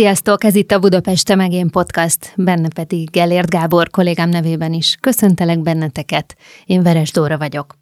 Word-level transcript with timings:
Sziasztok, 0.00 0.44
ez 0.44 0.54
itt 0.54 0.70
a 0.70 0.78
Budapest 0.78 1.34
Megén 1.34 1.70
Podcast, 1.70 2.32
benne 2.36 2.68
pedig 2.68 3.10
Gellért 3.10 3.50
Gábor 3.50 3.90
kollégám 3.90 4.28
nevében 4.28 4.72
is. 4.72 4.96
Köszöntelek 5.00 5.60
benneteket, 5.60 6.36
én 6.64 6.82
Veres 6.82 7.10
Dóra 7.10 7.38
vagyok. 7.38 7.74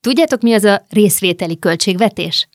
Tudjátok, 0.00 0.42
mi 0.42 0.52
az 0.52 0.64
a 0.64 0.86
részvételi 0.90 1.58
költségvetés? 1.58 2.48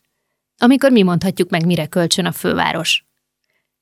Amikor 0.57 0.91
mi 0.91 1.01
mondhatjuk 1.01 1.49
meg, 1.49 1.65
mire 1.65 1.85
kölcsön 1.85 2.25
a 2.25 2.31
főváros. 2.31 3.05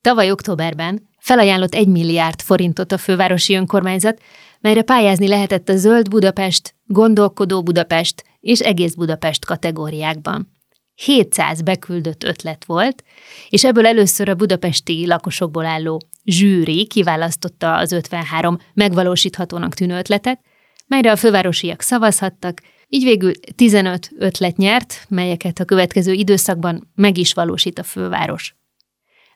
Tavaly 0.01 0.31
októberben 0.31 1.09
felajánlott 1.19 1.75
egy 1.75 1.87
milliárd 1.87 2.41
forintot 2.41 2.91
a 2.91 2.97
fővárosi 2.97 3.55
önkormányzat, 3.55 4.21
melyre 4.59 4.81
pályázni 4.81 5.27
lehetett 5.27 5.69
a 5.69 5.77
Zöld 5.77 6.09
Budapest, 6.09 6.75
Gondolkodó 6.85 7.63
Budapest 7.63 8.23
és 8.39 8.59
Egész 8.59 8.93
Budapest 8.93 9.45
kategóriákban. 9.45 10.60
700 10.95 11.61
beküldött 11.61 12.23
ötlet 12.23 12.65
volt, 12.65 13.03
és 13.49 13.63
ebből 13.63 13.85
először 13.85 14.29
a 14.29 14.35
budapesti 14.35 15.07
lakosokból 15.07 15.65
álló 15.65 16.01
zsűri 16.25 16.87
kiválasztotta 16.87 17.75
az 17.75 17.91
53 17.91 18.57
megvalósíthatónak 18.73 19.73
tűnő 19.73 19.97
ötletet, 19.97 20.39
melyre 20.87 21.11
a 21.11 21.15
fővárosiak 21.15 21.81
szavazhattak, 21.81 22.61
így 22.87 23.03
végül 23.03 23.31
15 23.55 24.11
ötlet 24.17 24.57
nyert, 24.57 25.05
melyeket 25.09 25.59
a 25.59 25.65
következő 25.65 26.11
időszakban 26.11 26.91
meg 26.95 27.17
is 27.17 27.33
valósít 27.33 27.79
a 27.79 27.83
főváros. 27.83 28.55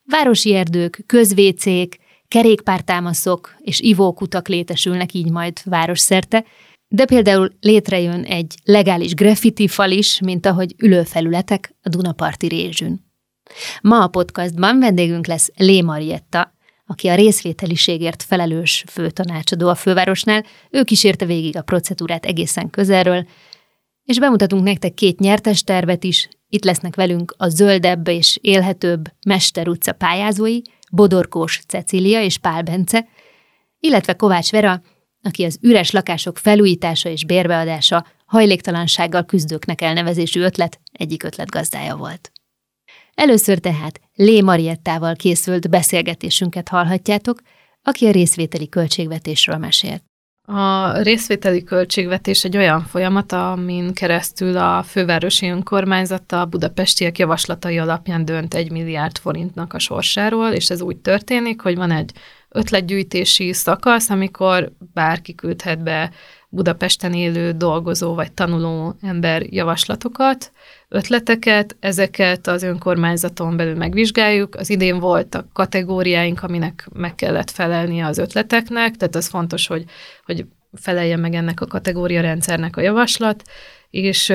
Városi 0.03 0.55
erdők, 0.55 1.03
közvécék, 1.05 1.97
kerékpártámaszok 2.27 3.55
és 3.59 3.79
ivókutak 3.79 4.47
létesülnek 4.47 5.13
így 5.13 5.31
majd 5.31 5.57
városszerte, 5.63 6.45
de 6.95 7.05
például 7.05 7.51
létrejön 7.59 8.23
egy 8.23 8.55
legális 8.63 9.13
graffiti 9.13 9.67
fal 9.67 9.91
is, 9.91 10.19
mint 10.19 10.45
ahogy 10.45 10.75
ülőfelületek 10.77 11.75
a 11.83 11.89
Dunaparti 11.89 12.47
rézsűn. 12.47 13.05
Ma 13.81 14.03
a 14.03 14.07
podcastban 14.07 14.79
vendégünk 14.79 15.27
lesz 15.27 15.49
Lé 15.55 15.81
Marietta, 15.81 16.53
aki 16.85 17.07
a 17.07 17.15
részvételiségért 17.15 18.23
felelős 18.23 18.83
főtanácsadó 18.87 19.69
a 19.69 19.75
fővárosnál, 19.75 20.43
ő 20.71 20.83
kísérte 20.83 21.25
végig 21.25 21.57
a 21.57 21.61
procedúrát 21.61 22.25
egészen 22.25 22.69
közelről, 22.69 23.27
és 24.03 24.19
bemutatunk 24.19 24.63
nektek 24.63 24.93
két 24.93 25.19
nyertes 25.19 25.63
tervet 25.63 26.03
is, 26.03 26.27
itt 26.49 26.63
lesznek 26.63 26.95
velünk 26.95 27.35
a 27.37 27.49
zöldebb 27.49 28.07
és 28.07 28.37
élhetőbb 28.41 29.05
Mester 29.27 29.67
utca 29.67 29.93
pályázói, 29.93 30.59
Bodorkós 30.91 31.61
Cecília 31.67 32.21
és 32.21 32.37
Pál 32.37 32.61
Bence, 32.61 33.07
illetve 33.79 34.13
Kovács 34.13 34.51
Vera, 34.51 34.81
aki 35.25 35.43
az 35.43 35.57
üres 35.61 35.91
lakások 35.91 36.37
felújítása 36.37 37.09
és 37.09 37.25
bérbeadása 37.25 38.05
hajléktalansággal 38.25 39.25
küzdőknek 39.25 39.81
elnevezésű 39.81 40.41
ötlet 40.41 40.79
egyik 40.91 41.23
ötletgazdája 41.23 41.95
volt. 41.95 42.31
Először 43.15 43.57
tehát 43.57 43.99
Lé 44.15 44.41
Mariettával 44.41 45.15
készült 45.15 45.69
beszélgetésünket 45.69 46.67
hallhatjátok, 46.67 47.39
aki 47.81 48.05
a 48.07 48.11
részvételi 48.11 48.69
költségvetésről 48.69 49.57
mesélt. 49.57 50.03
A 50.47 50.97
részvételi 51.01 51.63
költségvetés 51.63 52.43
egy 52.43 52.57
olyan 52.57 52.81
folyamat, 52.81 53.31
amin 53.31 53.93
keresztül 53.93 54.57
a 54.57 54.83
fővárosi 54.83 55.47
önkormányzat 55.47 56.31
a 56.31 56.45
budapestiek 56.45 57.17
javaslatai 57.17 57.77
alapján 57.77 58.25
dönt 58.25 58.53
egy 58.53 58.71
milliárd 58.71 59.17
forintnak 59.17 59.73
a 59.73 59.79
sorsáról, 59.79 60.49
és 60.49 60.69
ez 60.69 60.81
úgy 60.81 60.97
történik, 60.97 61.61
hogy 61.61 61.75
van 61.75 61.91
egy 61.91 62.11
ötletgyűjtési 62.55 63.53
szakasz, 63.53 64.09
amikor 64.09 64.71
bárki 64.93 65.35
küldhet 65.35 65.83
be 65.83 66.11
Budapesten 66.49 67.13
élő 67.13 67.51
dolgozó 67.51 68.13
vagy 68.13 68.31
tanuló 68.31 68.95
ember 69.01 69.41
javaslatokat, 69.41 70.51
ötleteket, 70.89 71.75
ezeket 71.79 72.47
az 72.47 72.63
önkormányzaton 72.63 73.57
belül 73.57 73.75
megvizsgáljuk. 73.75 74.55
Az 74.55 74.69
idén 74.69 74.99
voltak 74.99 75.53
kategóriáink, 75.53 76.43
aminek 76.43 76.87
meg 76.93 77.15
kellett 77.15 77.51
felelni 77.51 78.01
az 78.01 78.17
ötleteknek, 78.17 78.95
tehát 78.95 79.15
az 79.15 79.27
fontos, 79.27 79.67
hogy, 79.67 79.85
hogy 80.25 80.45
felelje 80.73 81.17
meg 81.17 81.33
ennek 81.33 81.61
a 81.61 81.67
kategória 81.67 82.21
rendszernek 82.21 82.77
a 82.77 82.81
javaslat, 82.81 83.43
és 83.89 84.33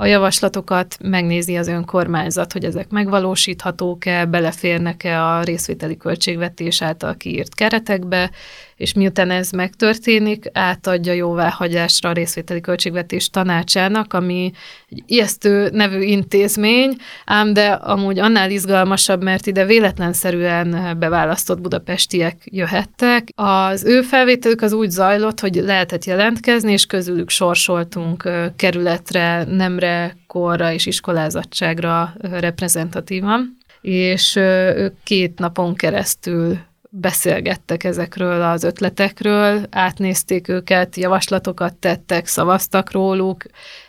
a 0.00 0.06
javaslatokat 0.06 0.96
megnézi 1.02 1.56
az 1.56 1.68
önkormányzat, 1.68 2.52
hogy 2.52 2.64
ezek 2.64 2.88
megvalósíthatók-e, 2.90 4.24
beleférnek-e 4.24 5.24
a 5.24 5.42
részvételi 5.42 5.96
költségvetés 5.96 6.82
által 6.82 7.16
kiírt 7.16 7.54
keretekbe, 7.54 8.30
és 8.78 8.92
miután 8.92 9.30
ez 9.30 9.50
megtörténik, 9.50 10.44
átadja 10.52 11.12
jóváhagyásra 11.12 12.08
a 12.08 12.12
részvételi 12.12 12.60
költségvetés 12.60 13.30
tanácsának, 13.30 14.12
ami 14.12 14.52
egy 14.90 15.02
ijesztő 15.06 15.68
nevű 15.72 16.00
intézmény, 16.00 16.96
ám 17.24 17.52
de 17.52 17.66
amúgy 17.66 18.18
annál 18.18 18.50
izgalmasabb, 18.50 19.22
mert 19.22 19.46
ide 19.46 19.64
véletlenszerűen 19.64 20.98
beválasztott 20.98 21.60
budapestiek 21.60 22.36
jöhettek. 22.44 23.28
Az 23.34 23.84
ő 23.84 24.02
felvételük 24.02 24.62
az 24.62 24.72
úgy 24.72 24.90
zajlott, 24.90 25.40
hogy 25.40 25.54
lehetett 25.54 26.04
jelentkezni, 26.04 26.72
és 26.72 26.86
közülük 26.86 27.30
sorsoltunk 27.30 28.30
kerületre, 28.56 29.44
nemre, 29.44 30.16
korra 30.26 30.72
és 30.72 30.86
iskolázatságra 30.86 32.14
reprezentatívan 32.20 33.56
és 33.80 34.36
ők 34.36 34.94
két 35.02 35.38
napon 35.38 35.74
keresztül 35.74 36.58
beszélgettek 36.90 37.84
ezekről 37.84 38.42
az 38.42 38.62
ötletekről, 38.62 39.66
átnézték 39.70 40.48
őket, 40.48 40.96
javaslatokat 40.96 41.74
tettek, 41.74 42.26
szavaztak 42.26 42.92
róluk, 42.92 43.42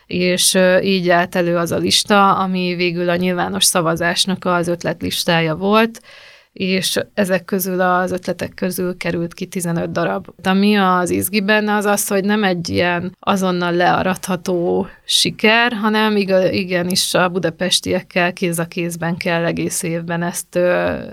és 0.06 0.58
így 0.82 1.10
állt 1.10 1.36
elő 1.36 1.58
az 1.58 1.72
a 1.72 1.78
lista, 1.78 2.36
ami 2.36 2.76
végül 2.76 3.10
a 3.10 3.16
nyilvános 3.16 3.66
szavazásnak 3.66 4.46
az 4.46 4.68
ötletlistája 4.68 5.56
volt, 5.56 6.02
és 6.54 7.00
ezek 7.14 7.46
közül 7.46 7.82
az 7.82 8.12
ötletek 8.12 8.54
közül 8.54 8.98
került 8.98 9.34
ki 9.34 9.46
15 9.46 9.92
darab. 9.92 10.28
Ami 10.44 10.76
az 10.76 11.10
izgi 11.10 11.42
benne 11.42 11.76
az 11.76 11.86
az, 11.86 12.08
hogy 12.08 12.24
nem 12.24 12.44
egy 12.44 12.70
ilyen 12.70 13.16
azonnal 13.20 13.74
learatható 13.74 14.88
siker, 15.06 15.74
hanem 15.74 16.16
igenis 16.52 17.14
a 17.14 17.30
budapestiekkel 17.30 18.34
kéz 18.34 18.60
a 18.60 18.66
kézben 18.66 19.18
kell 19.18 19.46
egész 19.46 19.84
évben 19.84 20.24
ezt, 20.24 20.56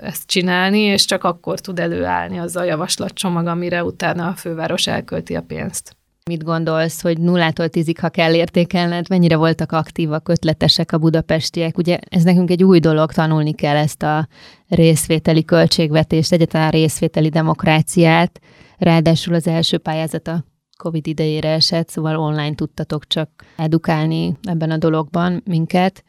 ezt 0.01 0.25
csinálni, 0.25 0.79
és 0.79 1.05
csak 1.05 1.23
akkor 1.23 1.59
tud 1.59 1.79
előállni 1.79 2.39
az 2.39 2.55
a 2.55 2.63
javaslatcsomag, 2.63 3.47
amire 3.47 3.83
utána 3.83 4.27
a 4.27 4.33
főváros 4.33 4.87
elkölti 4.87 5.35
a 5.35 5.41
pénzt. 5.41 5.95
Mit 6.27 6.43
gondolsz, 6.43 7.01
hogy 7.01 7.19
nullától 7.19 7.69
tízig, 7.69 7.99
ha 7.99 8.09
kell 8.09 8.33
értékelned, 8.33 9.09
mennyire 9.09 9.35
voltak 9.35 9.71
aktívak, 9.71 10.29
ötletesek 10.29 10.91
a 10.91 10.97
budapestiek? 10.97 11.77
Ugye 11.77 11.99
ez 12.09 12.23
nekünk 12.23 12.49
egy 12.49 12.63
új 12.63 12.79
dolog, 12.79 13.11
tanulni 13.11 13.53
kell 13.53 13.75
ezt 13.75 14.03
a 14.03 14.27
részvételi 14.67 15.45
költségvetést, 15.45 16.31
egyáltalán 16.31 16.71
részvételi 16.71 17.29
demokráciát. 17.29 18.39
Ráadásul 18.77 19.33
az 19.33 19.47
első 19.47 19.77
pályázat 19.77 20.27
a 20.27 20.45
COVID 20.77 21.07
idejére 21.07 21.49
esett, 21.49 21.89
szóval 21.89 22.17
online 22.17 22.55
tudtatok 22.55 23.07
csak 23.07 23.29
edukálni 23.57 24.37
ebben 24.43 24.71
a 24.71 24.77
dologban 24.77 25.41
minket. 25.45 26.03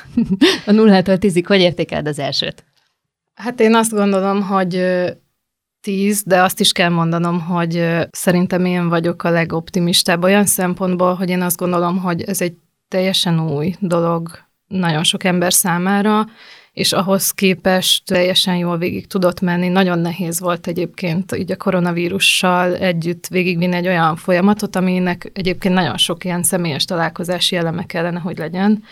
a 0.66 0.72
nullától 0.72 1.18
tízig, 1.18 1.46
hogy 1.46 1.60
értékeled 1.60 2.06
az 2.06 2.18
elsőt? 2.18 2.64
Hát 3.34 3.60
én 3.60 3.74
azt 3.74 3.92
gondolom, 3.92 4.42
hogy 4.42 4.74
tíz, 5.84 6.22
de 6.26 6.42
azt 6.42 6.60
is 6.60 6.72
kell 6.72 6.88
mondanom, 6.88 7.40
hogy 7.40 7.86
szerintem 8.10 8.64
én 8.64 8.88
vagyok 8.88 9.24
a 9.24 9.30
legoptimistább 9.30 10.22
olyan 10.22 10.46
szempontból, 10.46 11.14
hogy 11.14 11.28
én 11.28 11.42
azt 11.42 11.56
gondolom, 11.56 11.98
hogy 11.98 12.22
ez 12.22 12.40
egy 12.40 12.54
teljesen 12.88 13.40
új 13.40 13.74
dolog 13.78 14.28
nagyon 14.68 15.04
sok 15.04 15.24
ember 15.24 15.52
számára, 15.52 16.26
és 16.72 16.92
ahhoz 16.92 17.30
képest 17.30 18.06
teljesen 18.06 18.56
jól 18.56 18.78
végig 18.78 19.06
tudott 19.06 19.40
menni. 19.40 19.68
Nagyon 19.68 19.98
nehéz 19.98 20.40
volt 20.40 20.66
egyébként 20.66 21.36
így 21.36 21.52
a 21.52 21.56
koronavírussal 21.56 22.76
együtt 22.76 23.26
végigvinni 23.26 23.74
egy 23.74 23.86
olyan 23.86 24.16
folyamatot, 24.16 24.76
aminek 24.76 25.30
egyébként 25.34 25.74
nagyon 25.74 25.96
sok 25.96 26.24
ilyen 26.24 26.42
személyes 26.42 26.84
találkozási 26.84 27.56
eleme 27.56 27.86
kellene, 27.86 28.18
hogy 28.18 28.38
legyen. 28.38 28.82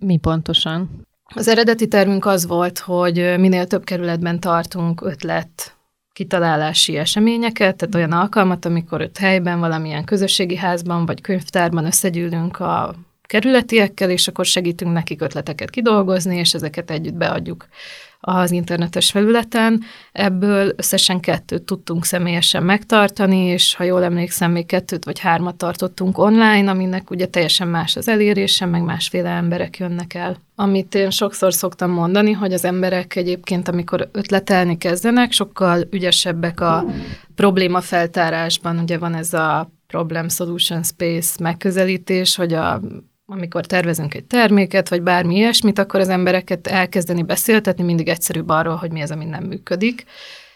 Mi 0.00 0.16
pontosan? 0.16 1.06
Az 1.34 1.48
eredeti 1.48 1.88
tervünk 1.88 2.26
az 2.26 2.46
volt, 2.46 2.78
hogy 2.78 3.34
minél 3.38 3.66
több 3.66 3.84
kerületben 3.84 4.40
tartunk 4.40 5.00
ötlet 5.00 5.77
kitalálási 6.18 6.96
eseményeket, 6.96 7.76
tehát 7.76 7.94
olyan 7.94 8.12
alkalmat, 8.12 8.64
amikor 8.64 9.00
ott 9.00 9.18
helyben, 9.18 9.60
valamilyen 9.60 10.04
közösségi 10.04 10.56
házban 10.56 11.06
vagy 11.06 11.20
könyvtárban 11.20 11.84
összegyűlünk 11.84 12.60
a 12.60 12.94
kerületiekkel, 13.22 14.10
és 14.10 14.28
akkor 14.28 14.46
segítünk 14.46 14.92
nekik 14.92 15.20
ötleteket 15.20 15.70
kidolgozni, 15.70 16.36
és 16.36 16.54
ezeket 16.54 16.90
együtt 16.90 17.14
beadjuk 17.14 17.66
az 18.20 18.50
internetes 18.50 19.10
felületen. 19.10 19.82
Ebből 20.12 20.72
összesen 20.76 21.20
kettőt 21.20 21.62
tudtunk 21.62 22.04
személyesen 22.04 22.62
megtartani, 22.62 23.44
és 23.44 23.74
ha 23.74 23.84
jól 23.84 24.02
emlékszem, 24.04 24.50
még 24.52 24.66
kettőt 24.66 25.04
vagy 25.04 25.18
hármat 25.18 25.56
tartottunk 25.56 26.18
online, 26.18 26.70
aminek 26.70 27.10
ugye 27.10 27.26
teljesen 27.26 27.68
más 27.68 27.96
az 27.96 28.08
elérése, 28.08 28.66
meg 28.66 28.82
másféle 28.82 29.30
emberek 29.30 29.78
jönnek 29.78 30.14
el. 30.14 30.36
Amit 30.54 30.94
én 30.94 31.10
sokszor 31.10 31.54
szoktam 31.54 31.90
mondani, 31.90 32.32
hogy 32.32 32.52
az 32.52 32.64
emberek 32.64 33.16
egyébként, 33.16 33.68
amikor 33.68 34.08
ötletelni 34.12 34.78
kezdenek, 34.78 35.32
sokkal 35.32 35.82
ügyesebbek 35.90 36.60
a 36.60 36.84
probléma 37.34 37.80
feltárásban. 37.80 38.78
Ugye 38.78 38.98
van 38.98 39.14
ez 39.14 39.32
a 39.32 39.70
problem 39.86 40.28
solution 40.28 40.82
space 40.82 41.36
megközelítés, 41.42 42.36
hogy 42.36 42.52
a 42.52 42.80
amikor 43.30 43.66
tervezünk 43.66 44.14
egy 44.14 44.24
terméket, 44.24 44.88
vagy 44.88 45.02
bármi 45.02 45.36
ilyesmit, 45.36 45.78
akkor 45.78 46.00
az 46.00 46.08
embereket 46.08 46.66
elkezdeni 46.66 47.22
beszéltetni 47.22 47.84
mindig 47.84 48.08
egyszerűbb 48.08 48.48
arról, 48.48 48.74
hogy 48.74 48.92
mi 48.92 49.00
az, 49.00 49.10
ami 49.10 49.24
nem 49.24 49.44
működik. 49.44 50.04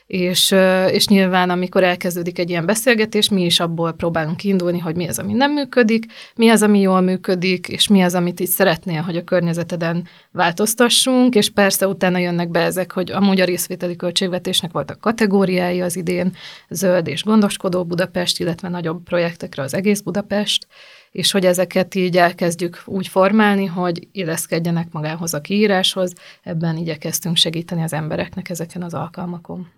És, 0.07 0.55
és 0.91 1.07
nyilván, 1.07 1.51
amikor 1.51 1.85
elkezdődik 1.85 2.39
egy 2.39 2.51
ilyen 2.51 2.67
beszélgetés, 2.67 3.29
mi 3.29 3.45
is 3.45 3.61
abból 3.61 3.93
próbálunk 3.93 4.37
kiindulni, 4.37 4.79
hogy 4.79 4.97
mi 4.97 5.09
az, 5.09 5.19
ami 5.19 5.33
nem 5.33 5.53
működik, 5.53 6.05
mi 6.35 6.49
az, 6.49 6.63
ami 6.63 6.81
jól 6.81 7.01
működik, 7.01 7.69
és 7.69 7.89
mi 7.89 8.03
az, 8.03 8.15
amit 8.15 8.41
így 8.41 8.49
szeretnél, 8.49 9.01
hogy 9.01 9.17
a 9.17 9.25
környezeteden 9.25 10.09
változtassunk, 10.31 11.35
és 11.35 11.51
persze 11.51 11.87
utána 11.87 12.19
jönnek 12.19 12.49
be 12.49 12.61
ezek, 12.61 12.93
hogy 12.93 13.11
amúgy 13.11 13.41
a 13.41 13.45
részvételi 13.45 13.97
költségvetésnek 13.97 14.73
voltak 14.73 15.01
kategóriái 15.01 15.81
az 15.81 15.97
idén, 15.97 16.33
zöld 16.69 17.07
és 17.07 17.25
gondoskodó 17.25 17.85
Budapest, 17.85 18.41
illetve 18.41 18.69
nagyobb 18.69 19.03
projektekre 19.03 19.63
az 19.63 19.75
egész 19.75 20.01
Budapest, 20.01 20.67
és 21.13 21.31
hogy 21.31 21.47
ezeket 21.47 21.95
így 21.95 22.17
elkezdjük 22.17 22.83
úgy 22.85 23.09
formálni, 23.09 23.65
hogy 23.65 24.09
illeszkedjenek 24.13 24.87
magához 24.93 25.35
a 25.35 25.41
kiíráshoz, 25.41 26.13
ebben 26.43 26.77
igyekeztünk 26.77 27.37
segíteni 27.37 27.83
az 27.83 27.93
embereknek 27.93 28.51
ezeken 28.51 28.83
az 28.83 28.95
alkalmakon. 28.95 29.71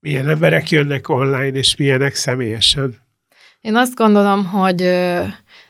Milyen 0.00 0.28
emberek 0.28 0.70
jönnek 0.70 1.08
online, 1.08 1.58
és 1.58 1.76
milyenek 1.76 2.14
személyesen? 2.14 2.96
Én 3.60 3.76
azt 3.76 3.94
gondolom, 3.94 4.46
hogy 4.46 4.82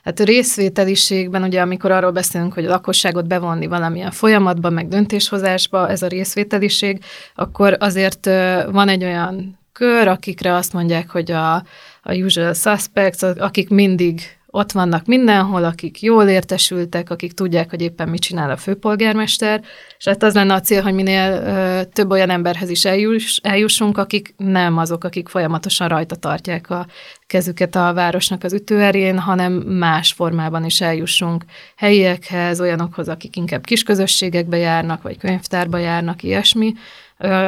hát 0.02 0.20
a 0.20 0.24
részvételiségben, 0.24 1.42
ugye 1.42 1.60
amikor 1.60 1.90
arról 1.90 2.10
beszélünk, 2.10 2.52
hogy 2.52 2.64
a 2.64 2.68
lakosságot 2.68 3.26
bevonni 3.26 3.66
valamilyen 3.66 4.10
folyamatba, 4.10 4.70
meg 4.70 4.88
döntéshozásba, 4.88 5.88
ez 5.88 6.02
a 6.02 6.06
részvételiség, 6.06 7.04
akkor 7.34 7.76
azért 7.78 8.24
van 8.70 8.88
egy 8.88 9.04
olyan 9.04 9.58
kör, 9.72 10.08
akikre 10.08 10.54
azt 10.54 10.72
mondják, 10.72 11.10
hogy 11.10 11.30
a, 11.30 11.54
a 12.02 12.14
usual 12.14 12.54
suspects, 12.54 13.22
akik 13.22 13.68
mindig 13.68 14.39
ott 14.50 14.72
vannak 14.72 15.06
mindenhol, 15.06 15.64
akik 15.64 16.02
jól 16.02 16.28
értesültek, 16.28 17.10
akik 17.10 17.32
tudják, 17.32 17.70
hogy 17.70 17.82
éppen 17.82 18.08
mit 18.08 18.20
csinál 18.20 18.50
a 18.50 18.56
főpolgármester, 18.56 19.60
és 19.98 20.04
hát 20.04 20.22
az 20.22 20.34
lenne 20.34 20.54
a 20.54 20.60
cél, 20.60 20.82
hogy 20.82 20.92
minél 20.92 21.32
ö, 21.32 21.84
több 21.92 22.10
olyan 22.10 22.30
emberhez 22.30 22.70
is 22.70 22.84
eljuss, 22.84 23.38
eljussunk, 23.42 23.98
akik 23.98 24.34
nem 24.36 24.78
azok, 24.78 25.04
akik 25.04 25.28
folyamatosan 25.28 25.88
rajta 25.88 26.16
tartják 26.16 26.70
a 26.70 26.86
kezüket 27.26 27.74
a 27.74 27.92
városnak 27.92 28.44
az 28.44 28.52
ütőerén, 28.52 29.18
hanem 29.18 29.52
más 29.52 30.12
formában 30.12 30.64
is 30.64 30.80
eljussunk 30.80 31.44
helyiekhez, 31.76 32.60
olyanokhoz, 32.60 33.08
akik 33.08 33.36
inkább 33.36 33.64
kisközösségekbe 33.64 34.56
járnak, 34.56 35.02
vagy 35.02 35.18
könyvtárba 35.18 35.78
járnak, 35.78 36.22
ilyesmi. 36.22 36.72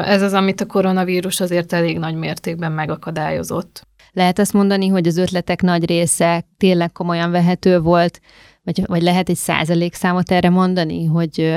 Ez 0.05 0.23
az, 0.23 0.33
amit 0.33 0.61
a 0.61 0.67
koronavírus 0.67 1.41
azért 1.41 1.73
elég 1.73 1.99
nagy 1.99 2.15
mértékben 2.15 2.73
megakadályozott. 2.73 3.87
Lehet 4.13 4.39
azt 4.39 4.53
mondani, 4.53 4.89
hogy 4.89 5.07
az 5.07 5.17
ötletek 5.17 5.63
nagy 5.63 5.87
része 5.87 6.45
tényleg 6.57 6.93
komolyan 6.93 7.31
vehető 7.31 7.81
volt, 7.81 8.21
vagy, 8.63 8.83
vagy 8.87 9.03
lehet 9.03 9.29
egy 9.29 9.37
százalék 9.37 9.95
számot 9.95 10.31
erre 10.31 10.51
mondani, 10.51 11.05
hogy 11.05 11.57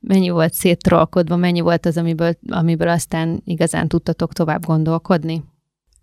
mennyi 0.00 0.28
volt 0.28 0.52
széttrolkodva, 0.52 1.36
mennyi 1.36 1.60
volt 1.60 1.86
az, 1.86 1.96
amiből, 1.96 2.38
amiből 2.48 2.88
aztán 2.88 3.42
igazán 3.44 3.88
tudtatok 3.88 4.32
tovább 4.32 4.64
gondolkodni? 4.64 5.44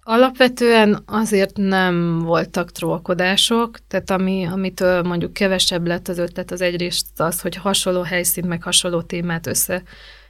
Alapvetően 0.05 1.03
azért 1.05 1.57
nem 1.57 2.19
voltak 2.19 2.71
trollkodások, 2.71 3.77
tehát 3.87 4.09
ami, 4.09 4.45
amitől 4.45 5.01
mondjuk 5.01 5.33
kevesebb 5.33 5.87
lett 5.87 6.07
az 6.07 6.17
ötlet, 6.17 6.51
az 6.51 6.61
egyrészt 6.61 7.21
az, 7.21 7.41
hogy 7.41 7.55
hasonló 7.55 8.01
helyszínt, 8.01 8.47
meg 8.47 8.63
hasonló 8.63 9.01
témát 9.01 9.47
össze, 9.47 9.83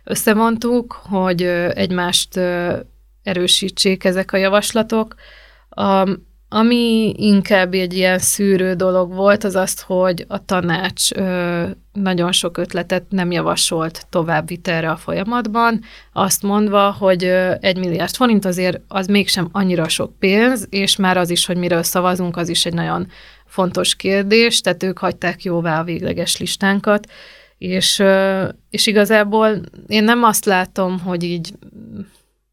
összevontuk, 0.03 0.91
hogy 0.91 1.41
egymást 1.73 2.39
erősítsék 3.23 4.03
ezek 4.03 4.31
a 4.31 4.37
javaslatok. 4.37 5.15
A, 5.73 6.07
ami 6.49 7.13
inkább 7.17 7.73
egy 7.73 7.93
ilyen 7.93 8.19
szűrő 8.19 8.73
dolog 8.73 9.13
volt, 9.13 9.43
az 9.43 9.55
azt, 9.55 9.81
hogy 9.81 10.25
a 10.27 10.45
tanács 10.45 11.11
ö, 11.11 11.65
nagyon 11.93 12.31
sok 12.31 12.57
ötletet 12.57 13.03
nem 13.09 13.31
javasolt 13.31 14.05
továbbvitelre 14.09 14.89
a 14.89 14.95
folyamatban, 14.95 15.81
azt 16.13 16.43
mondva, 16.43 16.91
hogy 16.91 17.23
ö, 17.23 17.53
egy 17.59 17.77
milliárd 17.77 18.15
forint 18.15 18.45
azért 18.45 18.79
az 18.87 19.07
mégsem 19.07 19.49
annyira 19.51 19.87
sok 19.87 20.19
pénz, 20.19 20.67
és 20.69 20.95
már 20.95 21.17
az 21.17 21.29
is, 21.29 21.45
hogy 21.45 21.57
miről 21.57 21.83
szavazunk, 21.83 22.37
az 22.37 22.49
is 22.49 22.65
egy 22.65 22.73
nagyon 22.73 23.07
fontos 23.45 23.95
kérdés, 23.95 24.61
tehát 24.61 24.83
ők 24.83 24.97
hagyták 24.97 25.43
jóvá 25.43 25.79
a 25.79 25.83
végleges 25.83 26.37
listánkat, 26.37 27.07
és, 27.57 27.99
ö, 27.99 28.47
és 28.69 28.87
igazából 28.87 29.61
én 29.87 30.03
nem 30.03 30.23
azt 30.23 30.45
látom, 30.45 30.99
hogy 30.99 31.23
így 31.23 31.53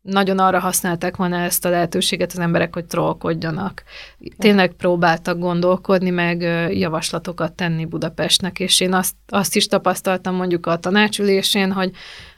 nagyon 0.02 0.38
arra 0.38 0.58
használták 0.58 1.16
volna 1.16 1.36
ezt 1.36 1.64
a 1.64 1.68
lehetőséget 1.68 2.32
az 2.32 2.38
emberek, 2.38 2.74
hogy 2.74 2.84
trollkodjanak. 2.84 3.82
Tényleg 4.38 4.72
próbáltak 4.72 5.38
gondolkodni, 5.38 6.10
meg 6.10 6.40
javaslatokat 6.72 7.52
tenni 7.52 7.84
Budapestnek, 7.84 8.60
és 8.60 8.80
én 8.80 8.92
azt, 8.92 9.14
azt 9.26 9.56
is 9.56 9.66
tapasztaltam 9.66 10.34
mondjuk 10.34 10.66
a 10.66 10.76
tanácsülésén, 10.76 11.72
hogy 11.72 11.90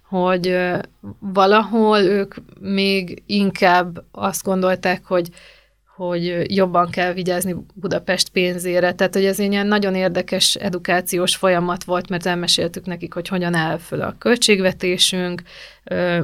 hogy 0.08 0.56
valahol 1.18 1.98
ők 1.98 2.34
még 2.60 3.22
inkább 3.26 4.04
azt 4.10 4.42
gondolták, 4.42 5.04
hogy 5.04 5.28
hogy 5.96 6.54
jobban 6.54 6.90
kell 6.90 7.12
vigyázni 7.12 7.56
Budapest 7.74 8.28
pénzére. 8.28 8.92
Tehát, 8.92 9.14
hogy 9.14 9.24
ez 9.24 9.40
egy 9.40 9.52
ilyen 9.52 9.66
nagyon 9.66 9.94
érdekes 9.94 10.54
edukációs 10.54 11.36
folyamat 11.36 11.84
volt, 11.84 12.08
mert 12.08 12.26
elmeséltük 12.26 12.86
nekik, 12.86 13.14
hogy 13.14 13.28
hogyan 13.28 13.54
áll 13.54 13.78
föl 13.78 14.00
a 14.00 14.14
költségvetésünk, 14.18 15.42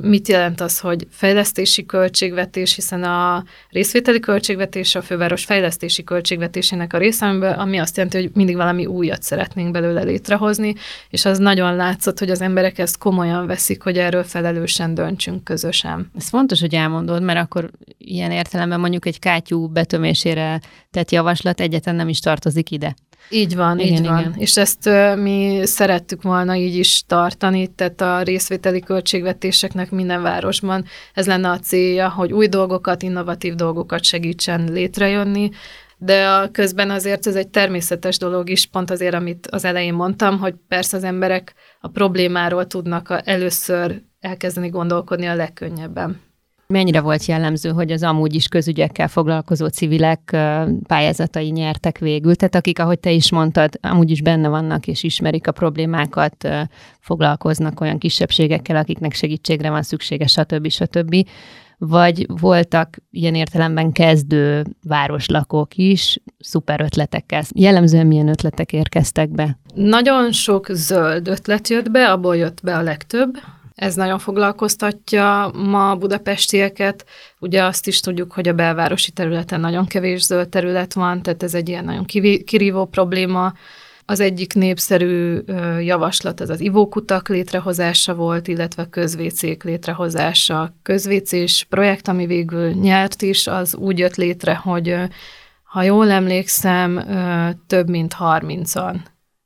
mit 0.00 0.28
jelent 0.28 0.60
az, 0.60 0.78
hogy 0.78 1.06
fejlesztési 1.10 1.86
költségvetés, 1.86 2.74
hiszen 2.74 3.02
a 3.02 3.44
részvételi 3.70 4.20
költségvetés 4.20 4.94
a 4.94 5.02
főváros 5.02 5.44
fejlesztési 5.44 6.04
költségvetésének 6.04 6.92
a 6.92 6.98
része, 6.98 7.26
ami 7.26 7.78
azt 7.78 7.96
jelenti, 7.96 8.20
hogy 8.20 8.30
mindig 8.34 8.56
valami 8.56 8.86
újat 8.86 9.22
szeretnénk 9.22 9.70
belőle 9.70 10.02
létrehozni, 10.02 10.74
és 11.10 11.24
az 11.24 11.38
nagyon 11.38 11.76
látszott, 11.76 12.18
hogy 12.18 12.30
az 12.30 12.40
emberek 12.40 12.78
ezt 12.78 12.98
komolyan 12.98 13.46
veszik, 13.46 13.82
hogy 13.82 13.98
erről 13.98 14.24
felelősen 14.24 14.94
döntsünk 14.94 15.44
közösen. 15.44 16.10
Ez 16.16 16.28
fontos, 16.28 16.60
hogy 16.60 16.74
elmondod, 16.74 17.22
mert 17.22 17.40
akkor 17.40 17.70
ilyen 17.98 18.30
értelemben 18.30 18.80
mondjuk 18.80 19.06
egy 19.06 19.18
kátyú 19.18 19.68
betömésére 19.68 20.60
tett 20.90 21.10
javaslat 21.10 21.60
egyetlen 21.60 21.94
nem 21.94 22.08
is 22.08 22.20
tartozik 22.20 22.70
ide. 22.70 22.94
Így 23.30 23.56
van, 23.56 23.78
igen, 23.78 23.92
így 23.92 24.08
van. 24.08 24.18
Igen. 24.18 24.34
És 24.36 24.56
ezt 24.56 24.90
mi 25.16 25.60
szerettük 25.64 26.22
volna 26.22 26.54
így 26.54 26.76
is 26.76 27.02
tartani, 27.06 27.66
tehát 27.66 28.00
a 28.00 28.22
részvételi 28.22 28.80
költségvetéseknek 28.80 29.90
minden 29.90 30.22
városban 30.22 30.84
ez 31.14 31.26
lenne 31.26 31.50
a 31.50 31.58
célja, 31.58 32.08
hogy 32.08 32.32
új 32.32 32.46
dolgokat, 32.46 33.02
innovatív 33.02 33.54
dolgokat 33.54 34.04
segítsen 34.04 34.72
létrejönni, 34.72 35.50
de 35.98 36.28
a 36.28 36.50
közben 36.50 36.90
azért 36.90 37.26
ez 37.26 37.34
egy 37.34 37.48
természetes 37.48 38.18
dolog 38.18 38.50
is, 38.50 38.66
pont 38.66 38.90
azért, 38.90 39.14
amit 39.14 39.46
az 39.46 39.64
elején 39.64 39.94
mondtam, 39.94 40.38
hogy 40.38 40.54
persze 40.68 40.96
az 40.96 41.04
emberek 41.04 41.54
a 41.80 41.88
problémáról 41.88 42.66
tudnak 42.66 43.20
először 43.24 44.02
elkezdeni 44.20 44.68
gondolkodni 44.68 45.26
a 45.26 45.34
legkönnyebben. 45.34 46.20
Mennyire 46.72 47.00
volt 47.00 47.24
jellemző, 47.24 47.70
hogy 47.70 47.90
az 47.92 48.02
amúgy 48.02 48.34
is 48.34 48.48
közügyekkel 48.48 49.08
foglalkozó 49.08 49.66
civilek 49.66 50.36
pályázatai 50.86 51.48
nyertek 51.50 51.98
végül? 51.98 52.34
Tehát 52.34 52.54
akik, 52.54 52.78
ahogy 52.78 52.98
te 52.98 53.10
is 53.10 53.30
mondtad, 53.30 53.78
amúgy 53.80 54.10
is 54.10 54.22
benne 54.22 54.48
vannak 54.48 54.86
és 54.86 55.02
ismerik 55.02 55.46
a 55.46 55.52
problémákat, 55.52 56.48
foglalkoznak 57.00 57.80
olyan 57.80 57.98
kisebbségekkel, 57.98 58.76
akiknek 58.76 59.12
segítségre 59.12 59.70
van 59.70 59.82
szüksége, 59.82 60.26
stb. 60.26 60.68
stb. 60.68 61.16
Vagy 61.78 62.26
voltak 62.40 62.96
ilyen 63.10 63.34
értelemben 63.34 63.92
kezdő 63.92 64.64
városlakók 64.82 65.74
is, 65.74 66.18
szuper 66.38 66.80
ötletekkel. 66.80 67.42
Jellemzően 67.54 68.06
milyen 68.06 68.28
ötletek 68.28 68.72
érkeztek 68.72 69.30
be? 69.30 69.58
Nagyon 69.74 70.32
sok 70.32 70.66
zöld 70.70 71.28
ötlet 71.28 71.68
jött 71.68 71.90
be, 71.90 72.10
abból 72.10 72.36
jött 72.36 72.60
be 72.62 72.76
a 72.76 72.82
legtöbb, 72.82 73.38
ez 73.78 73.94
nagyon 73.94 74.18
foglalkoztatja 74.18 75.50
ma 75.54 75.90
a 75.90 75.96
budapestieket. 75.96 77.06
Ugye 77.38 77.64
azt 77.64 77.86
is 77.86 78.00
tudjuk, 78.00 78.32
hogy 78.32 78.48
a 78.48 78.52
belvárosi 78.52 79.10
területen 79.10 79.60
nagyon 79.60 79.86
kevés 79.86 80.22
zöld 80.22 80.48
terület 80.48 80.94
van, 80.94 81.22
tehát 81.22 81.42
ez 81.42 81.54
egy 81.54 81.68
ilyen 81.68 81.84
nagyon 81.84 82.04
kirívó 82.44 82.84
probléma. 82.84 83.52
Az 84.04 84.20
egyik 84.20 84.54
népszerű 84.54 85.38
javaslat 85.80 86.40
az 86.40 86.50
az 86.50 86.60
ivókutak 86.60 87.28
létrehozása 87.28 88.14
volt, 88.14 88.48
illetve 88.48 88.88
közvécék 88.88 89.62
létrehozása. 89.62 90.74
Közvécés 90.82 91.66
projekt, 91.68 92.08
ami 92.08 92.26
végül 92.26 92.70
nyert 92.70 93.22
is, 93.22 93.46
az 93.46 93.74
úgy 93.74 93.98
jött 93.98 94.16
létre, 94.16 94.54
hogy 94.54 94.96
ha 95.62 95.82
jól 95.82 96.10
emlékszem, 96.10 97.04
több 97.66 97.88
mint 97.88 98.14
30-an 98.18 98.96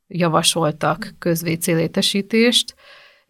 javasoltak 0.09 1.15
közvécélétesítést, 1.19 2.75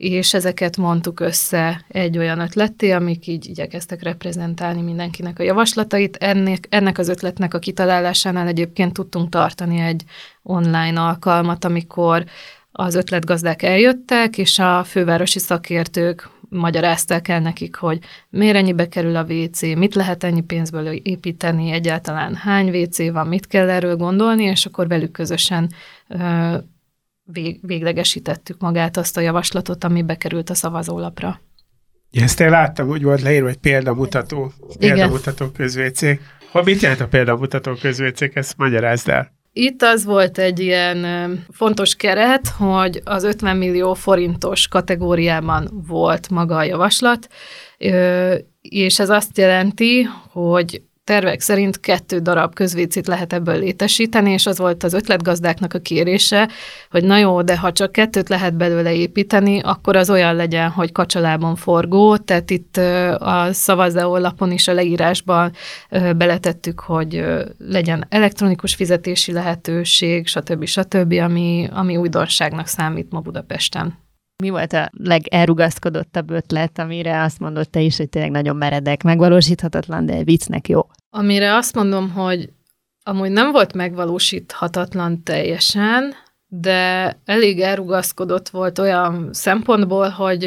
és 0.02 0.34
ezeket 0.34 0.76
mondtuk 0.76 1.20
össze 1.20 1.84
egy 1.88 2.18
olyan 2.18 2.40
ötletté, 2.40 2.90
amik 2.90 3.26
így 3.26 3.48
igyekeztek 3.48 4.02
reprezentálni 4.02 4.82
mindenkinek 4.82 5.38
a 5.38 5.42
javaslatait. 5.42 6.16
Ennek, 6.16 6.66
ennek 6.70 6.98
az 6.98 7.08
ötletnek 7.08 7.54
a 7.54 7.58
kitalálásánál 7.58 8.46
egyébként 8.46 8.92
tudtunk 8.92 9.28
tartani 9.28 9.78
egy 9.78 10.04
online 10.42 11.00
alkalmat, 11.00 11.64
amikor 11.64 12.24
az 12.72 12.94
ötletgazdák 12.94 13.62
eljöttek, 13.62 14.38
és 14.38 14.58
a 14.58 14.84
fővárosi 14.84 15.38
szakértők 15.38 16.30
magyarázták 16.48 17.28
el 17.28 17.40
nekik, 17.40 17.74
hogy 17.74 17.98
miért 18.30 18.56
ennyibe 18.56 18.88
kerül 18.88 19.16
a 19.16 19.26
WC, 19.28 19.60
mit 19.60 19.94
lehet 19.94 20.24
ennyi 20.24 20.42
pénzből 20.42 20.86
építeni, 20.86 21.70
egyáltalán 21.70 22.34
hány 22.34 22.68
WC 22.70 23.10
van, 23.10 23.26
mit 23.26 23.46
kell 23.46 23.70
erről 23.70 23.96
gondolni, 23.96 24.44
és 24.44 24.66
akkor 24.66 24.88
velük 24.88 25.10
közösen 25.10 25.70
vég, 27.32 27.58
véglegesítettük 27.62 28.60
magát 28.60 28.96
azt 28.96 29.16
a 29.16 29.20
javaslatot, 29.20 29.84
ami 29.84 30.02
bekerült 30.02 30.50
a 30.50 30.54
szavazólapra. 30.54 31.40
Ezt 32.10 32.40
én 32.40 32.50
láttam, 32.50 32.88
hogy 32.88 33.02
volt 33.02 33.22
leírva 33.22 33.48
egy 33.48 33.56
példamutató, 33.56 34.52
példamutató 34.78 35.46
közvécék. 35.46 36.20
Hogy 36.50 36.64
mit 36.64 36.80
jelent 36.80 37.00
a 37.00 37.08
példamutató 37.08 37.72
közvécék, 37.74 38.36
ezt 38.36 38.56
magyarázd 38.56 39.08
el. 39.08 39.32
Itt 39.52 39.82
az 39.82 40.04
volt 40.04 40.38
egy 40.38 40.60
ilyen 40.60 41.06
fontos 41.50 41.94
keret, 41.94 42.48
hogy 42.48 43.00
az 43.04 43.24
50 43.24 43.56
millió 43.56 43.94
forintos 43.94 44.68
kategóriában 44.68 45.82
volt 45.86 46.30
maga 46.30 46.56
a 46.56 46.62
javaslat, 46.62 47.28
és 48.60 48.98
ez 48.98 49.10
azt 49.10 49.38
jelenti, 49.38 50.02
hogy 50.30 50.82
tervek 51.04 51.40
szerint 51.40 51.80
kettő 51.80 52.18
darab 52.18 52.54
közvécit 52.54 53.06
lehet 53.06 53.32
ebből 53.32 53.58
létesíteni, 53.58 54.30
és 54.30 54.46
az 54.46 54.58
volt 54.58 54.82
az 54.82 54.92
ötletgazdáknak 54.92 55.74
a 55.74 55.78
kérése, 55.78 56.48
hogy 56.90 57.04
na 57.04 57.18
jó, 57.18 57.42
de 57.42 57.58
ha 57.58 57.72
csak 57.72 57.92
kettőt 57.92 58.28
lehet 58.28 58.54
belőle 58.54 58.94
építeni, 58.94 59.60
akkor 59.60 59.96
az 59.96 60.10
olyan 60.10 60.34
legyen, 60.34 60.70
hogy 60.70 60.92
kacsalában 60.92 61.56
forgó, 61.56 62.16
tehát 62.16 62.50
itt 62.50 62.76
a 63.18 63.48
szavazó 63.52 64.16
lapon 64.16 64.50
is 64.52 64.68
a 64.68 64.72
leírásban 64.72 65.52
beletettük, 66.16 66.80
hogy 66.80 67.24
legyen 67.58 68.06
elektronikus 68.08 68.74
fizetési 68.74 69.32
lehetőség, 69.32 70.26
stb. 70.26 70.64
stb., 70.64 71.12
ami, 71.12 71.68
ami 71.72 71.96
újdonságnak 71.96 72.66
számít 72.66 73.10
ma 73.10 73.20
Budapesten. 73.20 74.00
Mi 74.42 74.50
volt 74.50 74.72
a 74.72 74.90
legelrugaszkodottabb 74.92 76.30
ötlet, 76.30 76.78
amire 76.78 77.22
azt 77.22 77.38
mondott 77.38 77.70
te 77.70 77.80
is, 77.80 77.96
hogy 77.96 78.08
tényleg 78.08 78.30
nagyon 78.30 78.56
meredek, 78.56 79.02
megvalósíthatatlan, 79.02 80.06
de 80.06 80.24
viccnek 80.24 80.68
jó? 80.68 80.86
Amire 81.10 81.54
azt 81.54 81.74
mondom, 81.74 82.10
hogy 82.10 82.52
amúgy 83.02 83.30
nem 83.30 83.50
volt 83.50 83.74
megvalósíthatatlan 83.74 85.22
teljesen, 85.22 86.14
de 86.46 87.12
elég 87.24 87.60
elrugaszkodott 87.60 88.48
volt 88.48 88.78
olyan 88.78 89.28
szempontból, 89.32 90.08
hogy 90.08 90.44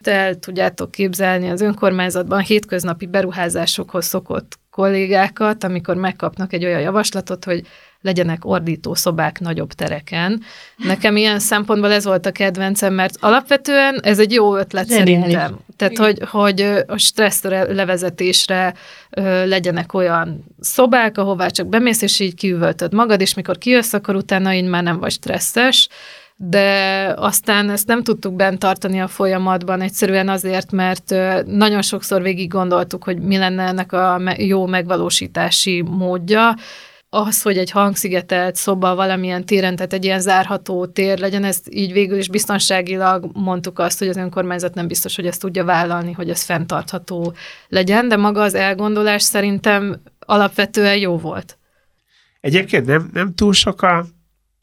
el 0.00 0.38
tudjátok 0.38 0.90
képzelni 0.90 1.50
az 1.50 1.60
önkormányzatban 1.60 2.40
hétköznapi 2.40 3.06
beruházásokhoz 3.06 4.04
szokott 4.04 4.58
kollégákat, 4.70 5.64
amikor 5.64 5.96
megkapnak 5.96 6.52
egy 6.52 6.64
olyan 6.64 6.80
javaslatot, 6.80 7.44
hogy 7.44 7.66
legyenek 8.00 8.44
ordító 8.44 8.94
szobák 8.94 9.40
nagyobb 9.40 9.72
tereken. 9.72 10.42
Nekem 10.76 11.16
ilyen 11.16 11.38
szempontból 11.38 11.92
ez 11.92 12.04
volt 12.04 12.26
a 12.26 12.30
kedvencem, 12.30 12.94
mert 12.94 13.16
alapvetően 13.20 14.00
ez 14.02 14.18
egy 14.18 14.32
jó 14.32 14.56
ötlet 14.56 14.88
Zseniális. 14.88 15.20
szerintem. 15.20 15.58
Tehát, 15.76 15.98
hogy, 15.98 16.18
hogy 16.30 16.60
a 16.86 16.96
stressz 16.96 17.42
levezetésre 17.68 18.74
legyenek 19.44 19.94
olyan 19.94 20.44
szobák, 20.60 21.18
ahová 21.18 21.48
csak 21.48 21.66
bemész, 21.66 22.02
és 22.02 22.20
így 22.20 22.34
kiüvöltöd 22.34 22.92
magad, 22.92 23.20
és 23.20 23.34
mikor 23.34 23.58
kijössz, 23.58 23.92
akkor 23.92 24.14
utána 24.14 24.54
így 24.54 24.68
már 24.68 24.82
nem 24.82 24.98
vagy 24.98 25.12
stresszes, 25.12 25.88
de 26.36 27.14
aztán 27.16 27.70
ezt 27.70 27.86
nem 27.86 28.02
tudtuk 28.02 28.34
bent 28.34 28.58
tartani 28.58 29.00
a 29.00 29.06
folyamatban, 29.06 29.80
egyszerűen 29.80 30.28
azért, 30.28 30.72
mert 30.72 31.14
nagyon 31.46 31.82
sokszor 31.82 32.22
végig 32.22 32.48
gondoltuk, 32.48 33.04
hogy 33.04 33.18
mi 33.18 33.36
lenne 33.36 33.62
ennek 33.62 33.92
a 33.92 34.20
jó 34.36 34.66
megvalósítási 34.66 35.82
módja, 35.82 36.54
az, 37.10 37.42
hogy 37.42 37.58
egy 37.58 37.70
hangszigetelt 37.70 38.56
szoba 38.56 38.94
valamilyen 38.94 39.44
téren, 39.44 39.76
tehát 39.76 39.92
egy 39.92 40.04
ilyen 40.04 40.20
zárható 40.20 40.86
tér 40.86 41.18
legyen, 41.18 41.44
ezt 41.44 41.66
így 41.70 41.92
végül 41.92 42.18
is 42.18 42.28
biztonságilag 42.28 43.30
mondtuk 43.32 43.78
azt, 43.78 43.98
hogy 43.98 44.08
az 44.08 44.16
önkormányzat 44.16 44.74
nem 44.74 44.86
biztos, 44.86 45.16
hogy 45.16 45.26
ezt 45.26 45.40
tudja 45.40 45.64
vállalni, 45.64 46.12
hogy 46.12 46.30
ez 46.30 46.42
fenntartható 46.42 47.34
legyen, 47.68 48.08
de 48.08 48.16
maga 48.16 48.42
az 48.42 48.54
elgondolás 48.54 49.22
szerintem 49.22 50.02
alapvetően 50.18 50.96
jó 50.96 51.18
volt. 51.18 51.58
Egyébként 52.40 52.86
nem, 52.86 53.10
nem 53.12 53.34
túl 53.34 53.52
sok 53.52 53.82
a, 53.82 54.04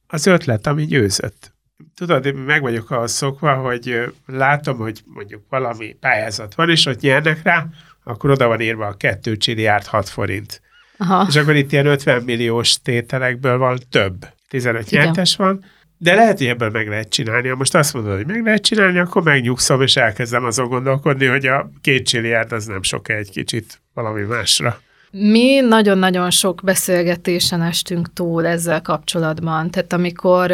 az 0.07 0.25
ötlet, 0.25 0.67
ami 0.67 0.85
győzött. 0.85 1.53
Tudod, 1.95 2.25
én 2.25 2.35
meg 2.35 2.61
vagyok 2.61 2.91
ahhoz 2.91 3.11
szokva, 3.11 3.55
hogy 3.55 4.13
látom, 4.25 4.77
hogy 4.77 5.01
mondjuk 5.05 5.43
valami 5.49 5.93
pályázat 5.99 6.55
van, 6.55 6.69
és 6.69 6.85
ott 6.85 6.99
nyernek 6.99 7.43
rá, 7.43 7.65
akkor 8.03 8.29
oda 8.29 8.47
van 8.47 8.61
írva 8.61 8.87
a 8.87 8.97
kettő 8.97 9.37
csiliárd 9.37 9.85
6 9.85 10.09
forint. 10.09 10.61
Aha. 10.97 11.25
És 11.29 11.35
akkor 11.35 11.55
itt 11.55 11.71
ilyen 11.71 11.85
50 11.85 12.23
milliós 12.23 12.81
tételekből 12.81 13.57
van 13.57 13.79
több. 13.89 14.25
15 14.49 14.91
Igen. 14.91 15.03
nyertes 15.03 15.35
van, 15.35 15.63
de 15.97 16.15
lehet, 16.15 16.37
hogy 16.37 16.47
ebből 16.47 16.69
meg 16.69 16.87
lehet 16.87 17.09
csinálni. 17.09 17.47
Ha 17.47 17.55
most 17.55 17.75
azt 17.75 17.93
mondod, 17.93 18.15
hogy 18.15 18.25
meg 18.25 18.43
lehet 18.43 18.61
csinálni, 18.61 18.99
akkor 18.99 19.23
megnyugszom, 19.23 19.81
és 19.81 19.95
elkezdem 19.95 20.43
azon 20.45 20.67
gondolkodni, 20.67 21.25
hogy 21.25 21.45
a 21.45 21.69
két 21.81 22.07
csiliárd 22.07 22.51
az 22.51 22.65
nem 22.65 22.83
sok 22.83 23.09
egy 23.09 23.29
kicsit 23.29 23.81
valami 23.93 24.21
másra. 24.21 24.79
Mi 25.11 25.59
nagyon-nagyon 25.59 26.29
sok 26.29 26.61
beszélgetésen 26.63 27.61
estünk 27.61 28.13
túl 28.13 28.45
ezzel 28.45 28.81
kapcsolatban. 28.81 29.71
Tehát 29.71 29.93
amikor 29.93 30.53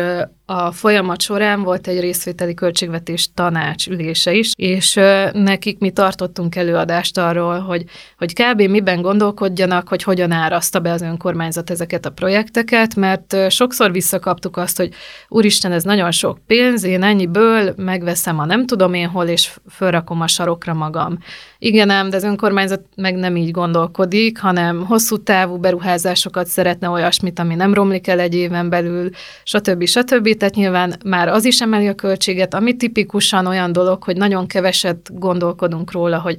a 0.51 0.71
folyamat 0.71 1.21
során 1.21 1.63
volt 1.63 1.87
egy 1.87 1.99
részvételi 1.99 2.53
költségvetés 2.53 3.29
tanács 3.33 3.87
ülése 3.87 4.33
is, 4.33 4.51
és 4.55 4.99
nekik 5.31 5.79
mi 5.79 5.91
tartottunk 5.91 6.55
előadást 6.55 7.17
arról, 7.17 7.59
hogy, 7.59 7.83
hogy 8.17 8.33
kb. 8.33 8.61
miben 8.61 9.01
gondolkodjanak, 9.01 9.87
hogy 9.87 10.03
hogyan 10.03 10.31
áraszta 10.31 10.79
be 10.79 10.91
az 10.91 11.01
önkormányzat 11.01 11.69
ezeket 11.69 12.05
a 12.05 12.09
projekteket, 12.09 12.95
mert 12.95 13.35
sokszor 13.49 13.91
visszakaptuk 13.91 14.57
azt, 14.57 14.77
hogy 14.77 14.93
úristen, 15.27 15.71
ez 15.71 15.83
nagyon 15.83 16.11
sok 16.11 16.39
pénz, 16.47 16.83
én 16.83 17.03
ennyiből 17.03 17.73
megveszem 17.77 18.39
a 18.39 18.45
nem 18.45 18.65
tudom 18.65 18.93
én 18.93 19.07
hol, 19.07 19.25
és 19.25 19.51
fölrakom 19.69 20.21
a 20.21 20.27
sarokra 20.27 20.73
magam. 20.73 21.17
Igen 21.59 21.89
ám, 21.89 22.09
de 22.09 22.15
az 22.15 22.23
önkormányzat 22.23 22.81
meg 22.95 23.15
nem 23.15 23.35
így 23.35 23.51
gondolkodik, 23.51 24.39
hanem 24.39 24.85
hosszú 24.85 25.17
távú 25.17 25.57
beruházásokat 25.57 26.47
szeretne 26.47 26.89
olyasmit, 26.89 27.39
ami 27.39 27.55
nem 27.55 27.73
romlik 27.73 28.07
el 28.07 28.19
egy 28.19 28.35
éven 28.35 28.69
belül, 28.69 29.09
stb. 29.43 29.85
stb 29.85 30.39
tehát 30.41 30.55
nyilván 30.55 30.95
már 31.05 31.27
az 31.27 31.45
is 31.45 31.61
emeli 31.61 31.87
a 31.87 31.95
költséget, 31.95 32.53
ami 32.53 32.75
tipikusan 32.75 33.45
olyan 33.45 33.71
dolog, 33.71 34.03
hogy 34.03 34.17
nagyon 34.17 34.47
keveset 34.47 35.09
gondolkodunk 35.19 35.91
róla, 35.91 36.19
hogy 36.19 36.37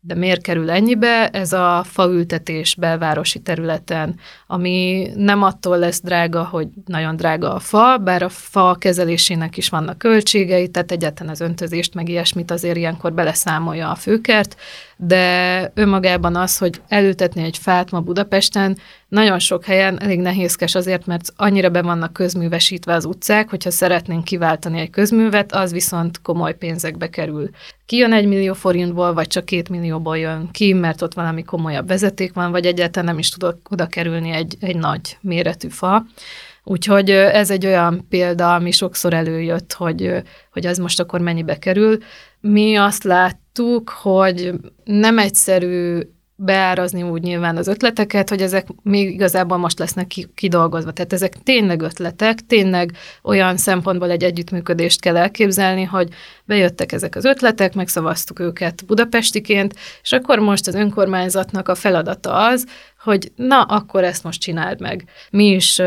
de 0.00 0.14
miért 0.14 0.42
kerül 0.42 0.70
ennyibe? 0.70 1.28
Ez 1.28 1.52
a 1.52 1.84
faültetés 1.86 2.74
belvárosi 2.74 3.38
területen, 3.38 4.18
ami 4.46 5.08
nem 5.14 5.42
attól 5.42 5.78
lesz 5.78 6.02
drága, 6.02 6.44
hogy 6.44 6.68
nagyon 6.86 7.16
drága 7.16 7.54
a 7.54 7.58
fa, 7.58 7.98
bár 7.98 8.22
a 8.22 8.28
fa 8.28 8.74
kezelésének 8.78 9.56
is 9.56 9.68
vannak 9.68 9.98
költségei, 9.98 10.68
tehát 10.68 10.90
egyáltalán 10.92 11.32
az 11.32 11.40
öntözést, 11.40 11.94
meg 11.94 12.08
ilyesmit 12.08 12.50
azért 12.50 12.76
ilyenkor 12.76 13.12
beleszámolja 13.12 13.90
a 13.90 13.94
főkert, 13.94 14.56
de 15.02 15.70
önmagában 15.74 16.36
az, 16.36 16.58
hogy 16.58 16.80
elültetni 16.88 17.42
egy 17.42 17.58
fát 17.58 17.90
ma 17.90 18.00
Budapesten, 18.00 18.78
nagyon 19.08 19.38
sok 19.38 19.64
helyen 19.64 20.02
elég 20.02 20.20
nehézkes 20.20 20.74
azért, 20.74 21.06
mert 21.06 21.32
annyira 21.36 21.68
be 21.68 21.82
vannak 21.82 22.12
közművesítve 22.12 22.94
az 22.94 23.04
utcák, 23.04 23.50
hogyha 23.50 23.70
szeretnénk 23.70 24.24
kiváltani 24.24 24.80
egy 24.80 24.90
közművet, 24.90 25.52
az 25.52 25.72
viszont 25.72 26.22
komoly 26.22 26.56
pénzekbe 26.56 27.10
kerül. 27.10 27.50
Ki 27.86 27.96
jön 27.96 28.12
egy 28.12 28.26
millió 28.26 28.54
forintból, 28.54 29.12
vagy 29.12 29.26
csak 29.26 29.44
két 29.44 29.68
millióból 29.68 30.18
jön 30.18 30.48
ki, 30.50 30.72
mert 30.72 31.02
ott 31.02 31.14
valami 31.14 31.42
komolyabb 31.42 31.88
vezeték 31.88 32.32
van, 32.32 32.50
vagy 32.50 32.66
egyáltalán 32.66 33.08
nem 33.08 33.18
is 33.18 33.28
tud 33.28 33.54
oda 33.70 33.86
kerülni 33.86 34.30
egy, 34.30 34.56
egy 34.60 34.76
nagy 34.76 35.18
méretű 35.20 35.68
fa. 35.68 36.04
Úgyhogy 36.64 37.10
ez 37.10 37.50
egy 37.50 37.66
olyan 37.66 38.06
példa, 38.08 38.54
ami 38.54 38.70
sokszor 38.70 39.14
előjött, 39.14 39.72
hogy, 39.72 40.22
hogy 40.52 40.66
az 40.66 40.78
most 40.78 41.00
akkor 41.00 41.20
mennyibe 41.20 41.58
kerül. 41.58 41.98
Mi 42.40 42.76
azt 42.76 43.04
láttuk, 43.04 43.88
hogy 43.88 44.52
nem 44.84 45.18
egyszerű 45.18 46.00
beárazni 46.42 47.02
úgy 47.02 47.22
nyilván 47.22 47.56
az 47.56 47.66
ötleteket, 47.66 48.28
hogy 48.28 48.42
ezek 48.42 48.66
még 48.82 49.10
igazából 49.10 49.56
most 49.56 49.78
lesznek 49.78 50.12
kidolgozva. 50.34 50.92
Tehát 50.92 51.12
ezek 51.12 51.42
tényleg 51.42 51.82
ötletek, 51.82 52.46
tényleg 52.46 52.92
olyan 53.22 53.56
szempontból 53.56 54.10
egy 54.10 54.24
együttműködést 54.24 55.00
kell 55.00 55.16
elképzelni, 55.16 55.82
hogy 55.84 56.08
bejöttek 56.44 56.92
ezek 56.92 57.16
az 57.16 57.24
ötletek, 57.24 57.74
megszavaztuk 57.74 58.38
őket 58.38 58.86
budapestiként, 58.86 59.74
és 60.02 60.12
akkor 60.12 60.38
most 60.38 60.66
az 60.66 60.74
önkormányzatnak 60.74 61.68
a 61.68 61.74
feladata 61.74 62.34
az, 62.34 62.66
hogy 63.02 63.32
na, 63.36 63.62
akkor 63.62 64.04
ezt 64.04 64.24
most 64.24 64.40
csináld 64.40 64.80
meg. 64.80 65.04
Mi 65.30 65.46
is 65.46 65.80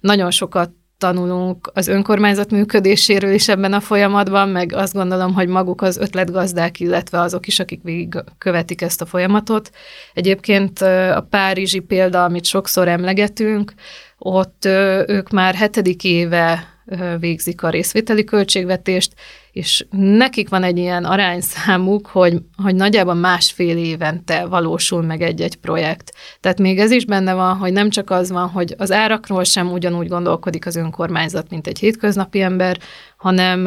nagyon 0.00 0.30
sokat 0.30 0.70
tanulunk 1.00 1.70
az 1.74 1.88
önkormányzat 1.88 2.50
működéséről 2.50 3.32
is 3.32 3.48
ebben 3.48 3.72
a 3.72 3.80
folyamatban, 3.80 4.48
meg 4.48 4.72
azt 4.72 4.94
gondolom, 4.94 5.34
hogy 5.34 5.48
maguk 5.48 5.82
az 5.82 5.96
ötletgazdák, 5.96 6.80
illetve 6.80 7.20
azok 7.20 7.46
is, 7.46 7.60
akik 7.60 7.80
végig 7.82 8.14
követik 8.38 8.82
ezt 8.82 9.00
a 9.00 9.06
folyamatot. 9.06 9.70
Egyébként 10.14 10.80
a 11.14 11.26
párizsi 11.30 11.80
példa, 11.80 12.24
amit 12.24 12.44
sokszor 12.44 12.88
emlegetünk, 12.88 13.72
ott 14.18 14.64
ők 15.06 15.30
már 15.30 15.54
hetedik 15.54 16.04
éve 16.04 16.69
végzik 17.18 17.62
a 17.62 17.70
részvételi 17.70 18.24
költségvetést, 18.24 19.14
és 19.52 19.86
nekik 19.90 20.48
van 20.48 20.62
egy 20.62 20.78
ilyen 20.78 21.04
arányszámuk, 21.04 22.06
hogy, 22.06 22.38
hogy 22.62 22.74
nagyjából 22.74 23.14
másfél 23.14 23.76
évente 23.76 24.46
valósul 24.46 25.02
meg 25.02 25.22
egy-egy 25.22 25.56
projekt. 25.56 26.12
Tehát 26.40 26.58
még 26.58 26.78
ez 26.78 26.90
is 26.90 27.04
benne 27.04 27.34
van, 27.34 27.56
hogy 27.56 27.72
nem 27.72 27.90
csak 27.90 28.10
az 28.10 28.30
van, 28.30 28.48
hogy 28.48 28.74
az 28.78 28.92
árakról 28.92 29.44
sem 29.44 29.72
ugyanúgy 29.72 30.08
gondolkodik 30.08 30.66
az 30.66 30.76
önkormányzat, 30.76 31.50
mint 31.50 31.66
egy 31.66 31.78
hétköznapi 31.78 32.40
ember, 32.40 32.78
hanem 33.16 33.66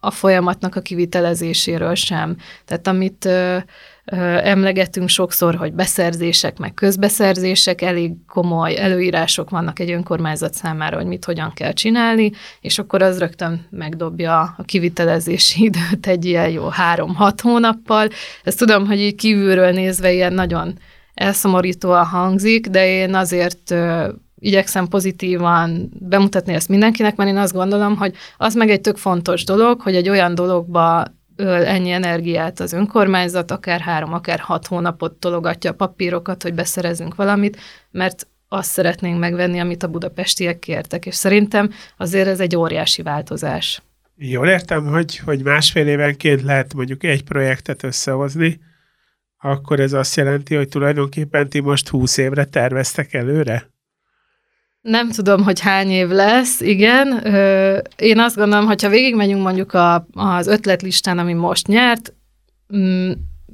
a 0.00 0.10
folyamatnak 0.10 0.76
a 0.76 0.80
kivitelezéséről 0.80 1.94
sem. 1.94 2.36
Tehát 2.64 2.86
amit 2.86 3.28
emlegetünk 4.42 5.08
sokszor, 5.08 5.54
hogy 5.54 5.72
beszerzések, 5.72 6.58
meg 6.58 6.74
közbeszerzések, 6.74 7.82
elég 7.82 8.12
komoly 8.26 8.76
előírások 8.76 9.50
vannak 9.50 9.78
egy 9.78 9.90
önkormányzat 9.90 10.54
számára, 10.54 10.96
hogy 10.96 11.06
mit 11.06 11.24
hogyan 11.24 11.52
kell 11.54 11.72
csinálni, 11.72 12.32
és 12.60 12.78
akkor 12.78 13.02
az 13.02 13.18
rögtön 13.18 13.66
megdobja 13.70 14.54
a 14.56 14.62
kivitelezési 14.62 15.64
időt 15.64 16.06
egy 16.06 16.24
ilyen 16.24 16.48
jó 16.48 16.68
három-hat 16.68 17.40
hónappal. 17.40 18.08
Ezt 18.42 18.58
tudom, 18.58 18.86
hogy 18.86 18.98
így 19.00 19.14
kívülről 19.14 19.70
nézve 19.70 20.12
ilyen 20.12 20.32
nagyon 20.32 20.78
elszomorítóan 21.14 22.04
hangzik, 22.04 22.66
de 22.66 22.88
én 22.88 23.14
azért 23.14 23.74
igyekszem 24.38 24.88
pozitívan 24.88 25.90
bemutatni 25.98 26.54
ezt 26.54 26.68
mindenkinek, 26.68 27.16
mert 27.16 27.30
én 27.30 27.36
azt 27.36 27.52
gondolom, 27.52 27.96
hogy 27.96 28.14
az 28.36 28.54
meg 28.54 28.70
egy 28.70 28.80
tök 28.80 28.96
fontos 28.96 29.44
dolog, 29.44 29.80
hogy 29.80 29.94
egy 29.94 30.08
olyan 30.08 30.34
dologba 30.34 31.04
öl 31.36 31.64
ennyi 31.64 31.90
energiát 31.90 32.60
az 32.60 32.72
önkormányzat, 32.72 33.50
akár 33.50 33.80
három, 33.80 34.12
akár 34.12 34.38
hat 34.38 34.66
hónapot 34.66 35.12
tologatja 35.12 35.70
a 35.70 35.74
papírokat, 35.74 36.42
hogy 36.42 36.54
beszerezünk 36.54 37.14
valamit, 37.14 37.56
mert 37.90 38.26
azt 38.48 38.70
szeretnénk 38.70 39.18
megvenni, 39.18 39.60
amit 39.60 39.82
a 39.82 39.88
budapestiek 39.88 40.58
kértek, 40.58 41.06
és 41.06 41.14
szerintem 41.14 41.70
azért 41.96 42.28
ez 42.28 42.40
egy 42.40 42.56
óriási 42.56 43.02
változás. 43.02 43.82
Jól 44.16 44.48
értem, 44.48 44.86
hogy, 44.86 45.16
hogy 45.16 45.42
másfél 45.42 45.86
évenként 45.86 46.42
lehet 46.42 46.74
mondjuk 46.74 47.04
egy 47.04 47.24
projektet 47.24 47.82
összehozni, 47.82 48.60
akkor 49.38 49.80
ez 49.80 49.92
azt 49.92 50.16
jelenti, 50.16 50.54
hogy 50.54 50.68
tulajdonképpen 50.68 51.48
ti 51.48 51.60
most 51.60 51.88
húsz 51.88 52.16
évre 52.16 52.44
terveztek 52.44 53.14
előre? 53.14 53.73
Nem 54.88 55.10
tudom, 55.10 55.42
hogy 55.42 55.60
hány 55.60 55.90
év 55.90 56.08
lesz, 56.08 56.60
igen. 56.60 57.24
Én 57.96 58.18
azt 58.18 58.36
gondolom, 58.36 58.66
hogyha 58.66 58.88
végigmegyünk 58.88 59.42
mondjuk 59.42 59.72
a, 59.72 60.06
az 60.12 60.46
ötletlistán, 60.46 61.18
ami 61.18 61.32
most 61.32 61.66
nyert, 61.66 62.14
mm, 62.76 63.10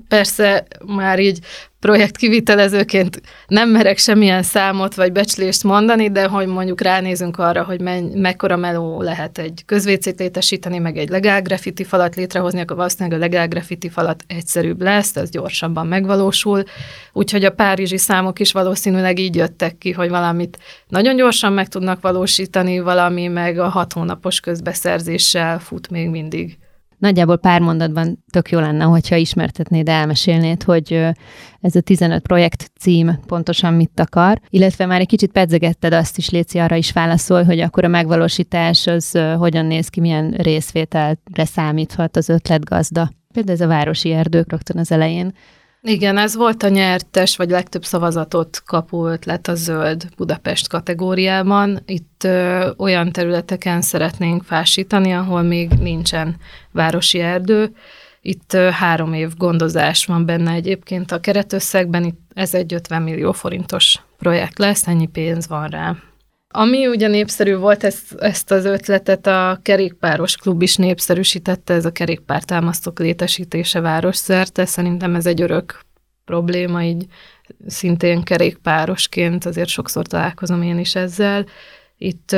persze 0.09 0.67
már 0.87 1.19
így 1.19 1.39
projektkivitelezőként 1.81 3.21
nem 3.47 3.69
merek 3.69 3.99
semmilyen 3.99 4.43
számot 4.43 4.95
vagy 4.95 5.13
becslést 5.13 5.65
mondani, 5.65 6.11
de 6.11 6.27
hogy 6.27 6.47
mondjuk 6.47 6.81
ránézünk 6.81 7.39
arra, 7.39 7.65
hogy 7.65 7.81
menny, 7.81 8.19
mekkora 8.19 8.57
meló 8.57 9.03
lehet 9.03 9.39
egy 9.39 9.63
közvécét 9.67 10.19
létesíteni, 10.19 10.79
meg 10.79 10.97
egy 10.97 11.09
legál 11.09 11.43
graffiti 11.43 11.85
falat 11.85 12.17
létrehozni, 12.17 12.61
akkor 12.61 12.77
valószínűleg 12.77 13.19
a 13.19 13.23
legál 13.23 13.49
graffiti 13.49 13.89
falat 13.89 14.25
egyszerűbb 14.27 14.83
lesz, 14.83 15.17
ez 15.17 15.31
gyorsabban 15.31 15.87
megvalósul. 15.87 16.63
Úgyhogy 17.13 17.45
a 17.45 17.51
párizsi 17.51 17.99
számok 17.99 18.39
is 18.39 18.53
valószínűleg 18.53 19.19
így 19.19 19.35
jöttek 19.35 19.79
ki, 19.79 19.93
hogy 19.93 20.09
valamit 20.09 20.59
nagyon 20.89 21.17
gyorsan 21.17 21.53
meg 21.53 21.69
tudnak 21.69 22.01
valósítani, 22.01 22.81
valami 22.81 23.27
meg 23.27 23.59
a 23.59 23.69
hat 23.69 23.93
hónapos 23.93 24.41
közbeszerzéssel 24.41 25.59
fut 25.59 25.91
még 25.91 26.09
mindig. 26.09 26.59
Nagyjából 27.01 27.39
pár 27.39 27.61
mondatban 27.61 28.25
tök 28.31 28.51
jó 28.51 28.59
lenne, 28.59 28.85
hogyha 28.85 29.17
ismertetnéd, 29.17 29.89
elmesélnéd, 29.89 30.63
hogy 30.63 30.93
ez 31.61 31.75
a 31.75 31.81
15 31.81 32.23
projekt 32.23 32.71
cím 32.81 33.19
pontosan 33.27 33.75
mit 33.75 34.01
akar, 34.01 34.41
illetve 34.49 34.87
már 34.87 35.01
egy 35.01 35.07
kicsit 35.07 35.33
pedzegetted 35.33 35.93
azt 35.93 36.19
is, 36.19 36.31
Léci, 36.31 36.59
arra 36.59 36.77
is 36.77 36.93
válaszol, 36.93 37.45
hogy 37.45 37.61
akkor 37.61 37.85
a 37.85 37.89
megvalósítás 37.89 38.87
az 38.87 39.19
hogyan 39.39 39.67
néz 39.67 39.89
ki, 39.89 40.01
milyen 40.01 40.31
részvételre 40.31 41.45
számíthat 41.45 42.17
az 42.17 42.29
ötletgazda. 42.29 43.11
Például 43.33 43.55
ez 43.55 43.65
a 43.65 43.67
városi 43.67 44.13
erdők 44.13 44.51
rögtön 44.51 44.79
az 44.79 44.93
elején 44.93 45.33
igen, 45.83 46.19
ez 46.19 46.35
volt 46.35 46.63
a 46.63 46.69
nyertes, 46.69 47.37
vagy 47.37 47.51
legtöbb 47.51 47.85
szavazatot 47.85 48.63
kapó 48.67 49.07
ötlet 49.07 49.49
a 49.49 49.55
zöld 49.55 50.09
Budapest 50.17 50.69
kategóriában. 50.69 51.83
Itt 51.87 52.25
ö, 52.25 52.71
olyan 52.77 53.13
területeken 53.13 53.83
szeretnénk 53.83 54.43
fásítani, 54.43 55.13
ahol 55.13 55.43
még 55.43 55.71
nincsen 55.71 56.37
városi 56.71 57.19
erdő. 57.19 57.75
Itt 58.21 58.53
ö, 58.53 58.69
három 58.71 59.13
év 59.13 59.37
gondozás 59.37 60.07
van 60.07 60.27
benne 60.27 60.53
egyébként 60.53 61.13
a 61.13 61.21
keretösszegben, 61.21 62.05
itt 62.05 62.21
ez 62.35 62.55
egy 62.55 62.75
50 62.75 63.03
millió 63.03 63.33
forintos 63.33 63.99
projekt 64.19 64.59
lesz, 64.59 64.87
ennyi 64.87 65.07
pénz 65.07 65.49
van 65.49 65.69
rá. 65.69 65.97
Ami 66.53 66.87
ugye 66.87 67.09
népszerű 67.09 67.57
volt, 67.57 67.85
ezt, 67.85 68.15
ezt 68.15 68.51
az 68.51 68.65
ötletet 68.65 69.27
a 69.27 69.59
kerékpáros 69.63 70.37
klub 70.37 70.63
is 70.63 70.77
népszerűsítette, 70.77 71.75
ez 71.75 71.85
a 71.85 71.93
kerékpártámasztók 71.93 72.99
létesítése 72.99 73.81
város 73.81 74.17
szerte. 74.17 74.65
Szerintem 74.65 75.15
ez 75.15 75.27
egy 75.27 75.43
örök 75.43 75.81
probléma, 76.25 76.83
így 76.83 77.07
szintén 77.67 78.23
kerékpárosként, 78.23 79.45
azért 79.45 79.69
sokszor 79.69 80.07
találkozom 80.07 80.63
én 80.63 80.79
is 80.79 80.95
ezzel. 80.95 81.47
Itt 82.03 82.37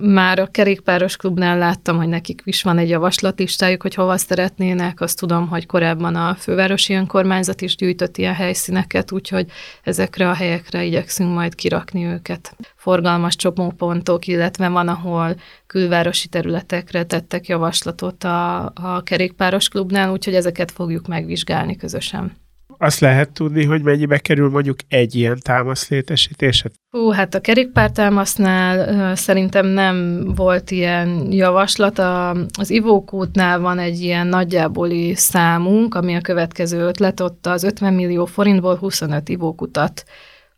már 0.00 0.38
a 0.38 0.46
kerékpáros 0.46 1.16
klubnál 1.16 1.58
láttam, 1.58 1.96
hogy 1.96 2.08
nekik 2.08 2.40
is 2.44 2.62
van 2.62 2.78
egy 2.78 2.88
javaslatlistájuk, 2.88 3.82
hogy 3.82 3.94
hova 3.94 4.16
szeretnének. 4.16 5.00
Azt 5.00 5.18
tudom, 5.18 5.48
hogy 5.48 5.66
korábban 5.66 6.14
a 6.14 6.34
fővárosi 6.34 6.94
önkormányzat 6.94 7.60
is 7.60 7.76
gyűjtött 7.76 8.16
ilyen 8.16 8.34
helyszíneket, 8.34 9.12
úgyhogy 9.12 9.46
ezekre 9.82 10.28
a 10.28 10.34
helyekre 10.34 10.84
igyekszünk 10.84 11.34
majd 11.34 11.54
kirakni 11.54 12.04
őket. 12.04 12.56
Forgalmas 12.76 13.36
csomópontok, 13.36 14.26
illetve 14.26 14.68
van, 14.68 14.88
ahol 14.88 15.36
külvárosi 15.66 16.28
területekre 16.28 17.04
tettek 17.04 17.46
javaslatot 17.46 18.24
a, 18.24 18.64
a 18.64 19.02
kerékpáros 19.02 19.68
klubnál, 19.68 20.10
úgyhogy 20.10 20.34
ezeket 20.34 20.70
fogjuk 20.70 21.06
megvizsgálni 21.06 21.76
közösen 21.76 22.32
azt 22.78 23.00
lehet 23.00 23.32
tudni, 23.32 23.64
hogy 23.64 23.82
mennyibe 23.82 24.18
kerül 24.18 24.50
mondjuk 24.50 24.76
egy 24.88 25.14
ilyen 25.14 25.38
támasz 25.42 25.88
létesítése? 25.88 26.70
Hú, 26.90 27.10
hát 27.10 27.34
a 27.34 27.40
kerékpártámasznál 27.40 29.14
szerintem 29.14 29.66
nem 29.66 30.24
volt 30.34 30.70
ilyen 30.70 31.32
javaslat. 31.32 31.98
A, 31.98 32.30
az 32.58 32.70
ivókútnál 32.70 33.60
van 33.60 33.78
egy 33.78 34.00
ilyen 34.00 34.26
nagyjáboli 34.26 35.14
számunk, 35.14 35.94
ami 35.94 36.14
a 36.14 36.20
következő 36.20 36.78
ötlet, 36.78 37.20
ott 37.20 37.46
az 37.46 37.62
50 37.62 37.94
millió 37.94 38.24
forintból 38.24 38.76
25 38.76 39.28
ivókutat 39.28 40.04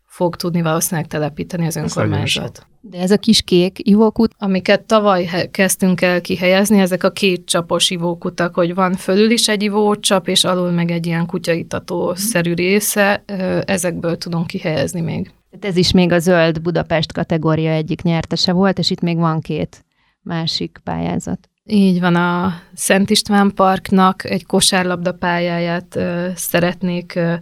fog 0.09 0.35
tudni 0.35 0.61
valószínűleg 0.61 1.09
telepíteni 1.09 1.65
az 1.65 1.75
önkormányzat. 1.75 2.67
De 2.81 2.99
ez 2.99 3.11
a 3.11 3.17
kis 3.17 3.41
kék 3.41 3.79
ivókut? 3.87 4.31
Amiket 4.37 4.83
tavaly 4.83 5.49
kezdtünk 5.51 6.01
el 6.01 6.21
kihelyezni, 6.21 6.79
ezek 6.79 7.03
a 7.03 7.11
két 7.11 7.45
csapos 7.45 7.89
ivókutak, 7.89 8.55
hogy 8.55 8.73
van 8.73 8.93
fölül 8.93 9.31
is 9.31 9.47
egy 9.47 9.63
ivócsap, 9.63 10.27
és 10.27 10.43
alul 10.43 10.71
meg 10.71 10.91
egy 10.91 11.05
ilyen 11.05 11.25
kutyaitató-szerű 11.25 12.53
része, 12.53 13.23
ezekből 13.65 14.17
tudunk 14.17 14.47
kihelyezni 14.47 15.01
még. 15.01 15.31
Tehát 15.49 15.65
ez 15.65 15.75
is 15.75 15.91
még 15.91 16.11
a 16.11 16.19
zöld 16.19 16.61
Budapest 16.61 17.11
kategória 17.11 17.71
egyik 17.71 18.01
nyertese 18.01 18.51
volt, 18.51 18.79
és 18.79 18.89
itt 18.89 19.01
még 19.01 19.17
van 19.17 19.41
két 19.41 19.85
másik 20.21 20.79
pályázat. 20.83 21.49
Így 21.63 21.99
van, 21.99 22.15
a 22.15 22.53
Szent 22.73 23.09
István 23.09 23.51
Parknak 23.55 24.23
egy 24.23 24.45
kosárlabda 24.45 25.13
pályáját 25.13 25.95
ö, 25.95 26.27
szeretnék 26.35 27.15
ö, 27.15 27.33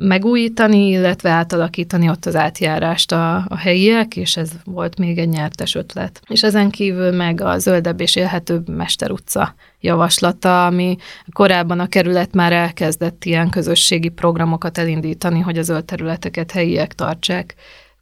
megújítani, 0.00 0.88
illetve 0.88 1.30
átalakítani 1.30 2.08
ott 2.08 2.26
az 2.26 2.36
átjárást 2.36 3.12
a, 3.12 3.34
a 3.36 3.56
helyiek, 3.56 4.16
és 4.16 4.36
ez 4.36 4.50
volt 4.64 4.98
még 4.98 5.18
egy 5.18 5.28
nyertes 5.28 5.74
ötlet. 5.74 6.20
És 6.28 6.42
ezen 6.42 6.70
kívül 6.70 7.10
meg 7.10 7.40
a 7.40 7.58
zöldebb 7.58 8.00
és 8.00 8.16
élhetőbb 8.16 8.68
Mester 8.68 9.10
utca 9.10 9.54
javaslata, 9.80 10.66
ami 10.66 10.96
korábban 11.32 11.80
a 11.80 11.88
kerület 11.88 12.34
már 12.34 12.52
elkezdett 12.52 13.24
ilyen 13.24 13.50
közösségi 13.50 14.08
programokat 14.08 14.78
elindítani, 14.78 15.40
hogy 15.40 15.58
a 15.58 15.62
zöld 15.62 15.84
területeket 15.84 16.50
helyiek 16.50 16.94
tartsák 16.94 17.54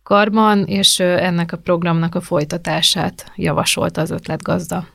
karban, 0.02 0.64
és 0.64 1.00
ennek 1.00 1.52
a 1.52 1.56
programnak 1.56 2.14
a 2.14 2.20
folytatását 2.20 3.32
javasolta 3.37 4.00
az 4.00 4.11
ötletgazda 4.11 4.87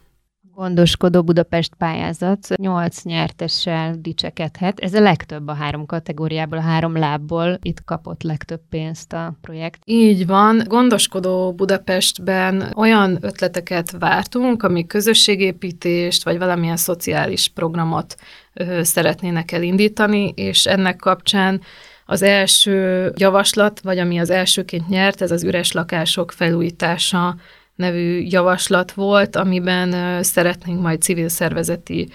gondoskodó 0.56 1.24
Budapest 1.24 1.74
pályázat 1.78 2.48
nyolc 2.56 3.04
nyertessel 3.04 3.96
dicsekedhet. 4.00 4.80
Ez 4.80 4.94
a 4.94 5.02
legtöbb 5.02 5.48
a 5.48 5.54
három 5.54 5.86
kategóriából, 5.86 6.58
a 6.58 6.62
három 6.62 6.98
lábból. 6.98 7.58
Itt 7.62 7.84
kapott 7.84 8.24
legtöbb 8.24 8.62
pénzt 8.70 9.14
a 9.14 9.38
projekt. 9.42 9.82
Így 9.86 10.26
van. 10.26 10.62
Gondoskodó 10.68 11.54
Budapestben 11.54 12.72
olyan 12.76 13.18
ötleteket 13.22 13.92
vártunk, 14.00 14.64
ami 14.64 14.86
közösségépítést, 14.88 16.24
vagy 16.24 16.38
valamilyen 16.38 16.78
szociális 16.78 17.48
programot 17.48 18.16
ö, 18.54 18.84
szeretnének 18.84 19.52
elindítani, 19.52 20.34
és 20.36 20.66
ennek 20.66 20.96
kapcsán 20.96 21.62
az 22.06 22.22
első 22.22 23.12
javaslat, 23.16 23.80
vagy 23.82 23.98
ami 23.98 24.20
az 24.20 24.30
elsőként 24.30 24.88
nyert, 24.88 25.22
ez 25.22 25.32
az 25.32 25.44
üres 25.44 25.72
lakások 25.72 26.32
felújítása 26.32 27.36
nevű 27.76 28.22
javaslat 28.22 28.92
volt, 28.92 29.36
amiben 29.36 30.24
szeretnénk 30.24 30.82
majd 30.82 31.02
civil 31.02 31.30
szervezeti 31.30 32.10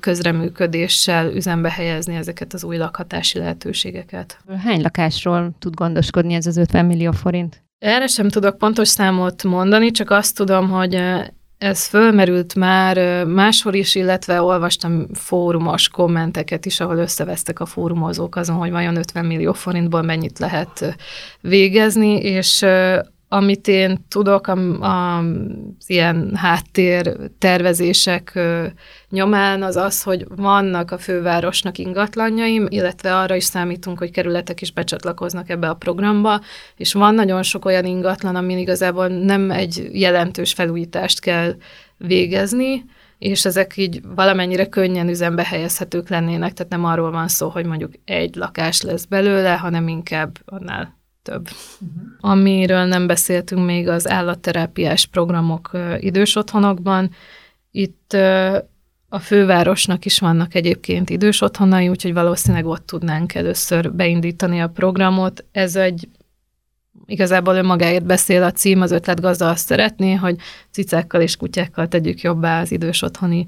közreműködéssel 0.00 1.32
üzembe 1.34 1.70
helyezni 1.70 2.14
ezeket 2.14 2.52
az 2.52 2.64
új 2.64 2.76
lakhatási 2.76 3.38
lehetőségeket. 3.38 4.38
Hány 4.64 4.80
lakásról 4.80 5.50
tud 5.58 5.74
gondoskodni 5.74 6.34
ez 6.34 6.46
az 6.46 6.56
50 6.56 6.84
millió 6.84 7.10
forint? 7.12 7.62
Erre 7.78 8.06
sem 8.06 8.28
tudok 8.28 8.58
pontos 8.58 8.88
számot 8.88 9.44
mondani, 9.44 9.90
csak 9.90 10.10
azt 10.10 10.36
tudom, 10.36 10.70
hogy 10.70 11.02
ez 11.58 11.86
fölmerült 11.86 12.54
már 12.54 13.24
máshol 13.24 13.74
is, 13.74 13.94
illetve 13.94 14.42
olvastam 14.42 15.06
fórumos 15.14 15.88
kommenteket 15.88 16.66
is, 16.66 16.80
ahol 16.80 16.96
összevesztek 16.96 17.60
a 17.60 17.66
fórumozók 17.66 18.36
azon, 18.36 18.56
hogy 18.56 18.70
vajon 18.70 18.96
50 18.96 19.24
millió 19.24 19.52
forintból 19.52 20.02
mennyit 20.02 20.38
lehet 20.38 20.96
végezni, 21.40 22.16
és 22.16 22.64
amit 23.28 23.68
én 23.68 24.04
tudok, 24.08 24.46
az 24.80 25.84
ilyen 25.86 26.32
háttér 26.34 27.16
tervezések 27.38 28.38
nyomán, 29.10 29.62
az 29.62 29.76
az, 29.76 30.02
hogy 30.02 30.26
vannak 30.36 30.90
a 30.90 30.98
fővárosnak 30.98 31.78
ingatlanjaim, 31.78 32.66
illetve 32.68 33.16
arra 33.16 33.34
is 33.34 33.44
számítunk, 33.44 33.98
hogy 33.98 34.10
kerületek 34.10 34.60
is 34.60 34.72
becsatlakoznak 34.72 35.48
ebbe 35.48 35.68
a 35.68 35.74
programba, 35.74 36.40
és 36.76 36.92
van 36.92 37.14
nagyon 37.14 37.42
sok 37.42 37.64
olyan 37.64 37.84
ingatlan, 37.84 38.36
amin 38.36 38.58
igazából 38.58 39.08
nem 39.08 39.50
egy 39.50 39.88
jelentős 39.92 40.52
felújítást 40.52 41.20
kell 41.20 41.56
végezni, 41.96 42.84
és 43.18 43.44
ezek 43.44 43.76
így 43.76 44.00
valamennyire 44.14 44.66
könnyen 44.66 45.08
üzembe 45.08 45.44
helyezhetők 45.44 46.08
lennének, 46.08 46.52
tehát 46.52 46.72
nem 46.72 46.84
arról 46.84 47.10
van 47.10 47.28
szó, 47.28 47.48
hogy 47.48 47.66
mondjuk 47.66 47.92
egy 48.04 48.34
lakás 48.34 48.82
lesz 48.82 49.04
belőle, 49.04 49.52
hanem 49.56 49.88
inkább 49.88 50.38
annál 50.44 50.97
több. 51.28 51.48
Uh-huh. 51.80 52.32
Amiről 52.32 52.84
nem 52.84 53.06
beszéltünk 53.06 53.64
még 53.64 53.88
az 53.88 54.08
állatterápiás 54.08 55.06
programok 55.06 55.70
idős 55.98 56.36
otthonokban. 56.36 57.10
Itt 57.70 58.12
a 59.08 59.18
fővárosnak 59.18 60.04
is 60.04 60.18
vannak 60.18 60.54
egyébként 60.54 61.10
idős 61.10 61.40
otthonai, 61.40 61.88
úgyhogy 61.88 62.12
valószínűleg 62.12 62.66
ott 62.66 62.86
tudnánk 62.86 63.34
először 63.34 63.92
beindítani 63.92 64.60
a 64.60 64.68
programot. 64.68 65.44
Ez 65.52 65.76
egy 65.76 66.08
igazából 67.06 67.54
önmagáért 67.54 68.06
beszél 68.06 68.42
a 68.42 68.52
cím, 68.52 68.80
az 68.80 68.90
ötletgazda 68.90 69.48
azt 69.48 69.66
szeretné, 69.66 70.14
hogy 70.14 70.36
cicákkal 70.70 71.20
és 71.20 71.36
kutyákkal 71.36 71.88
tegyük 71.88 72.20
jobbá 72.20 72.60
az 72.60 72.72
idős 72.72 73.02
otthoni 73.02 73.46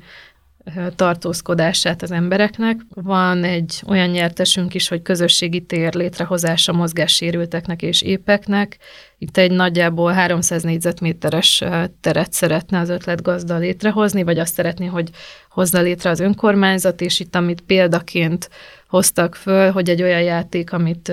tartózkodását 0.96 2.02
az 2.02 2.10
embereknek. 2.10 2.80
Van 2.94 3.44
egy 3.44 3.82
olyan 3.86 4.08
nyertesünk 4.08 4.74
is, 4.74 4.88
hogy 4.88 5.02
közösségi 5.02 5.60
tér 5.60 5.94
létrehozása 5.94 6.72
mozgássérülteknek 6.72 7.82
és 7.82 8.02
épeknek. 8.02 8.78
Itt 9.18 9.36
egy 9.36 9.50
nagyjából 9.50 10.12
300 10.12 10.62
négyzetméteres 10.62 11.64
teret 12.00 12.32
szeretne 12.32 12.78
az 12.78 12.88
ötletgazda 12.88 13.56
létrehozni, 13.56 14.22
vagy 14.22 14.38
azt 14.38 14.54
szeretné, 14.54 14.86
hogy 14.86 15.10
hozza 15.50 15.80
létre 15.80 16.10
az 16.10 16.20
önkormányzat, 16.20 17.00
és 17.00 17.20
itt, 17.20 17.34
amit 17.34 17.60
példaként 17.60 18.50
hoztak 18.88 19.34
föl, 19.34 19.70
hogy 19.70 19.88
egy 19.88 20.02
olyan 20.02 20.22
játék, 20.22 20.72
amit 20.72 21.12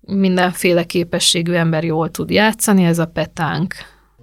mindenféle 0.00 0.84
képességű 0.84 1.52
ember 1.52 1.84
jól 1.84 2.10
tud 2.10 2.30
játszani, 2.30 2.84
ez 2.84 2.98
a 2.98 3.06
petánk. 3.06 3.74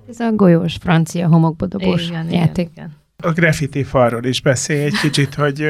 Ez 0.10 0.20
a 0.20 0.32
golyós 0.32 0.76
francia 0.76 1.28
homokbodobós 1.28 2.08
igen, 2.08 2.32
játék. 2.32 2.70
Igen, 2.72 2.86
igen 2.86 3.02
a 3.24 3.32
graffiti 3.32 3.84
falról 3.84 4.24
is 4.24 4.42
beszélj 4.42 4.84
egy 4.84 5.00
kicsit, 5.02 5.34
hogy 5.34 5.70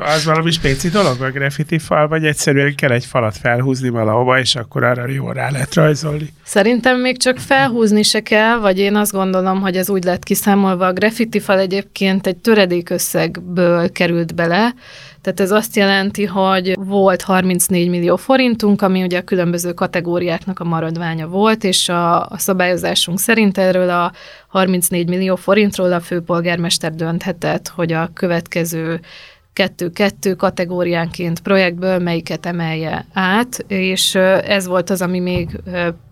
az 0.00 0.24
valami 0.24 0.50
spéci 0.50 0.88
dolog 0.88 1.22
a 1.22 1.30
graffiti 1.30 1.78
fal, 1.78 2.08
vagy 2.08 2.24
egyszerűen 2.24 2.74
kell 2.74 2.90
egy 2.90 3.04
falat 3.04 3.36
felhúzni 3.36 3.88
valahova, 3.88 4.38
és 4.38 4.54
akkor 4.54 4.84
arra 4.84 5.08
jól 5.08 5.32
rá 5.32 5.50
lehet 5.50 5.74
rajzolni? 5.74 6.32
Szerintem 6.44 7.00
még 7.00 7.18
csak 7.18 7.38
felhúzni 7.38 8.02
se 8.02 8.20
kell, 8.20 8.58
vagy 8.58 8.78
én 8.78 8.96
azt 8.96 9.12
gondolom, 9.12 9.60
hogy 9.60 9.76
ez 9.76 9.90
úgy 9.90 10.04
lett 10.04 10.22
kiszámolva. 10.22 10.86
A 10.86 10.92
graffiti 10.92 11.40
fal 11.40 11.58
egyébként 11.58 12.26
egy 12.26 12.36
töredékösszegből 12.36 13.92
került 13.92 14.34
bele, 14.34 14.74
tehát 15.24 15.40
ez 15.40 15.50
azt 15.50 15.76
jelenti, 15.76 16.24
hogy 16.24 16.74
volt 16.78 17.22
34 17.22 17.88
millió 17.88 18.16
forintunk, 18.16 18.82
ami 18.82 19.02
ugye 19.02 19.18
a 19.18 19.22
különböző 19.22 19.72
kategóriáknak 19.72 20.58
a 20.58 20.64
maradványa 20.64 21.26
volt, 21.26 21.64
és 21.64 21.88
a, 21.88 22.26
a 22.26 22.38
szabályozásunk 22.38 23.18
szerint 23.18 23.58
erről 23.58 23.90
a 23.90 24.12
34 24.48 25.08
millió 25.08 25.36
forintról 25.36 25.92
a 25.92 26.00
főpolgármester 26.00 26.94
dönthetett, 26.94 27.68
hogy 27.68 27.92
a 27.92 28.10
következő 28.14 29.00
kettő-kettő 29.52 30.34
kategóriánként 30.34 31.40
projektből 31.40 31.98
melyiket 31.98 32.46
emelje 32.46 33.06
át, 33.12 33.64
és 33.68 34.14
ez 34.14 34.66
volt 34.66 34.90
az, 34.90 35.02
ami 35.02 35.18
még 35.18 35.60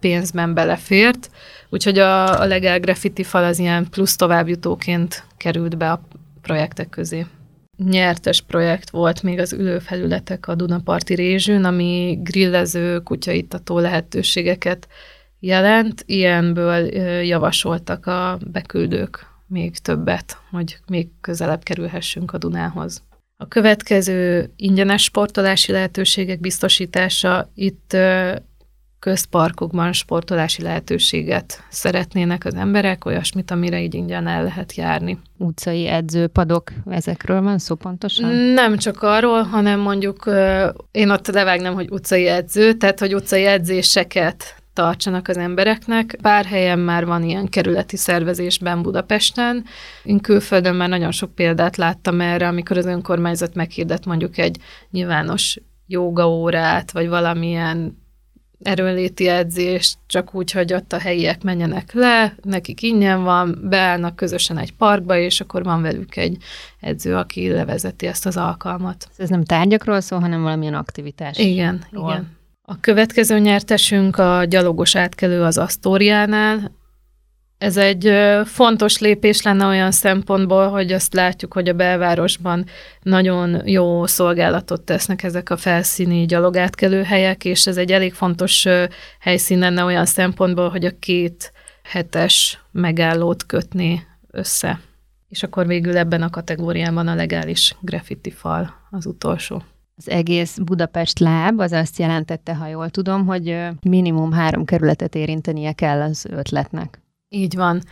pénzben 0.01 0.55
belefért, 0.55 1.31
úgyhogy 1.69 1.99
a, 1.99 2.41
a 2.41 2.45
Legál 2.45 2.81
Graffiti 2.81 3.23
fal 3.23 3.45
az 3.45 3.59
ilyen 3.59 3.87
plusz 3.91 4.17
továbbjutóként 4.17 5.25
került 5.37 5.77
be 5.77 5.91
a 5.91 6.01
projektek 6.43 6.89
közé 6.89 7.27
nyertes 7.77 8.41
projekt 8.41 8.91
volt 8.91 9.23
még 9.23 9.39
az 9.39 9.53
ülőfelületek 9.53 10.49
a 10.49 10.55
Dunaparti 10.55 11.15
rézsűn, 11.15 11.65
ami 11.65 12.19
grillező, 12.23 12.99
kutyaitató 12.99 13.79
lehetőségeket 13.79 14.89
jelent. 15.41 16.03
Ilyenből 16.07 16.95
javasoltak 17.25 18.07
a 18.07 18.39
beküldők 18.47 19.27
még 19.47 19.77
többet, 19.77 20.39
hogy 20.51 20.79
még 20.87 21.09
közelebb 21.21 21.63
kerülhessünk 21.63 22.33
a 22.33 22.39
Dunához. 22.39 23.03
A 23.37 23.49
következő 23.49 24.53
ingyenes 24.57 25.03
sportolási 25.03 25.73
lehetőségek 25.73 26.41
biztosítása 26.41 27.51
itt 27.55 27.97
közparkokban 29.03 29.93
sportolási 29.93 30.63
lehetőséget 30.63 31.65
szeretnének 31.69 32.45
az 32.45 32.55
emberek, 32.55 33.05
olyasmit, 33.05 33.51
amire 33.51 33.81
így 33.83 33.95
ingyen 33.95 34.27
el 34.27 34.43
lehet 34.43 34.75
járni. 34.75 35.19
Utcai 35.39 35.87
edzőpadok, 35.87 36.73
ezekről 36.87 37.43
van 37.43 37.59
szó 37.59 37.75
pontosan? 37.75 38.31
Nem 38.35 38.77
csak 38.77 39.03
arról, 39.03 39.43
hanem 39.43 39.81
mondjuk 39.81 40.31
én 40.91 41.11
ott 41.11 41.27
levágnám, 41.27 41.75
hogy 41.75 41.91
utcai 41.91 42.27
edző, 42.27 42.73
tehát 42.73 42.99
hogy 42.99 43.15
utcai 43.15 43.45
edzéseket 43.45 44.57
tartsanak 44.73 45.29
az 45.29 45.37
embereknek. 45.37 46.19
Pár 46.21 46.45
helyen 46.45 46.79
már 46.79 47.07
van 47.07 47.23
ilyen 47.23 47.49
kerületi 47.49 47.97
szervezésben 47.97 48.83
Budapesten. 48.83 49.65
Én 50.05 50.21
külföldön 50.21 50.75
már 50.75 50.89
nagyon 50.89 51.13
sok 51.13 51.35
példát 51.35 51.77
láttam 51.77 52.21
erre, 52.21 52.49
amikor 52.49 52.77
az 52.77 52.87
önkormányzat 52.87 53.55
meghirdet 53.55 54.05
mondjuk 54.05 54.39
egy 54.39 54.59
nyilvános 54.91 55.59
jogaórát, 55.87 56.93
vagy 56.93 57.09
valamilyen 57.09 58.01
erőnléti 58.63 59.29
edzést, 59.29 59.99
csak 60.07 60.35
úgy, 60.35 60.51
hogy 60.51 60.73
ott 60.73 60.93
a 60.93 60.99
helyiek 60.99 61.43
menjenek 61.43 61.93
le, 61.93 62.35
nekik 62.43 62.83
ingyen 62.83 63.23
van, 63.23 63.59
beállnak 63.63 64.17
közösen 64.17 64.59
egy 64.59 64.73
parkba, 64.73 65.17
és 65.17 65.41
akkor 65.41 65.63
van 65.63 65.83
velük 65.83 66.17
egy 66.17 66.37
edző, 66.81 67.17
aki 67.17 67.49
levezeti 67.49 68.07
ezt 68.07 68.27
az 68.27 68.37
alkalmat. 68.37 69.09
Ez 69.17 69.29
nem 69.29 69.45
tárgyakról 69.45 70.01
szól, 70.01 70.21
hanem 70.21 70.43
valamilyen 70.43 70.75
aktivitás. 70.75 71.39
Igen, 71.39 71.85
igen. 71.91 72.37
A 72.65 72.81
következő 72.81 73.39
nyertesünk 73.39 74.19
a 74.19 74.45
gyalogos 74.45 74.97
átkelő 74.97 75.43
az 75.43 75.59
Asztóriánál. 75.59 76.81
Ez 77.63 77.77
egy 77.77 78.13
fontos 78.45 78.99
lépés 78.99 79.43
lenne 79.43 79.67
olyan 79.67 79.91
szempontból, 79.91 80.69
hogy 80.69 80.93
azt 80.93 81.15
látjuk, 81.15 81.53
hogy 81.53 81.69
a 81.69 81.73
belvárosban 81.73 82.67
nagyon 83.03 83.69
jó 83.69 84.07
szolgálatot 84.07 84.81
tesznek 84.81 85.23
ezek 85.23 85.51
a 85.51 85.57
felszíni 85.57 86.27
gyalogátkelő 86.27 87.03
helyek, 87.03 87.45
és 87.45 87.67
ez 87.67 87.77
egy 87.77 87.93
elég 87.93 88.13
fontos 88.13 88.67
helyszín 89.21 89.59
lenne 89.59 89.85
olyan 89.85 90.05
szempontból, 90.05 90.69
hogy 90.69 90.85
a 90.85 90.99
két 90.99 91.53
hetes 91.83 92.63
megállót 92.71 93.47
kötni 93.47 94.07
össze. 94.31 94.81
És 95.29 95.43
akkor 95.43 95.67
végül 95.67 95.97
ebben 95.97 96.23
a 96.23 96.31
kategóriában 96.31 97.09
a 97.09 97.15
legális 97.15 97.77
graffiti 97.81 98.31
fal 98.31 98.75
az 98.91 99.07
utolsó. 99.07 99.63
Az 99.97 100.09
egész 100.09 100.59
Budapest 100.59 101.19
láb 101.19 101.61
az 101.61 101.73
azt 101.73 101.99
jelentette, 101.99 102.55
ha 102.55 102.67
jól 102.67 102.91
tudom, 102.91 103.27
hogy 103.27 103.59
minimum 103.83 104.33
három 104.33 104.65
kerületet 104.65 105.15
érintenie 105.15 105.73
kell 105.73 106.01
az 106.01 106.27
ötletnek. 106.31 107.02
Így 107.35 107.55
van. 107.57 107.83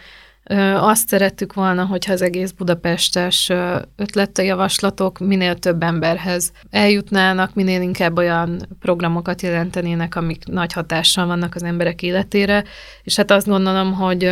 Azt 0.76 1.09
szerettük 1.09 1.53
volna, 1.53 1.85
hogyha 1.85 2.12
az 2.12 2.22
egész 2.22 2.50
budapestes 2.50 3.50
ötlete 3.96 4.42
javaslatok 4.42 5.18
minél 5.18 5.55
több 5.59 5.83
emberhez 5.83 6.53
eljutnának, 6.70 7.55
minél 7.55 7.81
inkább 7.81 8.18
olyan 8.18 8.66
programokat 8.81 9.42
jelentenének, 9.42 10.16
amik 10.16 10.44
nagy 10.44 10.72
hatással 10.72 11.26
vannak 11.26 11.55
az 11.55 11.62
emberek 11.62 12.03
életére, 12.03 12.64
és 13.03 13.16
hát 13.16 13.31
azt 13.31 13.46
gondolom, 13.46 13.92
hogy, 13.92 14.31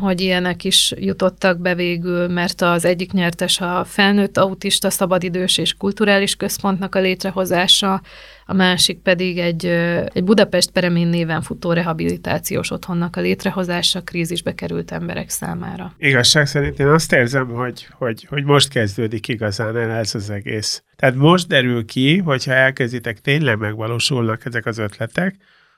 hogy 0.00 0.20
ilyenek 0.20 0.64
is 0.64 0.92
jutottak 0.96 1.58
be 1.58 1.74
végül, 1.74 2.28
mert 2.28 2.60
az 2.60 2.84
egyik 2.84 3.12
nyertes 3.12 3.60
a 3.60 3.84
felnőtt 3.84 4.38
autista 4.38 4.90
szabadidős 4.90 5.58
és 5.58 5.74
kulturális 5.74 6.36
központnak 6.36 6.94
a 6.94 7.00
létrehozása, 7.00 8.00
a 8.46 8.52
másik 8.54 8.98
pedig 8.98 9.38
egy, 9.38 9.66
egy 10.12 10.24
Budapest 10.24 10.70
Peremén 10.70 11.06
néven 11.06 11.42
futó 11.42 11.72
rehabilitációs 11.72 12.70
otthonnak 12.70 13.16
a 13.16 13.20
létrehozása 13.20 14.02
krízisbe 14.02 14.54
került 14.54 14.90
emberek 14.90 15.28
számára. 15.28 15.94
Igazság 15.98 16.46
szerint 16.46 16.78
én 16.78 16.86
azt 16.86 17.12
érzem, 17.12 17.48
hogy, 17.48 17.86
hogy, 17.90 18.26
hogy 18.28 18.44
most 18.44 18.68
kezdődik 18.68 19.28
igazán 19.28 19.76
el 19.76 19.90
ez 19.90 20.14
az 20.14 20.30
egész. 20.30 20.82
Tehát 20.96 21.14
most 21.14 21.48
derül 21.48 21.84
ki, 21.84 22.18
hogyha 22.18 22.52
elkezditek, 22.52 23.20
tényleg 23.20 23.58
megvalósulnak 23.58 24.44
ezek 24.44 24.66
az 24.66 24.78
ötletek, 24.78 25.36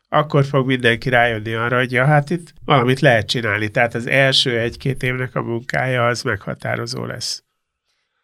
akkor 0.09 0.44
fog 0.44 0.66
mindenki 0.66 1.09
rájönni 1.09 1.53
arra, 1.53 1.79
hogy 1.79 1.92
ja, 1.92 2.05
hát 2.05 2.31
itt 2.31 2.53
valamit 2.64 3.00
lehet 3.00 3.27
csinálni. 3.27 3.68
Tehát 3.68 3.94
az 3.94 4.07
első 4.07 4.59
egy-két 4.59 5.03
évnek 5.03 5.35
a 5.35 5.42
munkája 5.42 6.07
az 6.07 6.22
meghatározó 6.22 7.05
lesz. 7.05 7.44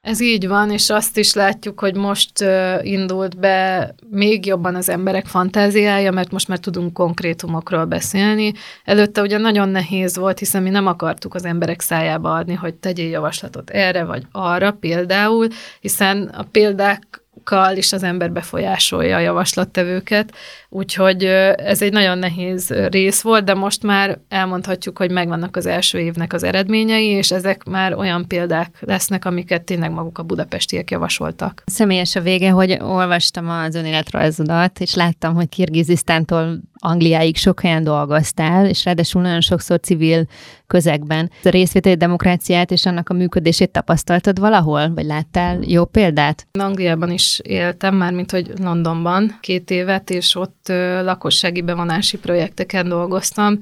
Ez 0.00 0.20
így 0.20 0.48
van, 0.48 0.70
és 0.70 0.90
azt 0.90 1.16
is 1.16 1.34
látjuk, 1.34 1.80
hogy 1.80 1.96
most 1.96 2.44
indult 2.82 3.38
be 3.38 3.94
még 4.10 4.46
jobban 4.46 4.74
az 4.74 4.88
emberek 4.88 5.26
fantáziája, 5.26 6.10
mert 6.10 6.30
most 6.30 6.48
már 6.48 6.58
tudunk 6.58 6.92
konkrétumokról 6.92 7.84
beszélni. 7.84 8.52
Előtte 8.84 9.20
ugye 9.20 9.38
nagyon 9.38 9.68
nehéz 9.68 10.16
volt, 10.16 10.38
hiszen 10.38 10.62
mi 10.62 10.70
nem 10.70 10.86
akartuk 10.86 11.34
az 11.34 11.44
emberek 11.44 11.80
szájába 11.80 12.34
adni, 12.34 12.54
hogy 12.54 12.74
tegyél 12.74 13.08
javaslatot 13.08 13.70
erre 13.70 14.04
vagy 14.04 14.22
arra 14.32 14.72
például, 14.72 15.46
hiszen 15.80 16.22
a 16.22 16.42
példák 16.42 17.19
kal 17.44 17.76
is 17.76 17.92
az 17.92 18.02
ember 18.02 18.32
befolyásolja 18.32 19.16
a 19.16 19.20
javaslattevőket, 19.20 20.34
úgyhogy 20.68 21.24
ez 21.24 21.82
egy 21.82 21.92
nagyon 21.92 22.18
nehéz 22.18 22.70
rész 22.70 23.20
volt, 23.20 23.44
de 23.44 23.54
most 23.54 23.82
már 23.82 24.18
elmondhatjuk, 24.28 24.98
hogy 24.98 25.10
megvannak 25.10 25.56
az 25.56 25.66
első 25.66 25.98
évnek 25.98 26.32
az 26.32 26.42
eredményei, 26.42 27.06
és 27.06 27.30
ezek 27.30 27.64
már 27.64 27.94
olyan 27.94 28.26
példák 28.28 28.76
lesznek, 28.80 29.24
amiket 29.24 29.62
tényleg 29.62 29.90
maguk 29.90 30.18
a 30.18 30.22
budapestiek 30.22 30.90
javasoltak. 30.90 31.62
Személyes 31.66 32.16
a 32.16 32.20
vége, 32.20 32.50
hogy 32.50 32.78
olvastam 32.80 33.48
az 33.48 33.74
önéletrajzodat, 33.74 34.80
és 34.80 34.94
láttam, 34.94 35.34
hogy 35.34 35.48
Kirgizisztántól 35.48 36.60
Angliáig 36.82 37.36
sok 37.36 37.60
helyen 37.60 37.84
dolgoztál, 37.84 38.66
és 38.66 38.84
ráadásul 38.84 39.22
nagyon 39.22 39.40
sokszor 39.40 39.80
civil 39.80 40.26
közegben. 40.66 41.30
A 41.44 41.48
részvételi 41.48 41.94
demokráciát 41.96 42.70
és 42.70 42.86
annak 42.86 43.08
a 43.08 43.14
működését 43.14 43.70
tapasztaltad 43.70 44.38
valahol, 44.38 44.94
vagy 44.94 45.04
láttál 45.04 45.58
jó 45.62 45.84
példát? 45.84 46.46
Angliában 46.58 47.10
is 47.10 47.40
éltem, 47.42 47.94
már 47.94 48.12
mint 48.12 48.30
hogy 48.30 48.52
Londonban 48.58 49.38
két 49.40 49.70
évet, 49.70 50.10
és 50.10 50.34
ott 50.34 50.68
lakossági 51.02 51.62
bevonási 51.62 52.18
projekteken 52.18 52.88
dolgoztam. 52.88 53.58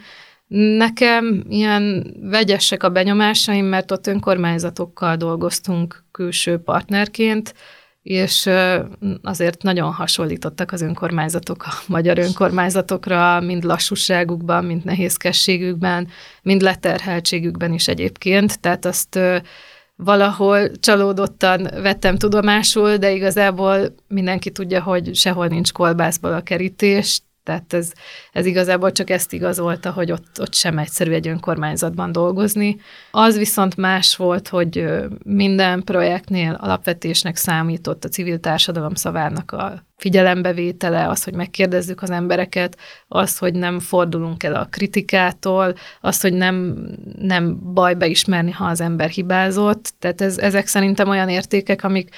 Nekem 0.76 1.44
ilyen 1.48 2.14
vegyesek 2.20 2.83
a 2.83 2.88
benyomásaim, 2.88 3.64
mert 3.64 3.90
ott 3.90 4.07
önkormányzatokkal 4.07 5.16
dolgoztunk 5.16 6.04
külső 6.12 6.59
partnerként, 6.59 7.54
és 8.09 8.51
azért 9.23 9.62
nagyon 9.62 9.92
hasonlítottak 9.92 10.73
az 10.73 10.81
önkormányzatok 10.81 11.62
a 11.66 11.73
magyar 11.87 12.18
önkormányzatokra, 12.18 13.40
mind 13.40 13.64
lassúságukban, 13.64 14.64
mind 14.64 14.85
nehézkességükben, 14.85 16.09
mind 16.42 16.61
leterheltségükben 16.61 17.73
is 17.73 17.88
egyébként. 17.88 18.61
Tehát 18.61 18.85
azt 18.85 19.18
valahol 19.97 20.71
csalódottan 20.71 21.68
vettem 21.83 22.16
tudomásul, 22.16 22.97
de 22.97 23.12
igazából 23.12 23.94
mindenki 24.09 24.51
tudja, 24.51 24.83
hogy 24.83 25.14
sehol 25.14 25.47
nincs 25.47 25.73
kolbászból 25.73 26.33
a 26.33 26.40
kerítés, 26.40 27.21
tehát 27.48 27.72
ez, 27.72 27.92
ez 28.32 28.46
igazából 28.46 28.92
csak 28.92 29.11
ezt 29.11 29.32
igazolta, 29.32 29.90
hogy 29.90 30.12
ott, 30.12 30.40
ott 30.40 30.54
sem 30.54 30.78
egyszerű 30.78 31.12
egy 31.12 31.28
önkormányzatban 31.28 32.12
dolgozni. 32.12 32.76
Az 33.11 33.37
viszont 33.37 33.76
más 33.76 34.16
volt, 34.16 34.48
hogy 34.48 34.84
minden 35.24 35.82
projektnél 35.84 36.58
alapvetésnek 36.61 37.37
számított 37.37 38.04
a 38.04 38.08
civil 38.08 38.40
társadalom 38.40 38.94
szavának 38.94 39.52
a 39.52 39.84
figyelembevétele, 39.96 41.08
az, 41.08 41.24
hogy 41.24 41.34
megkérdezzük 41.34 42.02
az 42.02 42.11
embereket, 42.11 42.78
az, 43.08 43.38
hogy 43.38 43.54
nem 43.54 43.80
fordulunk 43.80 44.42
el 44.42 44.54
a 44.54 44.68
kritikától, 44.70 45.74
az, 46.00 46.20
hogy 46.20 46.32
nem, 46.32 46.87
nem 47.18 47.72
baj 47.72 47.94
beismerni, 47.94 48.50
ha 48.50 48.64
az 48.64 48.80
ember 48.80 49.08
hibázott. 49.08 49.92
Tehát 49.98 50.20
ez, 50.20 50.38
ezek 50.38 50.66
szerintem 50.66 51.08
olyan 51.08 51.28
értékek, 51.28 51.84
amik 51.84 52.11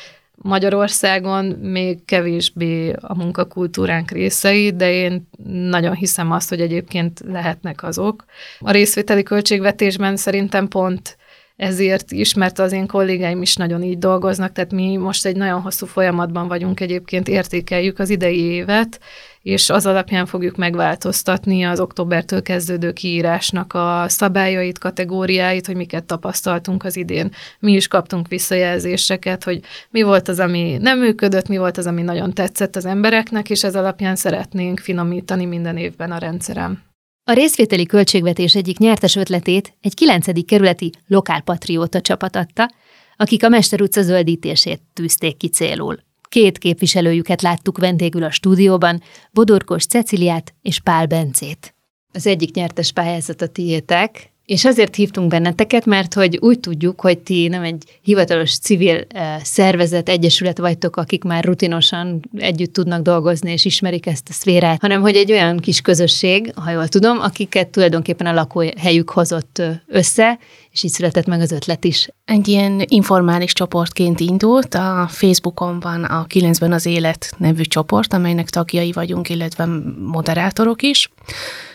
Magyarországon 0.43 1.45
még 1.47 2.05
kevésbé 2.05 2.93
a 3.01 3.15
munkakultúránk 3.15 4.11
részei, 4.11 4.73
de 4.77 4.93
én 4.93 5.29
nagyon 5.45 5.95
hiszem 5.95 6.33
azt, 6.33 6.49
hogy 6.49 6.61
egyébként 6.61 7.21
lehetnek 7.27 7.83
azok. 7.83 8.25
A 8.59 8.71
részvételi 8.71 9.23
költségvetésben 9.23 10.17
szerintem 10.17 10.69
pont 10.69 11.17
ezért 11.61 12.13
is, 12.13 12.35
mert 12.35 12.59
az 12.59 12.73
én 12.73 12.87
kollégáim 12.87 13.43
is 13.43 13.57
nagyon 13.57 13.83
így 13.83 13.99
dolgoznak, 13.99 14.53
tehát 14.53 14.73
mi 14.73 14.97
most 14.97 15.27
egy 15.27 15.37
nagyon 15.37 15.61
hosszú 15.61 15.87
folyamatban 15.87 16.49
vagyunk 16.49 16.81
egyébként, 16.81 17.29
értékeljük 17.29 17.99
az 17.99 18.11
idei 18.11 18.41
évet, 18.41 19.01
és 19.43 19.71
az 19.71 19.87
alapján 19.87 20.27
fogjuk 20.27 20.57
megváltoztatni 20.57 21.63
az 21.63 21.81
októbertől 21.81 22.43
kezdődő 22.43 22.93
kiírásnak 22.93 23.75
a 23.75 24.05
szabályait, 24.09 24.79
kategóriáit, 24.79 25.67
hogy 25.67 25.77
miket 25.77 26.05
tapasztaltunk 26.05 26.85
az 26.85 26.97
idén. 26.97 27.31
Mi 27.59 27.73
is 27.73 27.89
kaptunk 27.89 28.29
visszajelzéseket, 28.29 29.45
hogy 29.45 29.61
mi 29.91 30.03
volt 30.03 30.29
az, 30.29 30.39
ami 30.39 30.77
nem 30.81 30.99
működött, 30.99 31.49
mi 31.49 31.57
volt 31.59 31.79
az, 31.79 31.87
ami 31.87 32.03
nagyon 32.03 32.35
tetszett 32.35 32.77
az 32.77 32.85
embereknek, 32.85 33.51
és 33.51 33.65
ez 33.65 33.77
alapján 33.77 34.17
szeretnénk 34.17 34.79
finomítani 34.79 35.45
minden 35.45 35.77
évben 35.77 36.13
a 36.13 36.19
rendszerem. 36.19 36.90
A 37.25 37.33
részvételi 37.33 37.87
költségvetés 37.87 38.55
egyik 38.55 38.79
nyertes 38.79 39.17
ötletét 39.17 39.77
egy 39.81 39.95
9. 39.95 40.45
kerületi 40.45 40.91
lokálpatrióta 41.07 42.01
csapat 42.01 42.37
adta, 42.37 42.71
akik 43.17 43.45
a 43.45 43.49
Mester 43.49 43.81
utca 43.81 44.03
zöldítését 44.03 44.81
tűzték 44.93 45.37
ki 45.37 45.49
célul. 45.49 45.99
Két 46.29 46.59
képviselőjüket 46.59 47.43
láttuk 47.43 47.79
vendégül 47.79 48.23
a 48.23 48.31
stúdióban, 48.31 49.03
Bodorkos 49.33 49.87
Ceciliát 49.87 50.55
és 50.63 50.81
Pál 50.81 51.07
Bencét. 51.07 51.75
Az 52.13 52.27
egyik 52.27 52.55
nyertes 52.55 52.93
pályázat 52.93 53.43
a 53.43 53.49
tiétek, 53.49 54.33
és 54.51 54.65
azért 54.65 54.95
hívtunk 54.95 55.29
benneteket, 55.29 55.87
mert 55.87 56.15
hogy 56.15 56.39
úgy 56.41 56.61
tudjuk, 56.61 57.01
hogy 57.01 57.19
ti 57.19 57.49
nem 57.49 57.63
egy 57.63 57.85
hivatalos 58.03 58.59
civil 58.59 59.05
eh, 59.09 59.37
szervezet, 59.43 60.09
egyesület 60.09 60.59
vagytok, 60.59 60.97
akik 60.97 61.25
már 61.25 61.45
rutinosan 61.45 62.21
együtt 62.37 62.73
tudnak 62.73 63.03
dolgozni 63.03 63.53
és 63.53 63.65
ismerik 63.65 64.07
ezt 64.07 64.29
a 64.29 64.33
szférát, 64.33 64.81
hanem 64.81 65.01
hogy 65.01 65.17
egy 65.17 65.33
olyan 65.33 65.57
kis 65.57 65.81
közösség, 65.81 66.53
ha 66.55 66.71
jól 66.71 66.89
tudom, 66.89 67.19
akiket 67.21 67.69
tulajdonképpen 67.69 68.27
a 68.27 68.33
lakóhelyük 68.33 69.11
hozott 69.11 69.59
eh, 69.59 69.79
össze, 69.87 70.39
és 70.71 70.83
így 70.83 70.91
született 70.91 71.27
meg 71.27 71.41
az 71.41 71.53
ötlet 71.53 71.85
is. 71.85 72.09
Egy 72.25 72.49
ilyen 72.49 72.85
informális 72.89 73.53
csoportként 73.53 74.21
indult, 74.21 74.75
a 74.75 75.07
Facebookon 75.11 75.81
van 75.81 76.05
a 76.05 76.27
9-ben 76.35 76.73
az 76.73 76.87
élet 76.87 77.33
nevű 77.37 77.63
csoport, 77.63 78.13
amelynek 78.13 78.51
tagjai 78.51 78.93
vagyunk, 78.93 79.29
illetve 79.29 79.69
moderátorok 79.99 80.83
is 80.83 81.11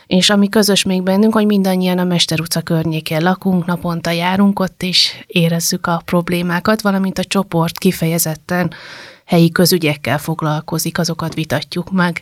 és 0.08 0.30
ami 0.30 0.50
közös 0.50 0.84
még 0.84 1.04
bennünk, 1.04 1.34
hogy 1.34 1.46
mindannyian 1.46 1.98
a 1.98 2.04
Mester 2.04 2.40
utca 2.40 2.62
környékén 2.62 3.22
lakunk, 3.22 3.66
naponta 3.66 4.12
járunk 4.12 4.60
ott, 4.60 4.84
és 4.84 5.24
érezzük 5.28 5.88
a 5.88 6.02
problémákat, 6.06 6.82
valamint 6.82 7.18
a 7.18 7.24
csoport 7.24 7.78
kifejezetten 7.78 8.74
helyi 9.26 9.52
közügyekkel 9.52 10.18
foglalkozik, 10.18 10.98
azokat 10.98 11.34
vitatjuk 11.34 11.92
meg. 11.92 12.22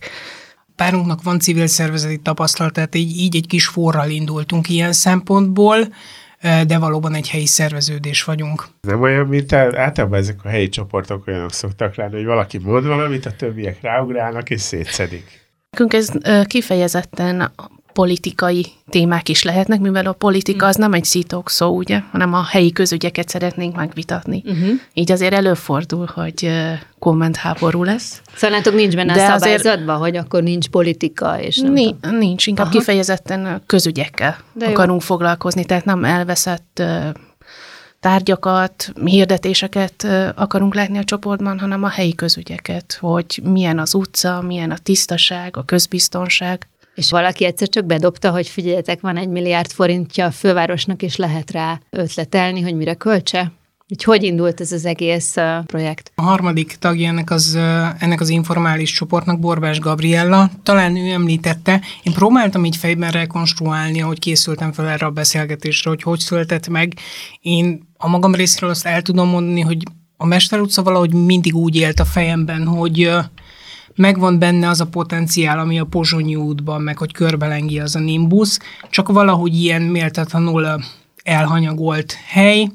Párunknak 0.76 1.24
van 1.24 1.39
civil 1.39 1.67
szervezeti 1.67 2.17
tapasztalat, 2.17 2.74
tehát 2.74 2.96
így, 2.96 3.17
így 3.17 3.36
egy 3.36 3.48
kis 3.48 3.67
forral 3.67 4.10
indultunk 4.10 4.69
ilyen 4.69 4.93
szempontból, 4.93 5.78
de 6.67 6.78
valóban 6.78 7.13
egy 7.13 7.30
helyi 7.30 7.46
szerveződés 7.46 8.24
vagyunk. 8.24 8.67
Nem 8.82 9.02
olyan, 9.02 9.28
mint 9.28 9.54
általában 9.54 10.19
ezek 10.19 10.39
a 10.43 10.48
helyi 10.48 10.69
csoportok 10.69 11.28
olyanok 11.28 11.54
szoktak 11.54 11.96
lenni, 11.96 12.15
hogy 12.15 12.26
valaki 12.26 12.58
mond 12.58 12.86
valamit, 12.86 13.26
a 13.26 13.32
többiek 13.32 13.82
ráugrálnak 13.82 14.50
és 14.50 14.62
szétszedik. 14.62 15.43
Nekünk 15.74 15.94
ez 15.94 16.10
kifejezetten 16.48 17.52
politikai 17.94 18.66
témák 18.90 19.30
is 19.30 19.44
lehetnek, 19.44 19.80
mivel 19.80 20.06
a 20.06 20.12
politika 20.12 20.66
az 20.66 20.76
nem 20.76 20.94
egy 20.94 21.04
szítók 21.04 21.50
szó, 21.50 21.76
ugye, 21.76 22.00
hanem 22.12 22.34
a 22.34 22.44
helyi 22.44 22.72
közügyeket 22.72 23.30
szeretnénk 23.30 23.76
megvitatni. 23.76 24.44
Uh-huh. 24.46 24.70
Így 24.94 25.12
azért 25.12 25.34
előfordul, 25.34 26.10
hogy 26.14 26.50
kommentháború 27.00 27.84
lesz. 27.84 28.22
Szóval 28.36 28.58
látok, 28.58 28.74
nincs 28.74 28.96
benne 28.96 29.14
De 29.14 29.24
a 29.24 29.40
szabályzatban, 29.40 29.98
hogy 29.98 30.16
akkor 30.16 30.44
nincs 30.44 30.68
politika, 30.68 31.40
és 31.40 31.58
nem 31.58 31.74
Ni- 31.74 31.96
Nincs, 32.12 32.48
inkább 32.48 32.66
Aha. 32.66 32.78
kifejezetten 32.78 33.62
közügyekkel 33.66 34.38
De 34.54 34.66
akarunk 34.66 35.02
jó. 35.02 35.08
foglalkozni, 35.08 35.66
tehát 35.66 35.86
nem 35.86 36.04
elveszett 36.04 36.84
tárgyakat, 38.04 38.94
hirdetéseket 39.06 40.08
akarunk 40.36 40.76
látni 40.76 40.98
a 40.98 41.04
csoportban, 41.04 41.60
hanem 41.60 41.84
a 41.84 41.88
helyi 41.89 42.16
közügyeket, 42.16 42.98
hogy 43.00 43.39
milyen 43.44 43.80
az 43.80 43.94
utca, 43.94 44.42
milyen 44.42 44.72
a 44.72 44.78
tisztaság, 44.78 45.58
a 45.58 45.63
közbiztonság. 45.63 46.68
És 46.96 47.10
valaki 47.10 47.46
egyszer 47.46 47.70
csak 47.70 47.86
bedobta, 47.86 48.32
hogy 48.32 48.48
figyeljetek, 48.48 49.02
van 49.02 49.18
egy 49.18 49.28
milliárd 49.28 49.72
forintja 49.72 50.26
a 50.26 50.32
fővárosnak, 50.32 51.02
és 51.02 51.16
lehet 51.16 51.52
rá 51.52 51.80
ötletelni, 51.89 52.62
hogy 52.62 52.76
mire 52.76 52.94
költse? 52.94 53.52
Így 53.94 54.04
hogy 54.04 54.24
indult 54.24 54.62
ez 54.62 54.72
az 54.72 54.86
egész 54.86 55.36
projekt? 55.66 56.12
A 56.16 56.22
harmadik 56.22 56.76
tagja 56.80 57.08
ennek 57.08 57.30
az, 57.32 57.56
ennek 58.00 58.22
az 58.22 58.30
informális 58.30 58.92
csoportnak 58.92 59.40
Borbás 59.40 59.80
Gabriella. 59.80 60.50
Talán 60.64 60.96
ő 60.96 61.12
említette, 61.12 61.82
én 62.04 62.14
próbáltam 62.14 62.66
így 62.66 62.76
fejben 62.76 63.12
rekonstruálni, 63.12 64.02
ahogy 64.02 64.20
készültem 64.20 64.72
fel 64.72 64.90
erre 64.90 65.06
a 65.06 65.12
beszélgetésre, 65.12 65.90
hogy 65.90 66.04
hogy 66.04 66.20
született 66.20 66.68
meg. 66.68 66.94
Én 67.42 67.88
a 67.98 68.08
magam 68.08 68.36
részéről 68.36 68.70
azt 68.70 68.86
el 68.86 69.02
tudom 69.02 69.30
mondani, 69.30 69.62
hogy 69.62 69.84
a 70.18 70.26
Mester 70.26 70.60
utca 70.60 70.84
valahogy 70.84 71.14
mindig 71.14 71.56
úgy 71.56 71.76
élt 71.76 72.00
a 72.00 72.06
fejemben, 72.06 72.68
hogy 72.68 73.12
megvan 73.96 74.40
benne 74.40 74.68
az 74.70 74.82
a 74.82 74.88
potenciál, 74.88 75.60
ami 75.60 75.80
a 75.80 75.86
Pozsonyi 75.86 76.36
útban, 76.36 76.82
meg 76.82 76.98
hogy 76.98 77.14
körbelengi 77.14 77.80
az 77.80 77.96
a 77.96 78.00
Nimbus, 78.00 78.58
csak 78.90 79.12
valahogy 79.12 79.56
ilyen 79.56 79.82
méltatlanul 79.82 80.84
elhanyagolt 81.24 82.18
hely, 82.28 82.68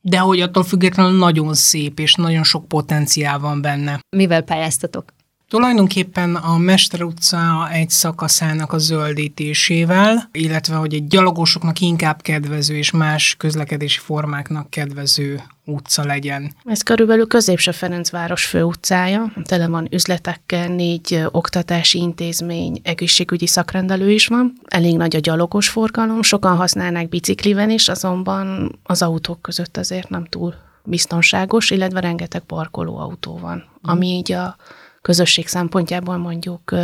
de 0.00 0.18
hogy 0.18 0.40
attól 0.40 0.64
függetlenül 0.64 1.18
nagyon 1.18 1.54
szép, 1.54 1.98
és 1.98 2.14
nagyon 2.14 2.44
sok 2.44 2.68
potenciál 2.68 3.38
van 3.38 3.60
benne. 3.60 4.00
Mivel 4.16 4.42
pályáztatok? 4.42 5.12
Tulajdonképpen 5.50 6.34
a 6.34 6.58
Mester 6.58 7.02
utca 7.02 7.68
egy 7.70 7.90
szakaszának 7.90 8.72
a 8.72 8.78
zöldítésével, 8.78 10.28
illetve 10.32 10.74
hogy 10.74 10.94
egy 10.94 11.06
gyalogosoknak 11.06 11.80
inkább 11.80 12.22
kedvező 12.22 12.76
és 12.76 12.90
más 12.90 13.34
közlekedési 13.38 13.98
formáknak 13.98 14.70
kedvező 14.70 15.42
utca 15.64 16.04
legyen. 16.04 16.54
Ez 16.64 16.82
körülbelül 16.82 17.26
Középső 17.26 17.70
Ferencváros 17.70 18.44
főutcája, 18.44 19.32
tele 19.44 19.68
van 19.68 19.88
üzletekkel, 19.90 20.68
négy 20.68 21.22
oktatási 21.30 21.98
intézmény, 21.98 22.80
egészségügyi 22.82 23.46
szakrendelő 23.46 24.10
is 24.10 24.26
van, 24.26 24.52
elég 24.68 24.96
nagy 24.96 25.16
a 25.16 25.20
gyalogos 25.20 25.68
forgalom, 25.68 26.22
sokan 26.22 26.56
használnák 26.56 27.08
bicikliven 27.08 27.70
is, 27.70 27.88
azonban 27.88 28.78
az 28.82 29.02
autók 29.02 29.42
között 29.42 29.76
azért 29.76 30.08
nem 30.08 30.24
túl 30.24 30.54
biztonságos, 30.84 31.70
illetve 31.70 32.00
rengeteg 32.00 32.40
parkolóautó 32.40 33.38
van, 33.38 33.64
ami 33.82 34.06
így 34.06 34.32
a 34.32 34.56
közösség 35.02 35.46
szempontjából 35.48 36.16
mondjuk 36.16 36.74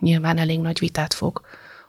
nyilván 0.00 0.38
elég 0.38 0.60
nagy 0.60 0.78
vitát 0.78 1.14
fog 1.14 1.40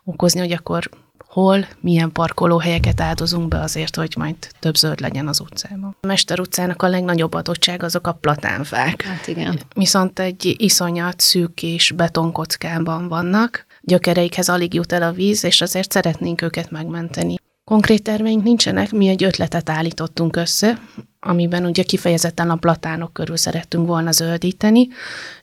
okozni, 0.04 0.40
hogy 0.40 0.52
akkor 0.52 0.90
hol, 1.28 1.68
milyen 1.80 2.12
parkolóhelyeket 2.12 3.02
áldozunk 3.02 3.48
be 3.48 3.60
azért, 3.60 3.96
hogy 3.96 4.14
majd 4.18 4.36
több 4.60 4.76
zöld 4.76 5.00
legyen 5.00 5.28
az 5.28 5.40
utcában. 5.40 5.98
A 6.02 6.08
Mester 6.08 6.40
utcának 6.40 6.82
a 6.82 6.88
legnagyobb 6.88 7.34
adottság 7.34 7.84
azok 7.84 8.08
a 8.08 8.14
platánfák. 8.14 9.02
Hát 9.02 9.28
igen. 9.28 9.60
Viszont 9.76 10.20
egy 10.20 10.56
iszonyat 10.58 11.20
szűk 11.20 11.64
és 11.64 11.92
betonkockában 11.92 13.08
vannak, 13.08 13.66
gyökereikhez 13.82 14.50
alig 14.50 14.74
jut 14.74 14.92
el 14.92 15.02
a 15.02 15.12
víz, 15.12 15.44
és 15.44 15.62
azért 15.62 15.92
szeretnénk 15.92 16.42
őket 16.42 16.72
megmenteni. 16.72 17.36
Konkrét 17.66 18.04
terveink 18.04 18.44
nincsenek, 18.44 18.92
mi 18.92 19.08
egy 19.08 19.24
ötletet 19.24 19.70
állítottunk 19.70 20.36
össze, 20.36 20.80
amiben 21.20 21.66
ugye 21.66 21.84
kifejezetten 21.84 22.50
a 22.50 22.56
platánok 22.56 23.14
körül 23.14 23.38
szerettünk 23.38 23.88
volna 23.88 24.12
zöldíteni, 24.12 24.88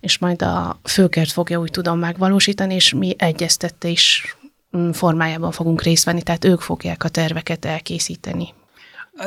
és 0.00 0.18
majd 0.18 0.42
a 0.42 0.80
főkert 0.84 1.30
fogja 1.30 1.60
úgy 1.60 1.70
tudom 1.70 1.98
megvalósítani, 1.98 2.74
és 2.74 2.92
mi 2.92 3.14
egyeztetés 3.18 4.36
mm, 4.76 4.90
formájában 4.90 5.50
fogunk 5.50 5.82
részt 5.82 6.04
venni, 6.04 6.22
tehát 6.22 6.44
ők 6.44 6.60
fogják 6.60 7.04
a 7.04 7.08
terveket 7.08 7.64
elkészíteni. 7.64 8.54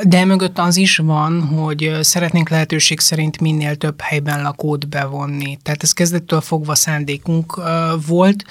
De 0.02 0.24
mögött 0.24 0.58
az 0.58 0.76
is 0.76 0.96
van, 0.96 1.42
hogy 1.42 1.98
szeretnénk 2.00 2.48
lehetőség 2.48 3.00
szerint 3.00 3.40
minél 3.40 3.76
több 3.76 4.00
helyben 4.00 4.42
lakót 4.42 4.88
bevonni. 4.88 5.58
Tehát 5.62 5.82
ez 5.82 5.92
kezdettől 5.92 6.40
fogva 6.40 6.74
szándékunk 6.74 7.60
volt, 8.06 8.44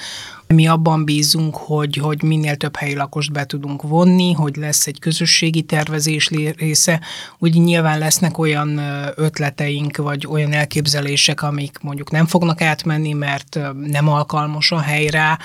mi 0.47 0.67
abban 0.67 1.05
bízunk, 1.05 1.55
hogy, 1.55 1.95
hogy 1.95 2.23
minél 2.23 2.55
több 2.55 2.75
helyi 2.75 2.95
lakost 2.95 3.31
be 3.31 3.45
tudunk 3.45 3.81
vonni, 3.81 4.33
hogy 4.33 4.55
lesz 4.55 4.87
egy 4.87 4.99
közösségi 4.99 5.61
tervezés 5.61 6.29
része. 6.57 7.01
Úgy 7.37 7.53
nyilván 7.53 7.99
lesznek 7.99 8.37
olyan 8.37 8.77
ötleteink, 9.15 9.97
vagy 9.97 10.27
olyan 10.27 10.51
elképzelések, 10.51 11.41
amik 11.41 11.77
mondjuk 11.81 12.11
nem 12.11 12.25
fognak 12.25 12.61
átmenni, 12.61 13.13
mert 13.13 13.59
nem 13.81 14.07
alkalmas 14.07 14.71
a 14.71 14.79
helyre. 14.79 15.37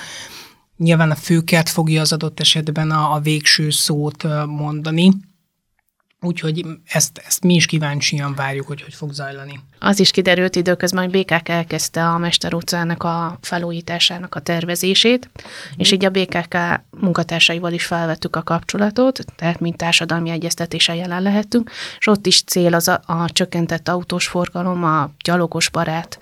Nyilván 0.77 1.11
a 1.11 1.15
főkert 1.15 1.69
fogja 1.69 2.01
az 2.01 2.11
adott 2.13 2.39
esetben 2.39 2.91
a, 2.91 3.13
a 3.13 3.19
végső 3.19 3.69
szót 3.69 4.23
mondani 4.45 5.11
Úgyhogy 6.23 6.65
ezt, 6.85 7.21
ezt 7.25 7.43
mi 7.43 7.53
is 7.53 7.65
kíváncsian 7.65 8.35
várjuk, 8.35 8.67
hogy 8.67 8.81
hogy 8.81 8.93
fog 8.93 9.11
zajlani. 9.11 9.59
Az 9.79 9.99
is 9.99 10.11
kiderült 10.11 10.55
időközben, 10.55 11.03
hogy 11.03 11.21
BKK 11.21 11.49
elkezdte 11.49 12.07
a 12.07 12.17
Mester 12.17 12.53
utcának 12.53 13.03
a 13.03 13.37
felújításának 13.41 14.35
a 14.35 14.39
tervezését, 14.39 15.29
és 15.77 15.91
így 15.91 16.05
a 16.05 16.09
BKK 16.09 16.57
munkatársaival 16.89 17.73
is 17.73 17.85
felvettük 17.85 18.35
a 18.35 18.43
kapcsolatot, 18.43 19.19
tehát 19.35 19.59
mint 19.59 19.77
társadalmi 19.77 20.29
egyeztetésen 20.29 20.95
jelen 20.95 21.21
lehetünk, 21.21 21.71
és 21.99 22.07
ott 22.07 22.25
is 22.25 22.43
cél 22.43 22.73
az 22.73 22.87
a, 22.87 23.01
a 23.05 23.29
csökkentett 23.31 23.87
autós 23.87 24.27
forgalom, 24.27 24.83
a 24.83 25.11
gyalogos 25.23 25.69
barát 25.69 26.19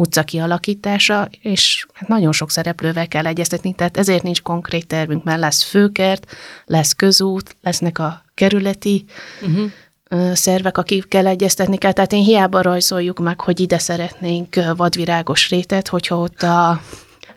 utca 0.00 0.22
kialakítása, 0.22 1.28
és 1.42 1.86
hát 1.92 2.08
nagyon 2.08 2.32
sok 2.32 2.50
szereplővel 2.50 3.08
kell 3.08 3.26
egyeztetni, 3.26 3.72
tehát 3.72 3.96
ezért 3.96 4.22
nincs 4.22 4.42
konkrét 4.42 4.86
tervünk, 4.86 5.24
mert 5.24 5.40
lesz 5.40 5.62
főkert, 5.62 6.26
lesz 6.64 6.92
közút, 6.92 7.56
lesznek 7.62 7.98
a 7.98 8.24
kerületi 8.34 9.04
uh-huh. 9.42 10.32
szervek, 10.32 10.78
akikkel 10.78 11.26
egyeztetni 11.26 11.76
kell. 11.76 11.92
Tehát 11.92 12.12
én 12.12 12.22
hiába 12.22 12.62
rajzoljuk 12.62 13.18
meg, 13.18 13.40
hogy 13.40 13.60
ide 13.60 13.78
szeretnénk 13.78 14.54
vadvirágos 14.76 15.48
rétet, 15.48 15.88
hogyha 15.88 16.18
ott 16.18 16.42
a 16.42 16.80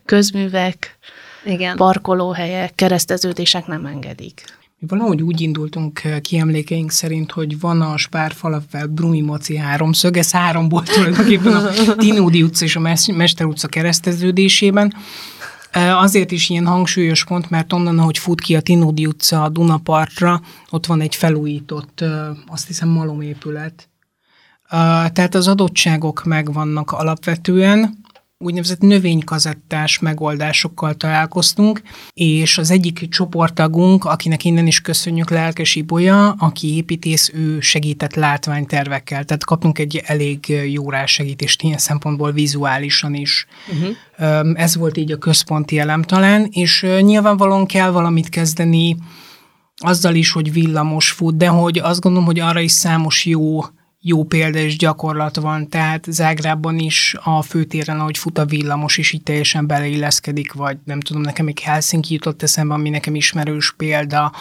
közművek, 0.06 0.98
Igen. 1.46 1.76
parkolóhelyek, 1.76 2.76
kereszteződések 2.76 3.66
nem 3.68 3.86
engedik. 3.86 4.44
Valahogy 4.88 5.22
úgy 5.22 5.42
indultunk 5.42 6.02
ki 6.22 6.38
emlékeink 6.38 6.92
szerint, 6.92 7.32
hogy 7.32 7.60
van 7.60 7.82
a 7.82 7.98
Spár 7.98 8.32
falafel 8.32 8.88
Brumi 8.88 9.22
Moci 9.22 9.58
háromszög, 9.58 10.18
ez 10.18 10.32
háromból 10.32 10.84
tulajdonképpen 10.84 11.54
a 11.54 11.72
Tinódi 11.96 12.44
utca 12.44 12.66
és 12.66 12.76
a 12.76 12.80
Mester 13.14 13.46
utca 13.46 13.68
kereszteződésében, 13.68 14.94
Azért 15.76 16.32
is 16.32 16.50
ilyen 16.50 16.66
hangsúlyos 16.66 17.26
pont, 17.26 17.50
mert 17.50 17.74
onnan, 17.74 18.00
ahogy 18.00 18.18
fut 18.18 18.42
ki 18.42 18.56
a 18.56 18.62
Tinódi 18.62 19.06
utca 19.06 19.44
a 19.44 19.50
Dunapartra, 19.50 20.42
ott 20.70 20.86
van 20.86 21.02
egy 21.02 21.16
felújított, 21.16 22.04
azt 22.48 22.68
hiszem, 22.68 22.90
malomépület. 22.90 23.90
Tehát 25.14 25.36
az 25.36 25.48
adottságok 25.48 26.24
megvannak 26.24 26.92
alapvetően, 26.92 28.03
úgynevezett 28.44 28.80
növénykazettás 28.80 30.00
megoldásokkal 30.00 30.94
találkoztunk, 30.94 31.82
és 32.14 32.58
az 32.58 32.72
egyik 32.72 33.10
csoporttagunk, 33.10 34.06
akinek 34.06 34.46
innen 34.46 34.68
is 34.68 34.82
köszönjük 34.82 35.30
Lelkes 35.30 35.76
Ibolya, 35.76 36.32
aki 36.32 36.76
építész, 36.76 37.32
ő 37.34 37.60
segített 37.60 38.16
látványtervekkel, 38.16 39.24
tehát 39.24 39.46
kaptunk 39.46 39.80
egy 39.80 40.02
elég 40.06 40.48
jó 40.72 40.90
rásegítést 40.90 41.62
ilyen 41.62 41.78
szempontból 41.78 42.32
vizuálisan 42.32 43.14
is. 43.14 43.48
Uh-huh. 43.68 44.60
Ez 44.60 44.76
volt 44.76 44.98
így 44.98 45.12
a 45.12 45.18
központi 45.18 45.80
elem 45.80 46.02
talán, 46.02 46.48
és 46.52 46.86
nyilvánvalóan 47.02 47.66
kell 47.66 47.90
valamit 47.90 48.30
kezdeni 48.30 48.98
azzal 49.76 50.16
is, 50.16 50.32
hogy 50.32 50.54
villamos 50.54 51.12
fut, 51.12 51.38
de 51.38 51.48
hogy 51.48 51.80
azt 51.80 52.00
gondolom, 52.00 52.28
hogy 52.28 52.40
arra 52.40 52.60
is 52.60 52.72
számos 52.72 53.26
jó 53.26 53.60
jó 54.06 54.24
példa 54.24 54.60
és 54.60 54.78
gyakorlat 54.78 55.36
van, 55.36 55.70
tehát 55.70 56.06
Zágrában 56.10 56.80
is 56.80 57.16
a 57.24 57.42
főtéren, 57.42 58.00
ahogy 58.00 58.18
fut 58.18 58.38
a 58.38 58.46
villamos, 58.46 58.98
is 58.98 59.12
így 59.12 59.24
teljesen 59.24 59.68
beleilleszkedik, 59.68 60.54
vagy 60.54 60.78
nem 60.84 61.00
tudom, 61.00 61.22
nekem 61.22 61.46
még 61.46 61.60
Helsinki 61.60 62.14
jutott 62.14 62.44
eszembe, 62.44 62.74
ami 62.74 62.90
nekem 62.90 63.16
ismerős 63.16 63.74
példa, 63.78 64.32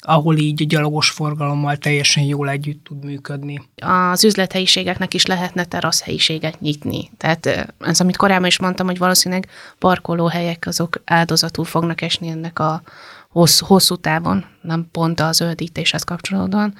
ahol 0.00 0.36
így 0.36 0.62
a 0.62 0.66
gyalogos 0.68 1.10
forgalommal 1.10 1.76
teljesen 1.76 2.22
jól 2.22 2.48
együtt 2.48 2.84
tud 2.84 3.04
működni. 3.04 3.62
Az 3.76 4.24
üzlethelyiségeknek 4.24 5.14
is 5.14 5.26
lehetne 5.26 5.64
teraszhelyiséget 5.64 6.60
nyitni. 6.60 7.10
Tehát 7.16 7.74
ez, 7.80 8.00
amit 8.00 8.16
korábban 8.16 8.46
is 8.46 8.58
mondtam, 8.58 8.86
hogy 8.86 8.98
valószínűleg 8.98 9.48
parkolóhelyek 9.78 10.64
azok 10.66 11.00
áldozatul 11.04 11.64
fognak 11.64 12.00
esni 12.00 12.28
ennek 12.28 12.58
a 12.58 12.82
hossz, 13.28 13.60
hosszú 13.60 13.96
távon, 13.96 14.44
nem 14.62 14.88
pont 14.92 15.20
az 15.20 15.36
zöldítéshez 15.36 16.02
kapcsolódóan 16.02 16.74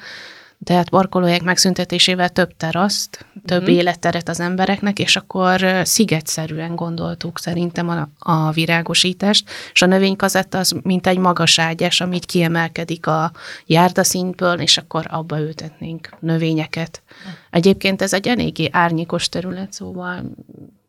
tehát 0.64 0.88
parkolóhelyek 0.88 1.42
megszüntetésével 1.42 2.28
több 2.28 2.56
teraszt, 2.56 3.26
több 3.44 3.62
mm. 3.62 3.66
életteret 3.66 4.28
az 4.28 4.40
embereknek, 4.40 4.98
és 4.98 5.16
akkor 5.16 5.80
szigetszerűen 5.82 6.76
gondoltuk 6.76 7.38
szerintem 7.38 7.88
a, 7.88 8.08
a 8.18 8.50
virágosítást, 8.50 9.50
és 9.72 9.82
a 9.82 9.86
növénykazett 9.86 10.54
az 10.54 10.74
mint 10.82 11.06
egy 11.06 11.18
magas 11.18 11.58
ágyás, 11.58 12.00
amit 12.00 12.24
kiemelkedik 12.24 13.06
a 13.06 13.32
járdaszintből, 13.66 14.60
és 14.60 14.76
akkor 14.76 15.06
abba 15.08 15.40
ültetnénk 15.40 16.08
növényeket. 16.20 17.02
Egyébként 17.50 18.02
ez 18.02 18.12
egy 18.12 18.28
eléggé 18.28 18.68
árnyékos 18.72 19.28
terület, 19.28 19.72
szóval 19.72 20.22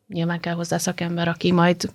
nyilván 0.07 0.39
kell 0.39 0.53
hozzá 0.53 0.77
szakember, 0.77 1.27
aki 1.27 1.51
majd 1.51 1.89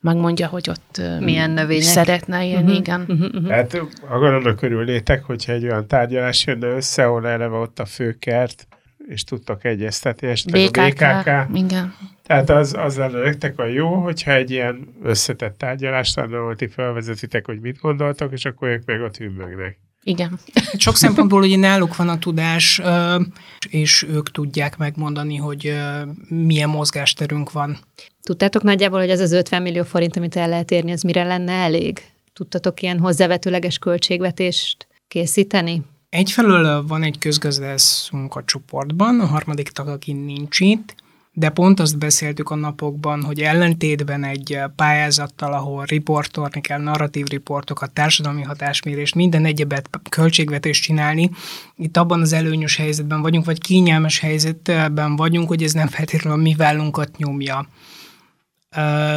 megmondja, 0.00 0.46
hogy 0.46 0.70
ott 0.70 1.00
milyen 1.20 1.50
növények 1.50 1.82
szeretne 1.82 2.46
élni, 2.46 2.62
uh-huh, 2.62 2.76
igen. 2.76 3.00
Uh-huh, 3.08 3.34
uh-huh. 3.34 3.88
Akkor 4.08 4.32
annak 4.32 4.62
örülnétek, 4.62 5.24
hogyha 5.24 5.52
egy 5.52 5.64
olyan 5.64 5.86
tárgyalás 5.86 6.46
jönne 6.46 6.66
össze, 6.66 7.04
ahol 7.04 7.28
eleve 7.28 7.56
ott 7.56 7.78
a 7.78 7.84
főkert, 7.84 8.66
és 9.08 9.24
tudtak 9.24 9.64
egyeztetni 9.64 10.28
esetleg 10.28 10.70
BKK, 10.70 11.00
a 11.00 11.22
BKK. 11.22 11.56
Igen. 11.56 11.94
Tehát 12.22 12.50
az, 12.50 12.74
az 12.78 12.96
lenne 12.96 13.18
nektek 13.18 13.58
a 13.58 13.66
jó, 13.66 13.94
hogyha 13.94 14.32
egy 14.32 14.50
ilyen 14.50 14.94
összetett 15.02 15.58
tárgyalást 15.58 16.16
lenne, 16.16 16.38
ahol 16.38 16.56
ti 16.56 16.66
felvezetitek, 16.66 17.46
hogy 17.46 17.60
mit 17.60 17.78
gondoltok, 17.78 18.32
és 18.32 18.44
akkor 18.44 18.68
ők 18.68 18.84
meg 18.84 19.00
ott 19.00 19.16
hümmögnek. 19.16 19.78
Igen. 20.06 20.38
Sok 20.84 20.96
szempontból 20.96 21.42
ugye 21.42 21.56
náluk 21.56 21.96
van 21.96 22.08
a 22.08 22.18
tudás, 22.18 22.80
és 23.68 24.06
ők 24.10 24.30
tudják 24.30 24.76
megmondani, 24.76 25.36
hogy 25.36 25.72
milyen 26.28 26.68
mozgásterünk 26.68 27.52
van. 27.52 27.78
Tudtátok 28.22 28.62
nagyjából, 28.62 28.98
hogy 28.98 29.10
ez 29.10 29.20
az 29.20 29.32
50 29.32 29.62
millió 29.62 29.84
forint, 29.84 30.16
amit 30.16 30.36
el 30.36 30.48
lehet 30.48 30.70
érni, 30.70 30.90
ez 30.90 31.02
mire 31.02 31.24
lenne 31.24 31.52
elég? 31.52 32.02
Tudtatok 32.32 32.82
ilyen 32.82 32.98
hozzávetőleges 32.98 33.78
költségvetést 33.78 34.86
készíteni? 35.08 35.82
Egyfelől 36.08 36.86
van 36.86 37.02
egy 37.02 37.18
közgazdász 37.18 38.08
munkacsoportban, 38.12 39.20
a 39.20 39.26
harmadik 39.26 39.68
tag, 39.68 39.88
aki 39.88 40.12
nincs 40.12 40.60
itt, 40.60 40.94
de 41.38 41.48
pont 41.48 41.80
azt 41.80 41.98
beszéltük 41.98 42.50
a 42.50 42.54
napokban, 42.54 43.22
hogy 43.22 43.40
ellentétben 43.40 44.24
egy 44.24 44.58
pályázattal, 44.76 45.52
ahol 45.52 45.84
riportolni 45.84 46.60
kell, 46.60 46.80
narratív 46.80 47.26
riportokat, 47.26 47.90
társadalmi 47.90 48.42
hatásmérést, 48.42 49.14
minden 49.14 49.44
egyebet 49.44 49.90
költségvetést 50.10 50.82
csinálni, 50.82 51.30
itt 51.76 51.96
abban 51.96 52.20
az 52.20 52.32
előnyös 52.32 52.76
helyzetben 52.76 53.22
vagyunk, 53.22 53.44
vagy 53.44 53.60
kényelmes 53.60 54.18
helyzetben 54.18 55.16
vagyunk, 55.16 55.48
hogy 55.48 55.62
ez 55.62 55.72
nem 55.72 55.88
feltétlenül 55.88 56.38
a 56.38 56.42
mi 56.42 56.54
vállunkat 56.54 57.16
nyomja. 57.16 57.68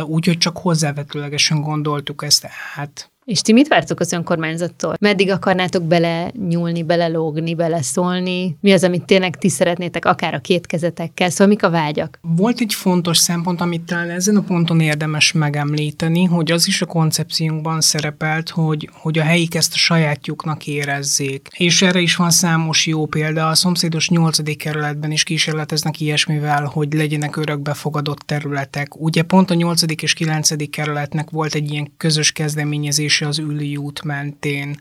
úgyhogy 0.05 0.37
csak 0.37 0.57
hozzávetőlegesen 0.57 1.61
gondoltuk 1.61 2.23
ezt 2.23 2.49
át. 2.75 3.11
És 3.29 3.41
ti 3.41 3.53
mit 3.53 3.67
vártok 3.67 3.99
az 3.99 4.11
önkormányzattól? 4.11 4.95
Meddig 4.99 5.29
akarnátok 5.29 5.83
bele 5.83 6.31
nyúlni, 6.47 6.83
belelógni, 6.83 7.55
beleszólni? 7.55 8.57
Mi 8.61 8.71
az, 8.71 8.83
amit 8.83 9.05
tényleg 9.05 9.37
ti 9.37 9.49
szeretnétek, 9.49 10.05
akár 10.05 10.33
a 10.33 10.39
két 10.39 10.65
kezetekkel? 10.65 11.29
Szóval 11.29 11.47
mik 11.47 11.63
a 11.63 11.69
vágyak? 11.69 12.19
Volt 12.21 12.59
egy 12.59 12.73
fontos 12.73 13.17
szempont, 13.17 13.61
amit 13.61 13.81
talán 13.81 14.09
ezen 14.09 14.35
a 14.35 14.41
ponton 14.41 14.79
érdemes 14.79 15.31
megemlíteni, 15.31 16.23
hogy 16.23 16.51
az 16.51 16.67
is 16.67 16.81
a 16.81 16.85
koncepciónkban 16.85 17.81
szerepelt, 17.81 18.49
hogy, 18.49 18.89
hogy 18.93 19.19
a 19.19 19.23
helyik 19.23 19.55
ezt 19.55 19.73
a 19.73 19.77
sajátjuknak 19.77 20.67
érezzék. 20.67 21.47
És 21.57 21.81
erre 21.81 21.99
is 21.99 22.15
van 22.15 22.31
számos 22.31 22.87
jó 22.87 23.05
példa. 23.05 23.47
A 23.47 23.55
szomszédos 23.55 24.09
nyolcadik 24.09 24.57
kerületben 24.57 25.11
is 25.11 25.23
kísérleteznek 25.23 25.99
ilyesmivel, 25.99 26.63
hogy 26.63 26.93
legyenek 26.93 27.35
örökbefogadott 27.35 28.19
területek. 28.19 29.01
Ugye 29.01 29.21
pont 29.21 29.51
a 29.51 29.53
nyolcadik 29.53 30.01
és 30.01 30.13
kilencedik 30.13 30.69
kerületnek 30.69 31.29
volt 31.29 31.53
egy 31.53 31.71
ilyen 31.71 31.91
közös 31.97 32.31
kezdeményezés 32.31 33.17
is 33.19 33.27
az 33.27 33.37
Üli 33.37 33.77
út 33.77 34.03
mentén 34.03 34.79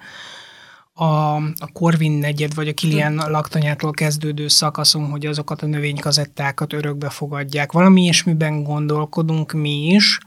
a, 0.98 1.36
a 1.36 1.72
Korvin 1.72 2.12
negyed, 2.12 2.54
vagy 2.54 2.68
a 2.68 2.72
Kilian 2.72 3.14
laktanyától 3.14 3.90
kezdődő 3.90 4.48
szakaszon, 4.48 5.10
hogy 5.10 5.26
azokat 5.26 5.62
a 5.62 5.66
növénykazettákat 5.66 6.72
örökbe 6.72 7.08
fogadják. 7.08 7.72
Valami 7.72 8.02
ilyesmiben 8.02 8.62
gondolkodunk 8.62 9.52
mi 9.52 9.86
is. 9.86 10.18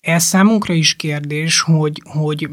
Ez 0.00 0.24
számunkra 0.24 0.74
is 0.74 0.96
kérdés, 0.96 1.60
hogy, 1.60 2.02
hogy 2.04 2.48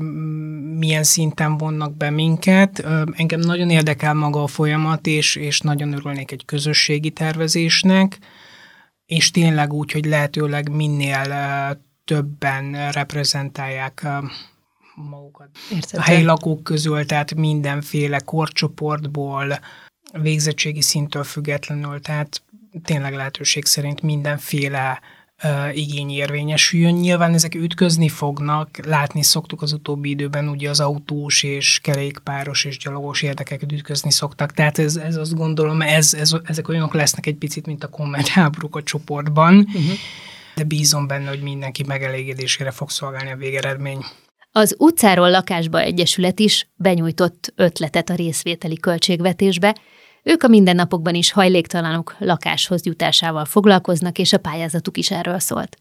milyen 0.77 1.03
szinten 1.03 1.57
vonnak 1.57 1.97
be 1.97 2.09
minket. 2.09 2.85
Engem 3.11 3.39
nagyon 3.39 3.69
érdekel 3.69 4.13
maga 4.13 4.43
a 4.43 4.47
folyamat, 4.47 5.07
és, 5.07 5.35
és 5.35 5.59
nagyon 5.59 5.93
örülnék 5.93 6.31
egy 6.31 6.45
közösségi 6.45 7.09
tervezésnek, 7.09 8.19
és 9.05 9.31
tényleg 9.31 9.73
úgy, 9.73 9.91
hogy 9.91 10.05
lehetőleg 10.05 10.69
minél 10.69 11.33
többen 12.05 12.91
reprezentálják 12.91 14.07
magukat 14.95 15.49
Érted, 15.71 15.99
a 15.99 16.01
helyi 16.01 16.23
lakók 16.23 16.63
közül, 16.63 17.05
tehát 17.05 17.35
mindenféle 17.35 18.19
korcsoportból, 18.19 19.59
végzettségi 20.21 20.81
szinttől 20.81 21.23
függetlenül, 21.23 22.01
tehát 22.01 22.41
tényleg 22.83 23.13
lehetőség 23.13 23.65
szerint 23.65 24.01
mindenféle 24.01 24.99
uh, 25.43 25.77
igény 25.77 26.09
érvényesüljön. 26.09 26.93
Nyilván 26.93 27.33
ezek 27.33 27.55
ütközni 27.55 28.09
fognak, 28.09 28.85
látni 28.85 29.23
szoktuk 29.23 29.61
az 29.61 29.73
utóbbi 29.73 30.09
időben, 30.09 30.47
ugye 30.47 30.69
az 30.69 30.79
autós 30.79 31.43
és 31.43 31.79
kerékpáros 31.83 32.65
és 32.65 32.77
gyalogos 32.77 33.21
érdekeket 33.21 33.71
ütközni 33.71 34.11
szoktak, 34.11 34.53
tehát 34.53 34.77
ez, 34.77 34.95
ez 34.95 35.15
azt 35.15 35.35
gondolom, 35.35 35.81
ez, 35.81 36.13
ez, 36.13 36.31
ezek 36.43 36.67
olyanok 36.67 36.93
lesznek 36.93 37.25
egy 37.25 37.37
picit, 37.37 37.65
mint 37.65 37.83
a 37.83 37.87
kommentháborúk 37.89 38.75
a 38.75 38.83
csoportban, 38.83 39.55
uh-huh. 39.57 39.83
de 40.55 40.63
bízom 40.63 41.07
benne, 41.07 41.29
hogy 41.29 41.41
mindenki 41.41 41.83
megelégedésére 41.83 42.71
fog 42.71 42.89
szolgálni 42.89 43.31
a 43.31 43.35
végeredmény. 43.35 44.05
Az 44.53 44.75
utcáról 44.77 45.29
lakásba 45.29 45.79
egyesület 45.79 46.39
is 46.39 46.67
benyújtott 46.75 47.53
ötletet 47.55 48.09
a 48.09 48.15
részvételi 48.15 48.77
költségvetésbe, 48.77 49.75
ők 50.23 50.43
a 50.43 50.47
mindennapokban 50.47 51.15
is 51.15 51.31
hajléktalanok 51.31 52.15
lakáshoz 52.19 52.85
jutásával 52.85 53.45
foglalkoznak, 53.45 54.17
és 54.17 54.33
a 54.33 54.37
pályázatuk 54.37 54.97
is 54.97 55.11
erről 55.11 55.39
szólt. 55.39 55.77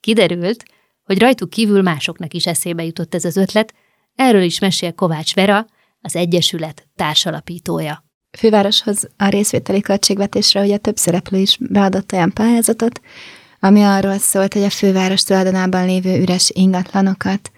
Kiderült, 0.00 0.64
hogy 1.04 1.18
rajtuk 1.18 1.50
kívül 1.50 1.82
másoknak 1.82 2.34
is 2.34 2.46
eszébe 2.46 2.84
jutott 2.84 3.14
ez 3.14 3.24
az 3.24 3.36
ötlet, 3.36 3.74
erről 4.14 4.42
is 4.42 4.58
mesél 4.58 4.92
Kovács 4.92 5.34
Vera, 5.34 5.66
az 6.00 6.16
Egyesület 6.16 6.86
társalapítója. 6.96 8.04
Fővároshoz 8.38 9.08
a 9.16 9.28
részvételi 9.28 9.80
költségvetésre 9.80 10.60
ugye 10.60 10.76
több 10.76 10.96
szereplő 10.96 11.38
is 11.38 11.58
beadott 11.60 12.12
olyan 12.12 12.32
pályázatot, 12.32 13.00
ami 13.60 13.82
arról 13.82 14.18
szólt, 14.18 14.52
hogy 14.52 14.62
a 14.62 14.70
főváros 14.70 15.22
tulajdonában 15.22 15.86
lévő 15.86 16.20
üres 16.20 16.50
ingatlanokat 16.54 17.50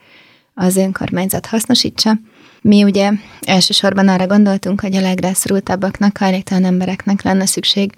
az 0.58 0.76
önkormányzat 0.76 1.46
hasznosítsa. 1.46 2.18
Mi 2.60 2.84
ugye 2.84 3.10
elsősorban 3.40 4.08
arra 4.08 4.26
gondoltunk, 4.26 4.80
hogy 4.80 4.96
a 4.96 5.00
legrászorultabbaknak, 5.00 6.16
hajléktalan 6.16 6.64
embereknek 6.64 7.22
lenne 7.22 7.46
szükség 7.46 7.92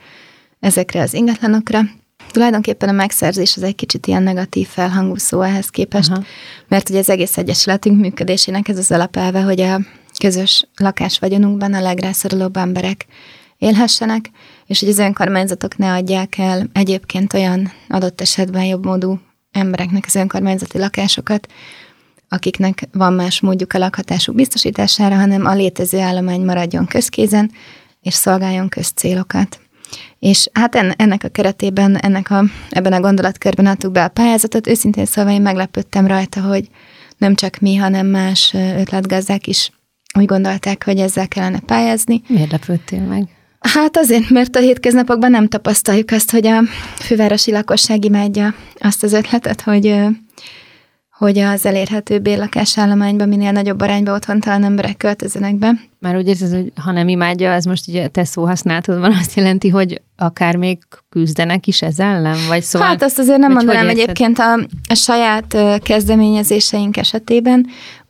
ezekre 0.61 1.00
az 1.00 1.14
ingatlanokra. 1.14 1.80
Tulajdonképpen 2.30 2.88
a 2.88 2.92
megszerzés 2.92 3.56
az 3.56 3.62
egy 3.62 3.74
kicsit 3.74 4.06
ilyen 4.06 4.22
negatív 4.22 4.66
felhangú 4.66 5.16
szó 5.16 5.42
ehhez 5.42 5.68
képest, 5.68 6.11
Aha. 6.11 6.22
mert 6.68 6.88
ugye 6.88 6.98
az 6.98 7.11
egész 7.11 7.36
egyesületünk 7.36 8.00
működésének 8.00 8.68
ez 8.68 8.78
az 8.78 8.90
alapelve, 8.90 9.40
hogy 9.40 9.61
a 9.61 9.80
közös 10.18 10.68
lakásvagyonunkban 10.76 11.74
a 11.74 11.80
legrászorulóbb 11.80 12.56
emberek 12.56 13.06
élhessenek, 13.59 14.30
és 14.66 14.80
hogy 14.80 14.88
az 14.88 14.98
önkormányzatok 14.98 15.76
ne 15.76 15.92
adják 15.92 16.38
el 16.38 16.66
egyébként 16.72 17.34
olyan 17.34 17.72
adott 17.88 18.20
esetben 18.20 18.64
jobb 18.64 18.84
módú 18.84 19.20
embereknek 19.52 20.04
az 20.06 20.14
önkormányzati 20.14 20.78
lakásokat, 20.78 21.48
akiknek 22.29 22.89
van 22.93 23.12
más 23.12 23.41
módjuk 23.41 23.72
a 23.72 23.79
lakhatásuk 23.79 24.35
biztosítására, 24.35 25.16
hanem 25.16 25.47
a 25.47 25.55
létező 25.55 25.99
állomány 25.99 26.45
maradjon 26.45 26.87
közkézen, 26.87 27.51
és 28.03 28.14
szolgáljon 28.14 28.68
közcélokat. 28.68 29.61
És 30.18 30.49
hát 30.53 30.74
ennek 30.74 31.24
a 31.24 31.29
keretében, 31.29 31.97
ennek 31.97 32.31
a, 32.31 32.45
ebben 32.70 32.93
a 32.93 33.01
gondolatkörben 33.01 33.66
adtuk 33.66 33.93
be 33.93 34.05
a 34.05 34.09
pályázatot. 34.09 34.66
Őszintén 34.66 35.05
szólva 35.05 35.31
én 35.31 35.43
meglepődtem 35.43 36.07
rajta, 36.07 36.41
hogy 36.41 36.68
nem 37.16 37.35
csak 37.35 37.59
mi, 37.59 37.76
hanem 37.76 38.07
más 38.07 38.55
ötletgazdák 38.55 39.47
is 39.47 39.70
úgy 40.18 40.24
gondolták, 40.24 40.85
hogy 40.85 40.99
ezzel 40.99 41.29
kellene 41.29 41.61
pályázni. 41.61 42.22
Miért 42.29 42.51
lepődtél 42.51 43.01
meg? 43.01 43.29
Hát 43.61 43.97
azért, 43.97 44.31
mert 44.31 44.57
a 44.57 44.61
hétköznapokban 44.61 45.31
nem 45.31 45.49
tapasztaljuk 45.49 46.11
azt, 46.11 46.31
hogy 46.31 46.47
a 46.47 46.62
fővárosi 46.97 47.51
lakosság 47.51 48.05
imádja 48.05 48.55
azt 48.79 49.03
az 49.03 49.12
ötletet, 49.12 49.61
hogy 49.61 49.95
hogy 51.19 51.39
az 51.39 51.66
elérhető 51.66 52.19
bérlakásállományban 52.19 53.29
minél 53.29 53.53
nagyobb 53.53 53.81
arányban 53.81 54.14
otthontalan 54.14 54.64
emberek 54.64 54.97
költözenek 54.97 55.55
be. 55.55 55.73
Már 55.99 56.16
úgy 56.16 56.29
érzed, 56.29 56.53
hogy 56.53 56.73
ha 56.83 56.93
nem 56.93 57.09
imádja, 57.09 57.53
ez 57.53 57.64
most 57.64 57.89
ugye 57.89 58.09
te 58.09 58.25
szó 58.25 58.47
használatod 58.47 58.99
van, 59.01 59.12
azt 59.12 59.35
jelenti, 59.35 59.69
hogy 59.69 60.03
akár 60.16 60.57
még 60.57 60.79
küzdenek 61.09 61.66
is 61.66 61.83
ez 61.83 61.99
ellen? 61.99 62.37
Vagy 62.49 62.62
szóval, 62.62 62.89
hát 62.89 63.03
azt 63.03 63.19
azért 63.19 63.39
nem 63.39 63.53
mondanám 63.53 63.89
egyébként 63.89 64.39
a, 64.39 64.53
a 64.89 64.95
saját 64.95 65.57
kezdeményezéseink 65.83 66.97
esetében. 66.97 67.66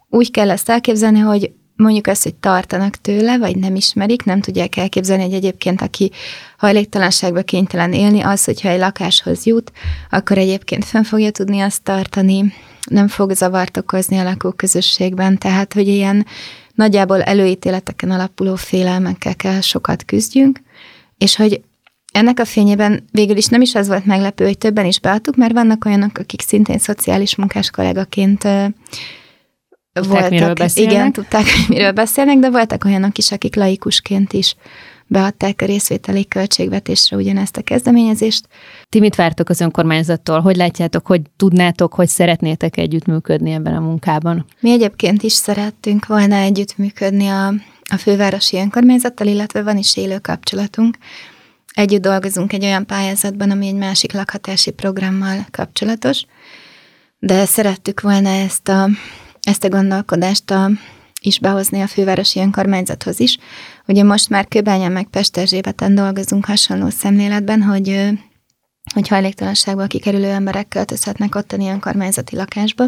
Úgy 0.08 0.30
kell 0.30 0.50
ezt 0.50 0.70
elképzelni, 0.70 1.18
hogy 1.18 1.52
mondjuk 1.76 2.06
azt, 2.06 2.22
hogy 2.22 2.34
tartanak 2.34 2.96
tőle, 2.96 3.38
vagy 3.38 3.56
nem 3.56 3.74
ismerik, 3.74 4.24
nem 4.24 4.40
tudják 4.40 4.76
elképzelni, 4.76 5.22
hogy 5.22 5.32
egyébként 5.32 5.82
aki 5.82 6.10
hajléktalanságba 6.56 7.42
kénytelen 7.42 7.92
élni, 7.92 8.20
az, 8.20 8.44
hogyha 8.44 8.68
egy 8.68 8.78
lakáshoz 8.78 9.46
jut, 9.46 9.72
akkor 10.10 10.38
egyébként 10.38 10.84
fenn 10.84 11.02
fogja 11.02 11.30
tudni 11.30 11.60
azt 11.60 11.82
tartani, 11.82 12.52
nem 12.90 13.08
fog 13.08 13.32
zavart 13.32 13.76
okozni 13.76 14.18
a 14.18 14.22
lakóközösségben, 14.22 15.38
tehát 15.38 15.72
hogy 15.72 15.88
ilyen 15.88 16.26
nagyjából 16.74 17.22
előítéleteken 17.22 18.10
alapuló 18.10 18.54
félelmekkel 18.54 19.36
kell 19.36 19.60
sokat 19.60 20.04
küzdjünk, 20.04 20.60
és 21.18 21.36
hogy 21.36 21.60
ennek 22.12 22.40
a 22.40 22.44
fényében 22.44 23.04
végül 23.10 23.36
is 23.36 23.46
nem 23.46 23.60
is 23.60 23.74
az 23.74 23.88
volt 23.88 24.04
meglepő, 24.04 24.44
hogy 24.44 24.58
többen 24.58 24.84
is 24.86 25.00
beadtuk, 25.00 25.36
mert 25.36 25.52
vannak 25.52 25.84
olyanok, 25.84 26.18
akik 26.18 26.40
szintén 26.40 26.78
szociális 26.78 27.36
munkás 27.36 27.70
kollégaként 27.70 28.42
voltak, 29.92 30.30
miről 30.30 30.54
beszélnek. 30.54 30.92
igen, 30.92 31.12
tudták, 31.12 31.42
hogy 31.42 31.64
miről 31.68 31.92
beszélnek, 31.92 32.38
de 32.38 32.50
voltak 32.50 32.84
olyanok 32.84 33.18
is, 33.18 33.32
akik 33.32 33.56
laikusként 33.56 34.32
is 34.32 34.54
beadták 35.08 35.60
a 35.62 35.66
részvételi 35.66 36.26
költségvetésre 36.26 37.16
ugyanezt 37.16 37.56
a 37.56 37.62
kezdeményezést. 37.62 38.48
Ti 38.88 39.00
mit 39.00 39.14
vártok 39.14 39.48
az 39.48 39.60
önkormányzattól? 39.60 40.40
Hogy 40.40 40.56
látjátok, 40.56 41.06
hogy 41.06 41.22
tudnátok, 41.36 41.94
hogy 41.94 42.08
szeretnétek 42.08 42.76
együttműködni 42.76 43.50
ebben 43.50 43.74
a 43.74 43.80
munkában? 43.80 44.46
Mi 44.60 44.70
egyébként 44.70 45.22
is 45.22 45.32
szerettünk 45.32 46.06
volna 46.06 46.36
együttműködni 46.36 47.26
a, 47.26 47.46
a 47.90 47.96
fővárosi 47.96 48.56
önkormányzattal, 48.56 49.26
illetve 49.26 49.62
van 49.62 49.76
is 49.76 49.96
élő 49.96 50.18
kapcsolatunk. 50.18 50.98
Együtt 51.72 52.02
dolgozunk 52.02 52.52
egy 52.52 52.64
olyan 52.64 52.86
pályázatban, 52.86 53.50
ami 53.50 53.66
egy 53.66 53.74
másik 53.74 54.12
lakhatási 54.12 54.70
programmal 54.70 55.46
kapcsolatos, 55.50 56.24
de 57.18 57.44
szerettük 57.44 58.00
volna 58.00 58.28
ezt 58.28 58.68
a, 58.68 58.88
ezt 59.42 59.64
a 59.64 59.68
gondolkodást 59.68 60.50
a, 60.50 60.70
is 61.20 61.38
behozni 61.38 61.80
a 61.80 61.86
fővárosi 61.86 62.40
önkormányzathoz 62.40 63.20
is. 63.20 63.38
Ugye 63.88 64.02
most 64.02 64.28
már 64.28 64.48
Kőbányán 64.48 64.92
meg 64.92 65.06
Pesterzsébeten 65.06 65.94
dolgozunk 65.94 66.44
hasonló 66.44 66.88
szemléletben, 66.88 67.62
hogy, 67.62 68.08
hogy 68.94 69.08
hajléktalanságból 69.08 69.86
kikerülő 69.86 70.30
emberek 70.30 70.68
költözhetnek 70.68 71.34
ottani 71.34 71.68
önkormányzati 71.68 72.36
lakásba, 72.36 72.84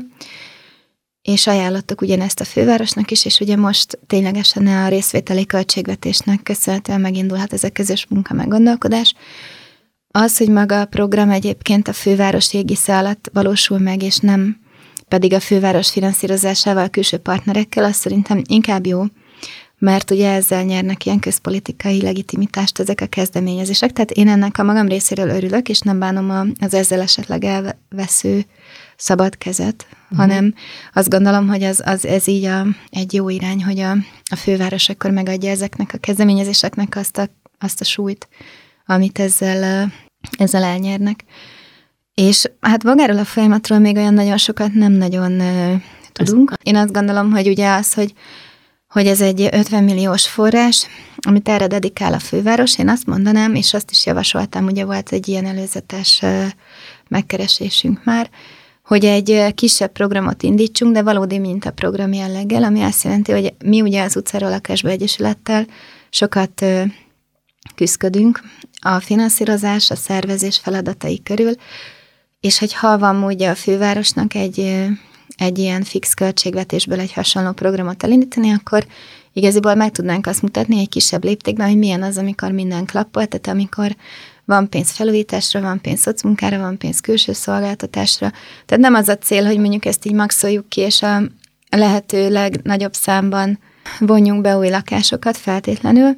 és 1.23 1.47
ajánlottuk 1.47 2.01
ugyanezt 2.01 2.41
a 2.41 2.45
fővárosnak 2.45 3.11
is, 3.11 3.25
és 3.25 3.41
ugye 3.41 3.57
most 3.57 3.99
ténylegesen 4.07 4.67
a 4.67 4.89
részvételi 4.89 5.47
költségvetésnek 5.47 6.43
köszönhetően 6.43 7.01
megindulhat 7.01 7.53
ez 7.53 7.65
a 7.65 7.71
közös 7.71 8.07
munka 8.09 8.35
meggondolkodás. 8.35 9.15
Az, 10.09 10.37
hogy 10.37 10.49
maga 10.49 10.81
a 10.81 10.87
program 10.87 11.31
egyébként 11.31 11.89
a 11.89 11.93
főváros 11.93 12.55
égisze 12.55 12.99
alatt 12.99 13.31
valósul 13.33 13.79
meg, 13.79 14.03
és 14.03 14.19
nem 14.19 14.61
pedig 15.09 15.33
a 15.33 15.41
főváros 15.41 15.91
finanszírozásával, 15.91 16.89
külső 16.89 17.17
partnerekkel, 17.17 17.85
az 17.85 17.97
szerintem 17.97 18.43
inkább 18.47 18.87
jó, 18.87 19.05
mert 19.81 20.11
ugye 20.11 20.33
ezzel 20.33 20.63
nyernek 20.63 21.07
ilyen 21.07 21.19
közpolitikai 21.19 22.03
legitimitást 22.03 22.79
ezek 22.79 23.01
a 23.01 23.07
kezdeményezések. 23.07 23.93
Tehát 23.93 24.11
én 24.11 24.29
ennek 24.29 24.59
a 24.59 24.63
magam 24.63 24.89
részéről 24.89 25.29
örülök, 25.29 25.69
és 25.69 25.81
nem 25.81 25.99
bánom 25.99 26.55
az 26.61 26.75
ezzel 26.75 27.01
esetleg 27.01 27.45
elvesző 27.45 28.45
szabad 28.97 29.39
kezet, 29.39 29.87
uh-huh. 29.91 30.19
hanem 30.19 30.55
azt 30.93 31.11
gondolom, 31.11 31.49
hogy 31.49 31.63
az, 31.63 31.83
az 31.85 32.07
ez 32.07 32.27
így 32.27 32.45
a, 32.45 32.67
egy 32.91 33.15
jó 33.15 33.29
irány, 33.29 33.65
hogy 33.65 33.79
a, 33.79 33.91
a 34.31 34.37
főváros 34.37 34.89
akkor 34.89 35.11
megadja 35.11 35.51
ezeknek 35.51 35.91
a 35.95 35.99
kezdeményezéseknek 35.99 36.97
azt 36.97 37.19
a, 37.19 37.29
azt 37.59 37.81
a 37.81 37.85
súlyt, 37.85 38.29
amit 38.87 39.19
ezzel, 39.19 39.93
ezzel 40.39 40.63
elnyernek. 40.63 41.25
És 42.15 42.51
hát 42.61 42.85
magáról 42.85 43.19
a 43.19 43.25
folyamatról 43.25 43.79
még 43.79 43.97
olyan 43.97 44.15
nagyon 44.15 44.37
sokat 44.37 44.75
nem 44.75 44.93
nagyon 44.93 45.43
tudunk. 46.13 46.53
Én 46.63 46.77
azt 46.77 46.93
gondolom, 46.93 47.31
hogy 47.31 47.49
ugye 47.49 47.75
az, 47.75 47.95
hogy 47.95 48.15
hogy 48.91 49.07
ez 49.07 49.21
egy 49.21 49.49
50 49.53 49.85
milliós 49.85 50.29
forrás, 50.29 50.87
amit 51.17 51.49
erre 51.49 51.67
dedikál 51.67 52.13
a 52.13 52.19
főváros, 52.19 52.79
én 52.79 52.89
azt 52.89 53.07
mondanám, 53.07 53.55
és 53.55 53.75
azt 53.75 53.91
is 53.91 54.07
javasoltam, 54.07 54.65
ugye 54.65 54.85
volt 54.85 55.13
egy 55.13 55.29
ilyen 55.29 55.47
előzetes 55.47 56.23
megkeresésünk 57.09 58.05
már, 58.05 58.31
hogy 58.85 59.05
egy 59.05 59.55
kisebb 59.55 59.93
programot 59.93 60.43
indítsunk, 60.43 60.93
de 60.93 61.03
valódi 61.03 61.39
mintaprogram 61.39 62.13
jelleggel, 62.13 62.63
ami 62.63 62.83
azt 62.83 63.05
jelenti, 63.05 63.33
hogy 63.33 63.55
mi 63.65 63.81
ugye 63.81 64.03
az 64.03 64.17
utcáról 64.17 64.51
lakásba 64.51 64.89
egyesülettel 64.89 65.67
sokat 66.11 66.65
küzdködünk 67.75 68.41
a 68.81 69.01
finanszírozás, 69.01 69.91
a 69.91 69.97
szervezés 69.97 70.59
feladatai 70.59 71.23
körül, 71.23 71.53
és 72.41 72.59
hogy 72.59 72.75
ha 72.75 72.99
van 72.99 73.25
ugye 73.25 73.51
a 73.51 73.55
fővárosnak 73.55 74.35
egy, 74.35 74.87
egy 75.41 75.59
ilyen 75.59 75.83
fix 75.83 76.15
költségvetésből 76.15 77.01
egy 77.01 77.13
hasonló 77.13 77.53
programot 77.53 78.03
elindítani, 78.03 78.51
akkor 78.51 78.87
igaziból 79.33 79.75
meg 79.75 79.91
tudnánk 79.91 80.27
azt 80.27 80.43
mutatni 80.43 80.79
egy 80.79 80.89
kisebb 80.89 81.25
léptékben, 81.25 81.69
hogy 81.69 81.79
milyen 81.79 82.03
az, 82.03 82.19
amikor 82.19 82.51
minden 82.51 82.85
klappol, 82.85 83.27
tehát 83.27 83.47
amikor 83.47 83.97
van 84.45 84.69
pénz 84.69 84.91
felújításra, 84.91 85.61
van 85.61 85.81
pénz 85.81 86.01
szocmunkára, 86.01 86.59
van 86.59 86.79
pénz 86.79 87.01
külső 87.01 87.33
szolgáltatásra. 87.33 88.31
Tehát 88.67 88.85
nem 88.85 88.95
az 88.95 89.09
a 89.09 89.17
cél, 89.19 89.45
hogy 89.45 89.59
mondjuk 89.59 89.85
ezt 89.85 90.07
így 90.07 90.15
maxoljuk 90.15 90.69
ki, 90.69 90.81
és 90.81 91.03
a 91.03 91.23
lehető 91.71 92.31
legnagyobb 92.31 92.95
számban 92.95 93.59
vonjunk 93.99 94.41
be 94.41 94.57
új 94.57 94.69
lakásokat 94.69 95.37
feltétlenül, 95.37 96.17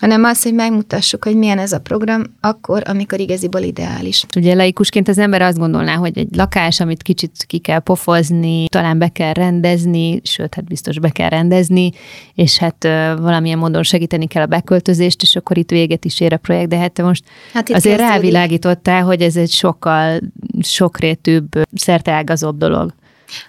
hanem 0.00 0.24
az, 0.24 0.42
hogy 0.42 0.54
megmutassuk, 0.54 1.24
hogy 1.24 1.36
milyen 1.36 1.58
ez 1.58 1.72
a 1.72 1.78
program 1.80 2.22
akkor, 2.40 2.82
amikor 2.86 3.20
igaziból 3.20 3.60
ideális. 3.60 4.24
Ugye 4.36 4.54
laikusként 4.54 5.08
az 5.08 5.18
ember 5.18 5.42
azt 5.42 5.58
gondolná, 5.58 5.94
hogy 5.94 6.18
egy 6.18 6.34
lakás, 6.36 6.80
amit 6.80 7.02
kicsit 7.02 7.44
ki 7.46 7.58
kell 7.58 7.78
pofozni, 7.78 8.68
talán 8.68 8.98
be 8.98 9.08
kell 9.08 9.32
rendezni, 9.32 10.20
sőt, 10.24 10.54
hát 10.54 10.64
biztos 10.64 10.98
be 10.98 11.08
kell 11.08 11.28
rendezni, 11.28 11.90
és 12.34 12.58
hát 12.58 12.84
valamilyen 13.18 13.58
módon 13.58 13.82
segíteni 13.82 14.26
kell 14.26 14.42
a 14.42 14.46
beköltözést, 14.46 15.22
és 15.22 15.36
akkor 15.36 15.58
itt 15.58 15.70
véget 15.70 16.04
is 16.04 16.20
ér 16.20 16.32
a 16.32 16.36
projekt, 16.36 16.68
de 16.68 16.76
hát 16.76 16.92
te 16.92 17.02
most 17.02 17.24
hát 17.52 17.70
azért 17.70 17.98
kezdődik. 17.98 18.22
rávilágítottál, 18.22 19.02
hogy 19.02 19.22
ez 19.22 19.36
egy 19.36 19.50
sokkal 19.50 20.20
sokrétűbb, 20.60 21.48
szerteágazóbb 21.74 22.58
dolog. 22.58 22.94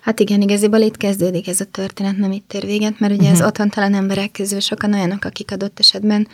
Hát 0.02 0.20
igen, 0.20 0.42
igaziból 0.42 0.80
itt 0.80 0.98
kezdődik 0.98 1.48
ez 1.48 1.60
a 1.60 1.66
történet, 1.66 2.18
nem 2.18 2.32
itt 2.32 2.54
ér 2.54 2.66
véget, 2.66 3.00
mert 3.00 3.14
ugye 3.14 3.22
uh-huh. 3.22 3.40
az 3.40 3.48
otthontalan 3.48 3.94
emberek 3.94 4.32
közül 4.32 4.60
sokan 4.60 4.94
olyanok, 4.94 5.26
akik 5.26 5.52
adott 5.52 5.80
esetben 5.80 6.28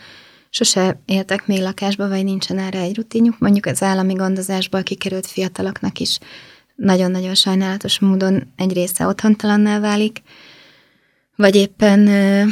sose 0.50 1.02
éltek 1.06 1.48
még 1.48 1.62
lakásba, 1.62 2.08
vagy 2.08 2.24
nincsen 2.24 2.60
erre 2.60 2.80
egy 2.80 2.96
rutinjuk. 2.96 3.40
Mondjuk 3.40 3.66
az 3.66 3.84
állami 3.84 4.14
gondozásból 4.14 4.84
kikerült 4.84 5.28
fiataloknak 5.28 6.00
is 6.00 6.18
nagyon-nagyon 6.76 7.36
sajnálatos 7.36 8.00
módon 8.00 8.54
egy 8.56 8.74
része 8.74 9.08
otthontalanná 9.08 9.80
válik, 9.80 10.22
vagy 11.36 11.56
éppen 11.56 12.08
ö, 12.08 12.44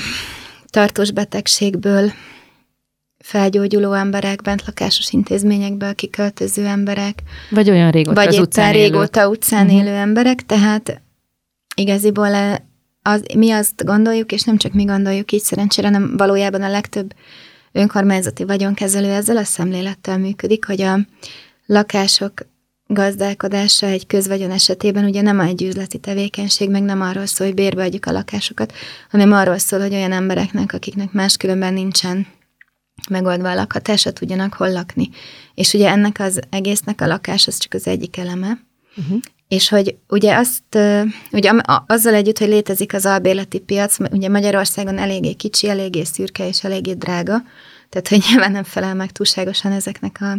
tartós 0.65 1.11
betegségből 1.11 2.11
felgyógyuló 3.25 3.93
emberek, 3.93 4.41
bentlakásos 4.41 5.11
intézményekből 5.11 5.95
kiköltöző 5.95 6.65
emberek. 6.65 7.23
Vagy 7.49 7.69
olyan 7.69 7.91
régóta 7.91 8.15
Vagy 8.15 8.27
az 8.27 8.39
utcán 8.39 8.71
régóta 8.71 9.19
élők. 9.19 9.31
utcán 9.31 9.65
uh-huh. 9.65 9.81
élő 9.81 9.93
emberek, 9.93 10.45
tehát 10.45 11.01
igaziból 11.75 12.33
e, 12.33 12.65
az, 13.01 13.23
mi 13.35 13.51
azt 13.51 13.85
gondoljuk, 13.85 14.31
és 14.31 14.43
nem 14.43 14.57
csak 14.57 14.73
mi 14.73 14.83
gondoljuk 14.83 15.31
így 15.31 15.41
szerencsére, 15.41 15.87
hanem 15.87 16.17
valójában 16.17 16.61
a 16.61 16.69
legtöbb 16.69 17.13
önkormányzati 17.71 18.43
vagyonkezelő 18.43 19.09
ezzel 19.09 19.37
a 19.37 19.43
szemlélettel 19.43 20.17
működik, 20.17 20.65
hogy 20.65 20.81
a 20.81 20.99
lakások 21.65 22.33
gazdálkodása 22.87 23.85
egy 23.85 24.07
közvagyon 24.07 24.51
esetében 24.51 25.05
ugye 25.05 25.21
nem 25.21 25.39
egy 25.39 25.63
üzleti 25.63 25.97
tevékenység, 25.97 26.69
meg 26.69 26.83
nem 26.83 27.01
arról 27.01 27.25
szól, 27.25 27.47
hogy 27.47 27.55
bérbe 27.55 27.83
adjuk 27.83 28.05
a 28.05 28.11
lakásokat, 28.11 28.73
hanem 29.09 29.31
arról 29.31 29.57
szól, 29.57 29.79
hogy 29.79 29.93
olyan 29.93 30.11
embereknek, 30.11 30.73
akiknek 30.73 31.11
máskülönben 31.11 31.73
nincsen 31.73 32.27
megoldva 33.09 33.49
a 33.49 33.55
lakhatása, 33.55 34.11
tudjanak 34.11 34.53
hol 34.53 34.71
lakni. 34.71 35.09
És 35.53 35.73
ugye 35.73 35.89
ennek 35.89 36.19
az 36.19 36.39
egésznek 36.49 37.01
a 37.01 37.07
lakás 37.07 37.47
az 37.47 37.57
csak 37.57 37.73
az 37.73 37.87
egyik 37.87 38.17
eleme. 38.17 38.59
Uh-huh. 38.97 39.19
És 39.47 39.69
hogy 39.69 39.95
ugye 40.07 40.35
azt, 40.35 40.77
ugye 41.31 41.51
azzal 41.85 42.13
együtt, 42.13 42.37
hogy 42.37 42.47
létezik 42.47 42.93
az 42.93 43.05
albérleti 43.05 43.59
piac, 43.59 43.97
ugye 44.11 44.29
Magyarországon 44.29 44.97
eléggé 44.97 45.33
kicsi, 45.33 45.69
eléggé 45.69 46.03
szürke 46.03 46.47
és 46.47 46.63
eléggé 46.63 46.93
drága, 46.93 47.43
tehát 47.89 48.07
hogy 48.07 48.23
nyilván 48.29 48.51
nem 48.51 48.63
felel 48.63 48.95
meg 48.95 49.11
túlságosan 49.11 49.71
ezeknek 49.71 50.17
a, 50.21 50.37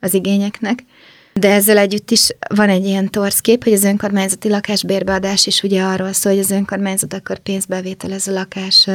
az 0.00 0.14
igényeknek. 0.14 0.84
De 1.32 1.52
ezzel 1.52 1.78
együtt 1.78 2.10
is 2.10 2.28
van 2.54 2.68
egy 2.68 2.84
ilyen 2.84 3.10
torszkép, 3.10 3.64
hogy 3.64 3.72
az 3.72 3.84
önkormányzati 3.84 4.48
lakásbérbeadás 4.48 5.46
is 5.46 5.62
ugye 5.62 5.82
arról 5.82 6.12
szól, 6.12 6.32
hogy 6.32 6.42
az 6.42 6.50
önkormányzat 6.50 7.14
akkor 7.14 7.38
pénzbevételez 7.38 8.28
a 8.28 8.32
lakás 8.32 8.88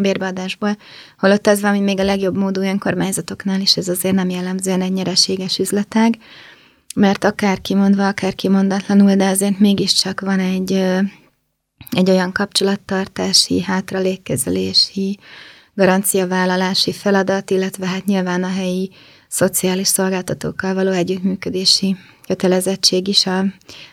bérbeadásból, 0.00 0.76
holott 1.18 1.46
az 1.46 1.60
van, 1.60 1.70
hogy 1.70 1.82
még 1.82 2.00
a 2.00 2.04
legjobb 2.04 2.36
módú 2.36 2.60
önkormányzatoknál 2.60 3.60
is 3.60 3.76
ez 3.76 3.88
azért 3.88 4.14
nem 4.14 4.28
jellemzően 4.28 4.80
egy 4.80 4.92
nyereséges 4.92 5.58
üzletág, 5.58 6.18
mert 6.94 7.24
akár 7.24 7.60
kimondva, 7.60 8.06
akár 8.06 8.34
kimondatlanul, 8.34 9.14
de 9.14 9.28
azért 9.28 9.58
mégiscsak 9.58 10.20
van 10.20 10.38
egy, 10.38 10.72
egy 11.90 12.10
olyan 12.10 12.32
kapcsolattartási, 12.32 13.62
hátralékkezelési, 13.62 15.18
garanciavállalási 15.74 16.92
feladat, 16.92 17.50
illetve 17.50 17.86
hát 17.86 18.04
nyilván 18.04 18.42
a 18.42 18.52
helyi 18.52 18.90
szociális 19.28 19.88
szolgáltatókkal 19.88 20.74
való 20.74 20.90
együttműködési 20.90 21.96
kötelezettség 22.26 23.08
is 23.08 23.26
a 23.26 23.44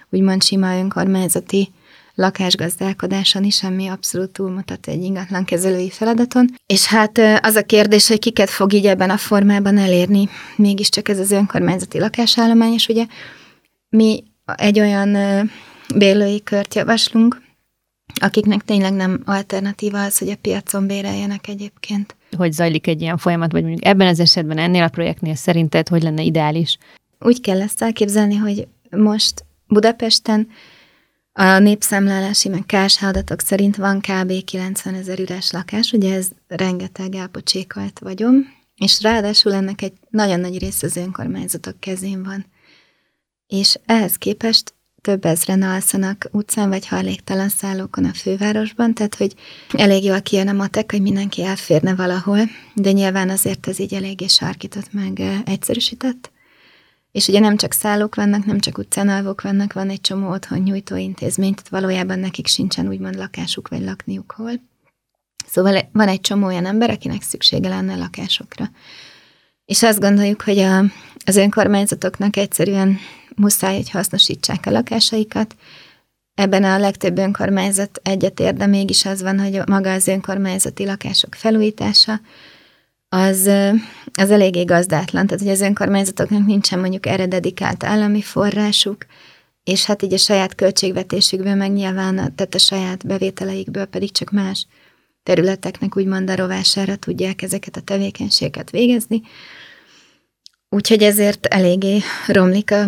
úgymond 0.10 0.44
sima 0.44 0.78
önkormányzati 0.78 1.72
lakásgazdálkodáson 2.16 3.44
is, 3.44 3.64
ami 3.64 3.88
abszolút 3.88 4.30
túlmutat 4.30 4.88
egy 4.88 5.04
ingatlan 5.04 5.46
kezelői 5.46 5.90
feladaton. 5.90 6.50
És 6.66 6.86
hát 6.86 7.20
az 7.42 7.56
a 7.56 7.64
kérdés, 7.64 8.08
hogy 8.08 8.20
kiket 8.20 8.50
fog 8.50 8.74
így 8.74 8.86
ebben 8.86 9.10
a 9.10 9.18
formában 9.18 9.78
elérni, 9.78 10.30
mégiscsak 10.56 11.10
ez 11.10 11.20
az 11.20 11.32
önkormányzati 11.32 12.00
lakásállomány, 12.00 12.74
és 12.74 12.88
ugye 12.88 13.06
mi 13.90 14.24
egy 14.56 14.80
olyan 14.80 15.18
bérlői 15.96 16.44
kört 16.44 16.76
javaslunk, 16.76 17.42
akiknek 18.22 18.62
tényleg 18.62 18.94
nem 18.94 19.22
alternatíva 19.26 20.04
az, 20.04 20.18
hogy 20.18 20.30
a 20.30 20.36
piacon 20.42 20.88
béreljenek 20.88 21.48
egyébként. 21.48 22.16
Hogy 22.38 22.52
zajlik 22.52 22.88
egy 22.88 23.02
ilyen 23.02 23.18
folyamat, 23.18 23.52
vagy 23.52 23.62
mondjuk 23.64 23.86
ebben 23.86 24.08
az 24.08 24.20
esetben 24.20 24.58
ennél 24.58 24.84
a 24.84 24.90
projektnél 24.90 25.36
szerinted 25.36 25.88
hogy 25.88 26.04
lenne 26.04 26.22
ideális? 26.22 26.78
Úgy 27.20 27.42
kell 27.42 27.62
ezt 27.62 27.82
elképzelni, 27.82 28.36
hogy 28.36 28.68
most 28.90 29.46
Budapesten 29.68 30.48
a 31.42 31.60
népszámlálási 31.60 32.50
meg 32.50 32.64
adatok 33.02 33.42
szerint 33.42 33.76
van 33.76 34.00
kb. 34.00 34.44
90 34.44 34.94
ezer 34.94 35.20
üres 35.20 35.52
lakás, 35.52 35.92
ugye 35.92 36.16
ez 36.16 36.28
rengeteg 36.48 37.16
elpocsékolt 37.16 38.00
vagyom, 38.00 38.36
és 38.76 39.02
ráadásul 39.02 39.54
ennek 39.54 39.82
egy 39.82 39.94
nagyon 40.10 40.40
nagy 40.40 40.60
része 40.60 40.88
az 40.88 40.96
önkormányzatok 40.96 41.80
kezén 41.80 42.24
van. 42.24 42.46
És 43.48 43.80
ehhez 43.86 44.16
képest 44.16 44.74
több 45.02 45.26
ezren 45.26 45.62
alszanak 45.62 46.30
utcán 46.32 46.70
vagy 46.70 46.88
hajléktalan 46.88 47.50
szállókon 47.50 48.06
a 48.06 48.14
fővárosban, 48.14 48.94
tehát 48.94 49.16
hogy 49.16 49.36
elég 49.72 50.04
jól 50.04 50.22
kijön 50.22 50.48
a 50.48 50.54
matek, 50.54 50.92
hogy 50.92 51.02
mindenki 51.02 51.44
elférne 51.44 51.96
valahol, 51.96 52.40
de 52.74 52.92
nyilván 52.92 53.30
azért 53.30 53.68
ez 53.68 53.80
így 53.80 53.94
eléggé 53.94 54.28
sarkított 54.28 54.94
meg 54.94 55.22
egyszerűsített. 55.46 56.31
És 57.12 57.28
ugye 57.28 57.40
nem 57.40 57.58
csak 57.58 57.74
szállók 57.74 58.16
vannak, 58.16 58.46
nem 58.46 58.60
csak 58.60 58.78
utcánalvók 58.78 59.42
vannak, 59.42 59.74
van 59.74 59.90
egy 59.90 60.02
csomó 60.02 60.30
otthon 60.30 60.60
nyújtó 60.60 60.96
intézmény, 60.96 61.54
tehát 61.54 61.70
valójában 61.70 62.20
nekik 62.20 62.48
sincsen 62.48 62.88
úgymond 62.88 63.16
lakásuk 63.16 63.68
vagy 63.68 63.82
lakniuk 63.82 64.32
hol. 64.32 64.52
Szóval 65.48 65.90
van 65.92 66.08
egy 66.08 66.22
csomó 66.22 66.46
olyan 66.46 66.66
ember, 66.66 66.90
akinek 66.90 67.22
szüksége 67.22 67.70
lenne 67.70 67.96
lakásokra. 67.96 68.70
És 69.66 69.84
azt 69.84 70.00
gondoljuk, 70.00 70.42
hogy 70.42 70.60
a, 70.60 70.80
az 71.26 71.36
önkormányzatoknak 71.36 72.38
egyszerűen 72.38 72.98
muszáj, 73.36 73.76
hogy 73.76 73.90
hasznosítsák 73.90 74.66
a 74.66 74.72
lakásaikat. 74.72 75.56
Ebben 76.34 76.64
a 76.64 76.78
legtöbb 76.78 77.18
önkormányzat 77.18 78.00
egyetért, 78.04 78.58
de 78.58 78.66
mégis 78.66 79.06
az 79.06 79.22
van, 79.22 79.40
hogy 79.40 79.62
maga 79.68 79.92
az 79.92 80.08
önkormányzati 80.08 80.86
lakások 80.86 81.36
felújítása, 81.36 82.20
az, 83.14 83.50
az 84.14 84.32
eléggé 84.32 84.64
gazdátlan. 84.64 85.26
Tehát, 85.26 85.44
hogy 85.44 85.52
az 85.52 85.62
önkormányzatoknak 85.62 86.46
nincsen 86.46 86.80
mondjuk 86.80 87.06
erre 87.06 87.26
dedikált 87.26 87.84
állami 87.84 88.22
forrásuk, 88.22 89.06
és 89.64 89.86
hát 89.86 90.02
így 90.02 90.14
a 90.14 90.18
saját 90.18 90.56
költségvetésükből, 90.56 91.56
meg 91.56 91.72
nyilván, 91.72 92.16
tehát 92.16 92.56
a 92.56 92.58
saját 92.58 93.06
bevételeikből 93.08 93.86
pedig 93.86 94.12
csak 94.12 94.32
más 94.32 94.68
területeknek 95.24 95.98
úgymond 95.98 96.30
a 96.30 96.36
rovására 96.36 96.96
tudják 96.96 97.42
ezeket 97.42 97.76
a 97.76 97.82
tevékenységeket 97.82 98.70
végezni. 98.70 99.22
Úgyhogy 100.70 101.04
ezért 101.04 101.46
eléggé 101.46 102.02
romlik 102.28 102.72
a, 102.72 102.82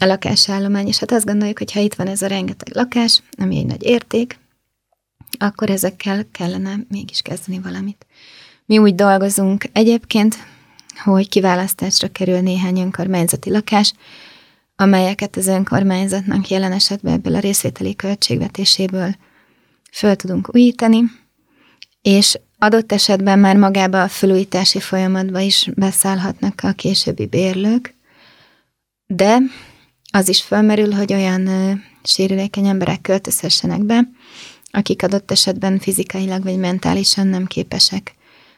a 0.00 0.04
lakásállomány, 0.04 0.86
és 0.86 0.98
hát 0.98 1.12
azt 1.12 1.26
gondoljuk, 1.26 1.58
hogy 1.58 1.72
ha 1.72 1.80
itt 1.80 1.94
van 1.94 2.06
ez 2.06 2.22
a 2.22 2.26
rengeteg 2.26 2.74
lakás, 2.74 3.22
ami 3.38 3.58
egy 3.58 3.66
nagy 3.66 3.82
érték, 3.82 4.38
akkor 5.38 5.70
ezekkel 5.70 6.26
kellene 6.32 6.76
mégis 6.88 7.20
kezdeni 7.22 7.58
valamit. 7.58 8.06
Mi 8.66 8.78
úgy 8.78 8.94
dolgozunk 8.94 9.64
egyébként, 9.72 10.36
hogy 11.04 11.28
kiválasztásra 11.28 12.08
kerül 12.08 12.40
néhány 12.40 12.78
önkormányzati 12.78 13.50
lakás, 13.50 13.92
amelyeket 14.76 15.36
az 15.36 15.46
önkormányzatnak 15.46 16.48
jelen 16.48 16.72
esetben 16.72 17.12
ebből 17.12 17.34
a 17.34 17.40
részvételi 17.40 17.96
költségvetéséből 17.96 19.16
föl 19.92 20.16
tudunk 20.16 20.54
újítani, 20.54 21.02
és 22.02 22.38
adott 22.58 22.92
esetben 22.92 23.38
már 23.38 23.56
magába 23.56 24.02
a 24.02 24.08
felújítási 24.08 24.80
folyamatba 24.80 25.38
is 25.38 25.68
beszállhatnak 25.74 26.60
a 26.62 26.72
későbbi 26.72 27.26
bérlők, 27.26 27.94
de 29.06 29.38
az 30.12 30.28
is 30.28 30.42
felmerül, 30.42 30.92
hogy 30.92 31.12
olyan 31.12 31.48
sérülékeny 32.02 32.66
emberek 32.66 33.00
költözhessenek 33.00 33.84
be, 33.84 34.08
akik 34.70 35.02
adott 35.02 35.30
esetben 35.30 35.78
fizikailag 35.78 36.42
vagy 36.42 36.58
mentálisan 36.58 37.26
nem 37.26 37.46
képesek 37.46 38.14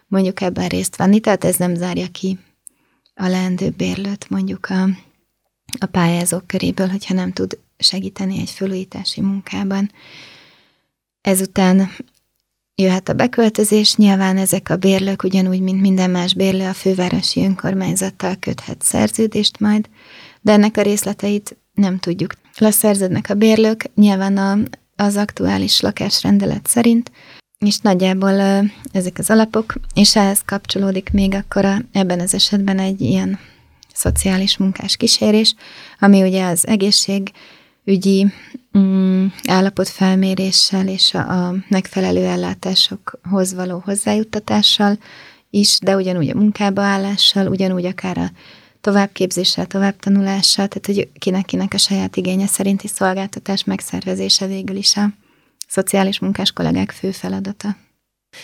mondjuk 0.07 0.41
ebben 0.41 0.69
részt 0.69 0.97
venni, 0.97 1.21
tehát 1.21 1.45
ez 1.45 1.57
nem 1.57 1.75
zárja 1.75 2.07
ki 2.13 2.39
a 3.15 3.27
leendő 3.27 3.71
bérlőt 3.71 4.31
mondjuk 4.31 4.67
a, 4.67 4.83
a 5.79 5.87
pályázók 5.87 6.47
köréből, 6.47 6.89
hogyha 6.89 7.15
nem 7.15 7.33
tud 7.33 7.59
segíteni 7.79 8.39
egy 8.39 8.51
felújítási 8.51 9.21
munkában. 9.21 9.91
Ezután 11.21 11.91
jöhet 12.75 13.09
a 13.09 13.15
beköltözés, 13.15 13.97
nyilván 13.97 14.37
ezek 14.37 14.71
a 14.71 14.77
bérlők 14.77 15.23
ugyanúgy, 15.23 15.61
mint 15.61 15.81
minden 15.81 16.11
más 16.11 16.35
bérlő 16.35 16.67
a 16.67 16.73
fővárosi 16.73 17.45
önkormányzattal 17.45 18.37
köthet 18.41 18.83
szerződést 18.83 19.61
majd, 19.61 19.89
de 20.41 20.53
ennek 20.53 20.77
a 20.77 20.83
részleteit 20.83 21.57
nem 21.75 21.99
tudjuk. 21.99 22.33
Leszerződnek 22.59 23.31
a 23.31 23.35
bérlők, 23.35 23.91
nyilván 23.95 24.37
a, 24.37 24.59
az 24.97 25.17
aktuális 25.17 25.81
lakásrendelet 25.81 26.67
szerint, 26.67 27.11
és 27.59 27.79
nagyjából 27.79 28.41
ezek 28.93 29.19
az 29.19 29.31
alapok, 29.31 29.75
és 29.95 30.17
ehhez 30.17 30.43
kapcsolódik 30.45 31.11
még 31.13 31.35
akkor 31.35 31.65
a, 31.65 31.79
ebben 31.93 32.21
az 32.21 32.35
esetben 32.35 32.79
egy 32.79 33.01
ilyen 33.01 33.39
szociális 33.95 34.57
munkás 34.57 34.97
kísérés, 34.97 35.55
ami 36.01 36.23
ugye 36.23 36.47
az 36.47 36.67
egészségügyi 36.67 38.27
mm, 38.79 39.27
állapotfelméréssel 39.49 40.89
és 40.89 41.15
a, 41.15 41.47
a 41.47 41.55
megfelelő 41.69 42.25
ellátásokhoz 42.25 43.55
való 43.55 43.83
hozzájuttatással 43.85 44.99
is, 45.51 45.79
de 45.83 45.97
ugyanúgy 45.97 46.29
a 46.29 46.39
munkába 46.39 46.83
állással, 46.83 47.47
ugyanúgy 47.47 47.85
akár 47.85 48.19
a 48.19 48.31
továbbképzéssel, 48.81 49.67
továbbtanulással, 49.67 50.69
tehát 50.69 50.87
hogy 50.87 51.09
kinek-kinek 51.19 51.75
a 51.75 51.79
saját 51.79 52.17
igénye 52.17 52.47
szerinti 52.47 52.89
szolgáltatás 52.89 53.65
megszervezése 53.65 54.47
végül 54.47 54.77
is 54.77 54.97
a 54.97 55.11
szociális 55.67 56.19
munkás 56.19 56.53
kollégák 56.53 56.91
fő 56.91 57.11
feladata. 57.11 57.77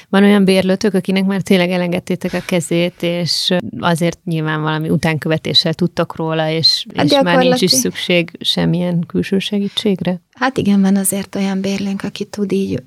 Van 0.08 0.22
olyan 0.22 0.44
bérlőtök, 0.44 0.94
akinek 0.94 1.24
már 1.24 1.40
tényleg 1.40 1.70
elengedtétek 1.70 2.32
a 2.32 2.42
kezét, 2.46 3.02
és 3.02 3.54
azért 3.78 4.24
nyilván 4.24 4.62
valami 4.62 4.88
utánkövetéssel 4.88 5.74
tudtak 5.74 6.16
róla, 6.16 6.48
és, 6.48 6.86
hát 6.96 7.04
és 7.04 7.18
már 7.22 7.38
nincs 7.38 7.60
is 7.60 7.70
szükség 7.70 8.30
semmilyen 8.40 9.04
külső 9.06 9.38
segítségre? 9.38 10.20
Hát 10.34 10.58
igen, 10.58 10.80
van 10.80 10.96
azért 10.96 11.34
olyan 11.34 11.60
bérlőnk, 11.60 12.02
aki 12.02 12.24
tud 12.24 12.52
így 12.52 12.82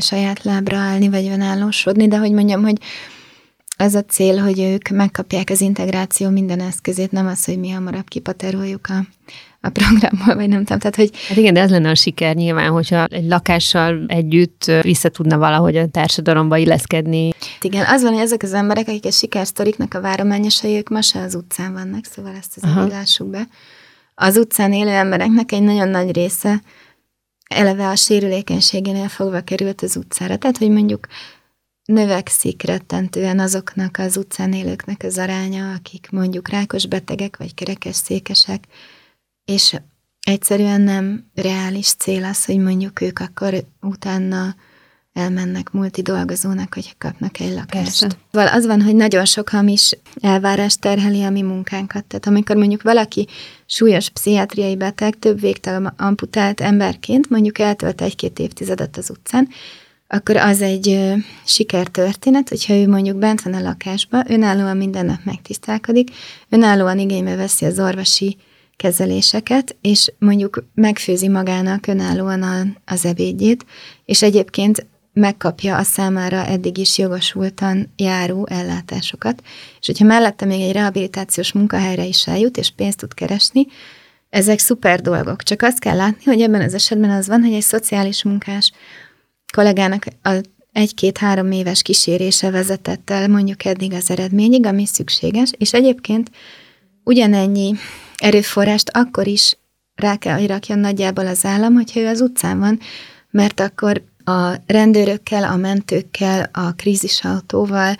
saját 0.00 0.42
lábra 0.42 0.76
állni, 0.76 1.08
vagy 1.08 1.26
önállósodni, 1.26 2.08
de 2.08 2.18
hogy 2.18 2.32
mondjam, 2.32 2.62
hogy 2.62 2.78
az 3.76 3.94
a 3.94 4.04
cél, 4.04 4.38
hogy 4.38 4.60
ők 4.60 4.88
megkapják 4.88 5.50
az 5.50 5.60
integráció 5.60 6.30
minden 6.30 6.60
eszközét, 6.60 7.10
nem 7.10 7.26
az, 7.26 7.44
hogy 7.44 7.58
mi 7.58 7.70
hamarabb 7.70 8.08
kipateroljuk 8.08 8.86
a, 8.86 9.06
a 9.64 9.70
programból, 9.70 10.34
vagy 10.34 10.48
nem 10.48 10.64
tudom. 10.64 10.78
Tehát, 10.78 10.96
hogy... 10.96 11.10
Hát 11.28 11.36
igen, 11.36 11.54
de 11.54 11.60
ez 11.60 11.70
lenne 11.70 11.90
a 11.90 11.94
siker 11.94 12.34
nyilván, 12.34 12.70
hogyha 12.70 13.04
egy 13.04 13.26
lakással 13.26 14.04
együtt 14.06 14.64
vissza 14.80 15.08
tudna 15.08 15.38
valahogy 15.38 15.76
a 15.76 15.86
társadalomba 15.86 16.56
illeszkedni. 16.56 17.32
Igen, 17.60 17.86
az 17.86 18.02
van, 18.02 18.12
hogy 18.12 18.22
ezek 18.22 18.42
az 18.42 18.52
emberek, 18.52 18.88
akik 18.88 19.04
a 19.04 19.10
sikersztoriknak 19.10 19.94
a 19.94 20.00
várományosai, 20.00 20.76
ők 20.76 20.88
ma 20.88 21.02
se 21.02 21.20
az 21.20 21.34
utcán 21.34 21.72
vannak, 21.72 22.04
szóval 22.04 22.34
ezt 22.38 22.58
az 22.60 22.90
lássuk 22.90 23.26
be. 23.26 23.48
Az 24.14 24.36
utcán 24.36 24.72
élő 24.72 24.90
embereknek 24.90 25.52
egy 25.52 25.62
nagyon 25.62 25.88
nagy 25.88 26.12
része 26.12 26.62
eleve 27.48 27.88
a 27.88 27.96
sérülékenységénél 27.96 29.08
fogva 29.08 29.40
került 29.40 29.82
az 29.82 29.96
utcára. 29.96 30.36
Tehát, 30.36 30.58
hogy 30.58 30.70
mondjuk 30.70 31.06
növekszik 31.84 32.62
rettentően 32.62 33.38
azoknak 33.38 33.98
az 33.98 34.16
utcán 34.16 34.52
élőknek 34.52 35.02
az 35.04 35.18
aránya, 35.18 35.72
akik 35.72 36.08
mondjuk 36.10 36.48
rákos 36.48 36.86
betegek 36.86 37.36
vagy 37.36 37.54
kerekes 37.54 37.96
székesek, 37.96 38.64
és 39.44 39.76
egyszerűen 40.20 40.80
nem 40.80 41.30
reális 41.34 41.92
cél 41.92 42.24
az, 42.24 42.44
hogy 42.44 42.58
mondjuk 42.58 43.00
ők 43.00 43.18
akkor 43.18 43.64
utána 43.80 44.54
elmennek 45.14 45.70
multidolgozónak, 45.70 46.74
hogy 46.74 46.94
kapnak 46.98 47.40
egy 47.40 47.52
lakást. 47.52 47.70
Persze. 47.70 48.08
Szóval 48.32 48.48
az 48.48 48.66
van, 48.66 48.82
hogy 48.82 48.94
nagyon 48.94 49.24
sok 49.24 49.48
hamis 49.48 49.98
elvárás 50.20 50.76
terheli 50.76 51.22
a 51.22 51.30
mi 51.30 51.42
munkánkat. 51.42 52.04
Tehát 52.04 52.26
amikor 52.26 52.56
mondjuk 52.56 52.82
valaki 52.82 53.28
súlyos 53.66 54.08
pszichiátriai 54.08 54.76
beteg, 54.76 55.18
több 55.18 55.40
végtelen 55.40 55.86
amputált 55.96 56.60
emberként 56.60 57.30
mondjuk 57.30 57.58
eltölt 57.58 58.00
egy-két 58.00 58.38
évtizedet 58.38 58.96
az 58.96 59.10
utcán, 59.10 59.48
akkor 60.06 60.36
az 60.36 60.62
egy 60.62 60.88
ö, 60.88 61.14
sikertörténet, 61.44 62.48
hogyha 62.48 62.74
ő 62.74 62.88
mondjuk 62.88 63.16
bent 63.16 63.42
van 63.42 63.54
a 63.54 63.60
lakásba, 63.60 64.24
önállóan 64.28 64.76
minden 64.76 65.06
nap 65.06 65.20
megtisztálkodik, 65.24 66.10
önállóan 66.48 66.98
igénybe 66.98 67.36
veszi 67.36 67.64
az 67.64 67.78
orvosi 67.78 68.36
kezeléseket, 68.76 69.76
és 69.80 70.12
mondjuk 70.18 70.64
megfőzi 70.74 71.28
magának 71.28 71.86
önállóan 71.86 72.42
a, 72.42 72.62
az 72.84 73.04
ebédjét, 73.04 73.64
és 74.04 74.22
egyébként 74.22 74.86
megkapja 75.12 75.76
a 75.76 75.82
számára 75.82 76.46
eddig 76.46 76.78
is 76.78 76.98
jogosultan 76.98 77.92
járó 77.96 78.46
ellátásokat, 78.50 79.42
és 79.80 79.86
hogyha 79.86 80.04
mellette 80.04 80.44
még 80.44 80.60
egy 80.60 80.72
rehabilitációs 80.72 81.52
munkahelyre 81.52 82.04
is 82.04 82.26
eljut, 82.26 82.56
és 82.56 82.70
pénzt 82.70 82.98
tud 82.98 83.14
keresni, 83.14 83.66
ezek 84.30 84.58
szuper 84.58 85.00
dolgok. 85.00 85.42
Csak 85.42 85.62
azt 85.62 85.78
kell 85.78 85.96
látni, 85.96 86.24
hogy 86.24 86.40
ebben 86.40 86.60
az 86.60 86.74
esetben 86.74 87.10
az 87.10 87.26
van, 87.26 87.42
hogy 87.42 87.52
egy 87.52 87.62
szociális 87.62 88.22
munkás 88.22 88.72
kollégának 89.52 90.04
a 90.22 90.40
egy-két-három 90.72 91.50
éves 91.50 91.82
kísérése 91.82 92.50
vezetett 92.50 93.10
el 93.10 93.28
mondjuk 93.28 93.64
eddig 93.64 93.92
az 93.92 94.10
eredményig, 94.10 94.66
ami 94.66 94.86
szükséges, 94.86 95.50
és 95.58 95.72
egyébként 95.72 96.30
ugyanennyi 97.04 97.74
erőforrást 98.24 98.90
akkor 98.92 99.26
is 99.26 99.56
rá 99.94 100.16
kell, 100.16 100.38
hogy 100.38 100.46
rakjon 100.46 100.78
nagyjából 100.78 101.26
az 101.26 101.44
állam, 101.44 101.74
hogyha 101.74 102.00
ő 102.00 102.06
az 102.06 102.20
utcán 102.20 102.58
van, 102.58 102.80
mert 103.30 103.60
akkor 103.60 104.02
a 104.24 104.54
rendőrökkel, 104.66 105.44
a 105.44 105.56
mentőkkel, 105.56 106.50
a 106.52 106.72
krízisautóval 106.72 107.96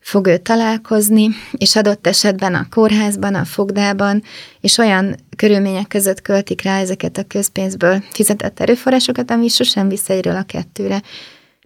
fog 0.00 0.26
ő 0.26 0.36
találkozni, 0.38 1.28
és 1.52 1.76
adott 1.76 2.06
esetben 2.06 2.54
a 2.54 2.66
kórházban, 2.70 3.34
a 3.34 3.44
fogdában, 3.44 4.22
és 4.60 4.78
olyan 4.78 5.16
körülmények 5.36 5.88
között 5.88 6.22
költik 6.22 6.62
rá 6.62 6.80
ezeket 6.80 7.18
a 7.18 7.24
közpénzből 7.24 8.02
fizetett 8.10 8.60
erőforrásokat, 8.60 9.30
ami 9.30 9.48
sosem 9.48 9.88
vissza 9.88 10.12
egyről 10.12 10.36
a 10.36 10.42
kettőre. 10.42 11.02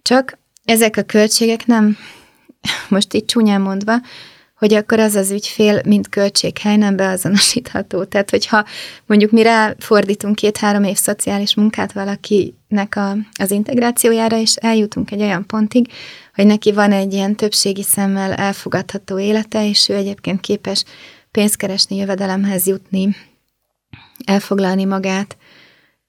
Csak 0.01 0.37
ezek 0.65 0.97
a 0.97 1.03
költségek 1.03 1.65
nem, 1.65 1.97
most 2.89 3.13
így 3.13 3.25
csúnyán 3.25 3.61
mondva, 3.61 3.95
hogy 4.55 4.73
akkor 4.73 4.99
az 4.99 5.15
az 5.15 5.31
ügyfél, 5.31 5.81
mint 5.85 6.09
költséghely 6.09 6.75
nem 6.77 6.95
beazonosítható. 6.95 8.03
Tehát, 8.03 8.29
hogyha 8.29 8.65
mondjuk 9.05 9.31
mi 9.31 9.41
ráfordítunk 9.41 10.35
két-három 10.35 10.83
év 10.83 10.97
szociális 10.97 11.55
munkát 11.55 11.91
valakinek 11.91 12.95
a, 12.95 13.15
az 13.39 13.51
integrációjára, 13.51 14.37
és 14.37 14.55
eljutunk 14.55 15.11
egy 15.11 15.21
olyan 15.21 15.45
pontig, 15.45 15.87
hogy 16.33 16.45
neki 16.45 16.71
van 16.71 16.91
egy 16.91 17.13
ilyen 17.13 17.35
többségi 17.35 17.83
szemmel 17.83 18.33
elfogadható 18.33 19.19
élete, 19.19 19.67
és 19.67 19.89
ő 19.89 19.93
egyébként 19.93 20.39
képes 20.39 20.83
pénzt 21.31 21.55
keresni, 21.55 21.95
jövedelemhez 21.95 22.67
jutni, 22.67 23.15
elfoglalni 24.25 24.85
magát, 24.85 25.37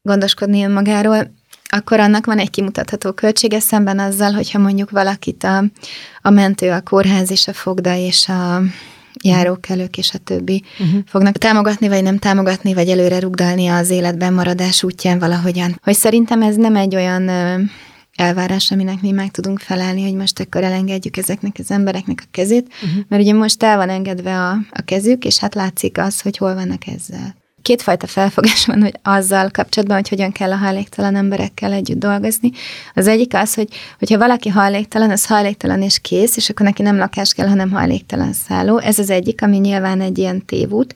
gondoskodni 0.03 0.65
önmagáról, 0.65 1.31
akkor 1.69 2.01
annak 2.01 2.27
van 2.27 2.39
egy 2.39 2.51
kimutatható 2.51 3.13
költsége 3.13 3.61
szemben 3.61 3.99
azzal, 3.99 4.33
hogyha 4.33 4.59
mondjuk 4.59 4.91
valakit 4.91 5.45
a, 5.45 5.65
a 6.23 6.31
mentő, 6.31 6.71
a 6.71 6.81
kórház 6.81 7.31
és 7.31 7.49
a 7.49 7.53
fogda 7.53 7.95
és 7.95 8.29
a 8.29 8.63
járókelők 9.23 9.97
és 9.97 10.15
a 10.15 10.19
többi 10.19 10.65
uh-huh. 10.79 11.01
fognak 11.07 11.37
támogatni, 11.37 11.89
vagy 11.89 12.03
nem 12.03 12.19
támogatni, 12.19 12.75
vagy 12.75 12.89
előre 12.89 13.19
rugdalni 13.19 13.69
az 13.69 13.91
életben 13.91 14.33
maradás 14.33 14.83
útján 14.83 15.19
valahogyan. 15.19 15.81
Hogy 15.83 15.95
szerintem 15.95 16.43
ez 16.43 16.57
nem 16.57 16.77
egy 16.77 16.95
olyan 16.95 17.31
elvárás, 18.17 18.71
aminek 18.71 19.01
mi 19.01 19.11
meg 19.11 19.31
tudunk 19.31 19.59
felelni, 19.59 20.03
hogy 20.03 20.15
most 20.15 20.41
akkor 20.41 20.63
elengedjük 20.63 21.17
ezeknek 21.17 21.57
az 21.59 21.71
embereknek 21.71 22.23
a 22.25 22.29
kezét, 22.31 22.73
uh-huh. 22.83 23.03
mert 23.09 23.23
ugye 23.23 23.33
most 23.33 23.63
el 23.63 23.77
van 23.77 23.89
engedve 23.89 24.39
a, 24.39 24.51
a 24.71 24.83
kezük, 24.85 25.25
és 25.25 25.39
hát 25.39 25.55
látszik 25.55 25.99
az, 25.99 26.21
hogy 26.21 26.37
hol 26.37 26.55
vannak 26.55 26.87
ezzel. 26.87 27.35
Kétfajta 27.67 28.07
felfogás 28.07 28.67
van, 28.67 28.83
hogy 28.83 28.95
azzal 29.03 29.51
kapcsolatban, 29.51 29.97
hogy 29.97 30.09
hogyan 30.09 30.33
kell 30.33 30.53
a 30.53 30.57
hajléktalan 30.57 31.17
emberekkel 31.17 31.73
együtt 31.73 31.99
dolgozni. 31.99 32.51
Az 32.95 33.07
egyik 33.07 33.35
az, 33.35 33.55
hogy 33.55 33.69
hogyha 33.99 34.19
valaki 34.19 34.49
hajléktalan, 34.49 35.11
az 35.11 35.27
hajléktalan 35.27 35.83
és 35.83 35.99
kész, 36.01 36.37
és 36.37 36.51
akkor 36.51 36.67
neki 36.67 36.83
nem 36.83 36.97
lakás 36.97 37.33
kell, 37.33 37.49
hanem 37.49 37.71
hajléktalan 37.71 38.33
szálló. 38.33 38.79
Ez 38.79 38.99
az 38.99 39.11
egyik, 39.11 39.43
ami 39.43 39.57
nyilván 39.57 40.01
egy 40.01 40.19
ilyen 40.19 40.45
tévút. 40.45 40.95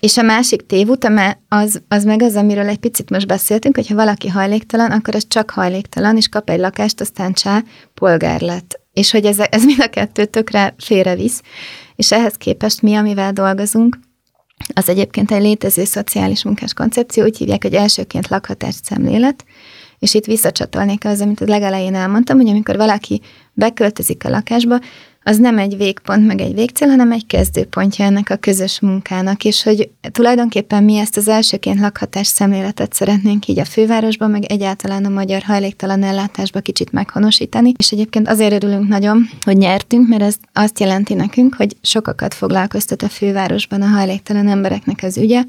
És 0.00 0.16
a 0.16 0.22
másik 0.22 0.66
tévút, 0.66 1.10
az, 1.48 1.82
az 1.88 2.04
meg 2.04 2.22
az, 2.22 2.36
amiről 2.36 2.68
egy 2.68 2.78
picit 2.78 3.10
most 3.10 3.26
beszéltünk, 3.26 3.76
hogyha 3.76 3.94
valaki 3.94 4.28
hajléktalan, 4.28 4.90
akkor 4.90 5.14
az 5.14 5.26
csak 5.28 5.50
hajléktalan, 5.50 6.16
és 6.16 6.28
kap 6.28 6.50
egy 6.50 6.60
lakást, 6.60 7.00
aztán 7.00 7.32
csá, 7.32 7.62
polgár 7.94 8.40
lett. 8.40 8.80
És 8.92 9.10
hogy 9.10 9.24
ez, 9.24 9.38
ez 9.38 9.64
mind 9.64 9.80
a 9.80 9.88
kettő 9.88 10.24
tökre 10.24 10.74
félrevisz. 10.78 11.42
És 11.96 12.12
ehhez 12.12 12.34
képest 12.34 12.82
mi, 12.82 12.94
amivel 12.94 13.32
dolgozunk, 13.32 13.98
az 14.74 14.88
egyébként 14.88 15.30
egy 15.30 15.42
létező 15.42 15.84
szociális 15.84 16.44
munkás 16.44 16.74
koncepció, 16.74 17.24
úgy 17.24 17.36
hívják, 17.36 17.62
hogy 17.62 17.74
elsőként 17.74 18.28
lakhatás 18.28 18.74
szemlélet, 18.82 19.44
és 19.98 20.14
itt 20.14 20.24
visszacsatolnék 20.24 21.04
az, 21.04 21.20
amit 21.20 21.40
a 21.40 21.44
legelején 21.44 21.94
elmondtam, 21.94 22.36
hogy 22.36 22.48
amikor 22.48 22.76
valaki 22.76 23.20
beköltözik 23.52 24.24
a 24.24 24.28
lakásba, 24.28 24.80
az 25.30 25.38
nem 25.38 25.58
egy 25.58 25.76
végpont, 25.76 26.26
meg 26.26 26.40
egy 26.40 26.54
végcél, 26.54 26.88
hanem 26.88 27.12
egy 27.12 27.26
kezdőpontja 27.26 28.04
ennek 28.04 28.30
a 28.30 28.36
közös 28.36 28.80
munkának, 28.80 29.44
és 29.44 29.62
hogy 29.62 29.90
tulajdonképpen 30.12 30.84
mi 30.84 30.96
ezt 30.96 31.16
az 31.16 31.28
elsőként 31.28 31.80
lakhatás 31.80 32.26
szemléletet 32.26 32.92
szeretnénk 32.92 33.46
így 33.46 33.58
a 33.58 33.64
fővárosban, 33.64 34.30
meg 34.30 34.44
egyáltalán 34.44 35.04
a 35.04 35.08
magyar 35.08 35.42
hajléktalan 35.42 36.02
ellátásba 36.02 36.60
kicsit 36.60 36.92
meghonosítani, 36.92 37.72
és 37.76 37.90
egyébként 37.90 38.28
azért 38.28 38.52
örülünk 38.52 38.88
nagyon, 38.88 39.28
hogy 39.42 39.56
nyertünk, 39.56 40.08
mert 40.08 40.22
ez 40.22 40.36
azt 40.52 40.80
jelenti 40.80 41.14
nekünk, 41.14 41.54
hogy 41.54 41.76
sokakat 41.82 42.34
foglalkoztat 42.34 43.02
a 43.02 43.08
fővárosban 43.08 43.82
a 43.82 43.86
hajléktalan 43.86 44.48
embereknek 44.48 45.02
az 45.02 45.16
ügye, 45.16 45.42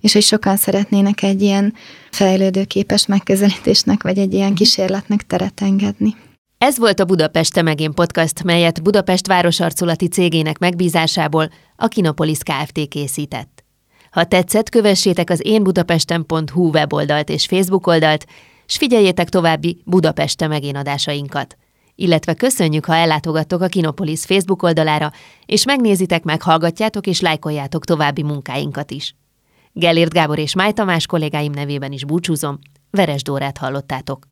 és 0.00 0.12
hogy 0.12 0.22
sokan 0.22 0.56
szeretnének 0.56 1.22
egy 1.22 1.42
ilyen 1.42 1.74
fejlődőképes 2.10 3.06
megközelítésnek, 3.06 4.02
vagy 4.02 4.18
egy 4.18 4.32
ilyen 4.34 4.54
kísérletnek 4.54 5.26
teret 5.26 5.60
engedni. 5.60 6.14
Ez 6.62 6.78
volt 6.78 7.00
a 7.00 7.04
Budapest 7.04 7.62
Megén 7.62 7.92
podcast, 7.92 8.42
melyet 8.42 8.82
Budapest 8.82 9.26
városarculati 9.26 10.08
cégének 10.08 10.58
megbízásából 10.58 11.48
a 11.76 11.88
Kinopolis 11.88 12.38
Kft. 12.38 12.88
készített. 12.88 13.64
Ha 14.10 14.24
tetszett, 14.24 14.68
kövessétek 14.68 15.30
az 15.30 15.40
énbudapesten.hu 15.44 16.70
weboldalt 16.70 17.28
és 17.28 17.46
Facebook 17.46 17.86
oldalt, 17.86 18.26
s 18.66 18.76
figyeljétek 18.76 19.28
további 19.28 19.82
Budapest 19.84 20.48
Megén 20.48 20.76
adásainkat. 20.76 21.56
Illetve 21.94 22.34
köszönjük, 22.34 22.84
ha 22.84 22.94
ellátogattok 22.94 23.60
a 23.60 23.66
Kinopolis 23.66 24.24
Facebook 24.24 24.62
oldalára, 24.62 25.12
és 25.46 25.64
megnézitek, 25.64 26.22
meghallgatjátok 26.24 27.06
és 27.06 27.20
lájkoljátok 27.20 27.84
további 27.84 28.22
munkáinkat 28.22 28.90
is. 28.90 29.14
Gellért 29.72 30.12
Gábor 30.12 30.38
és 30.38 30.54
Máj 30.54 30.72
Tamás 30.72 31.06
kollégáim 31.06 31.52
nevében 31.52 31.92
is 31.92 32.04
búcsúzom, 32.04 32.58
Veres 32.90 33.22
Dórát 33.22 33.58
hallottátok. 33.58 34.30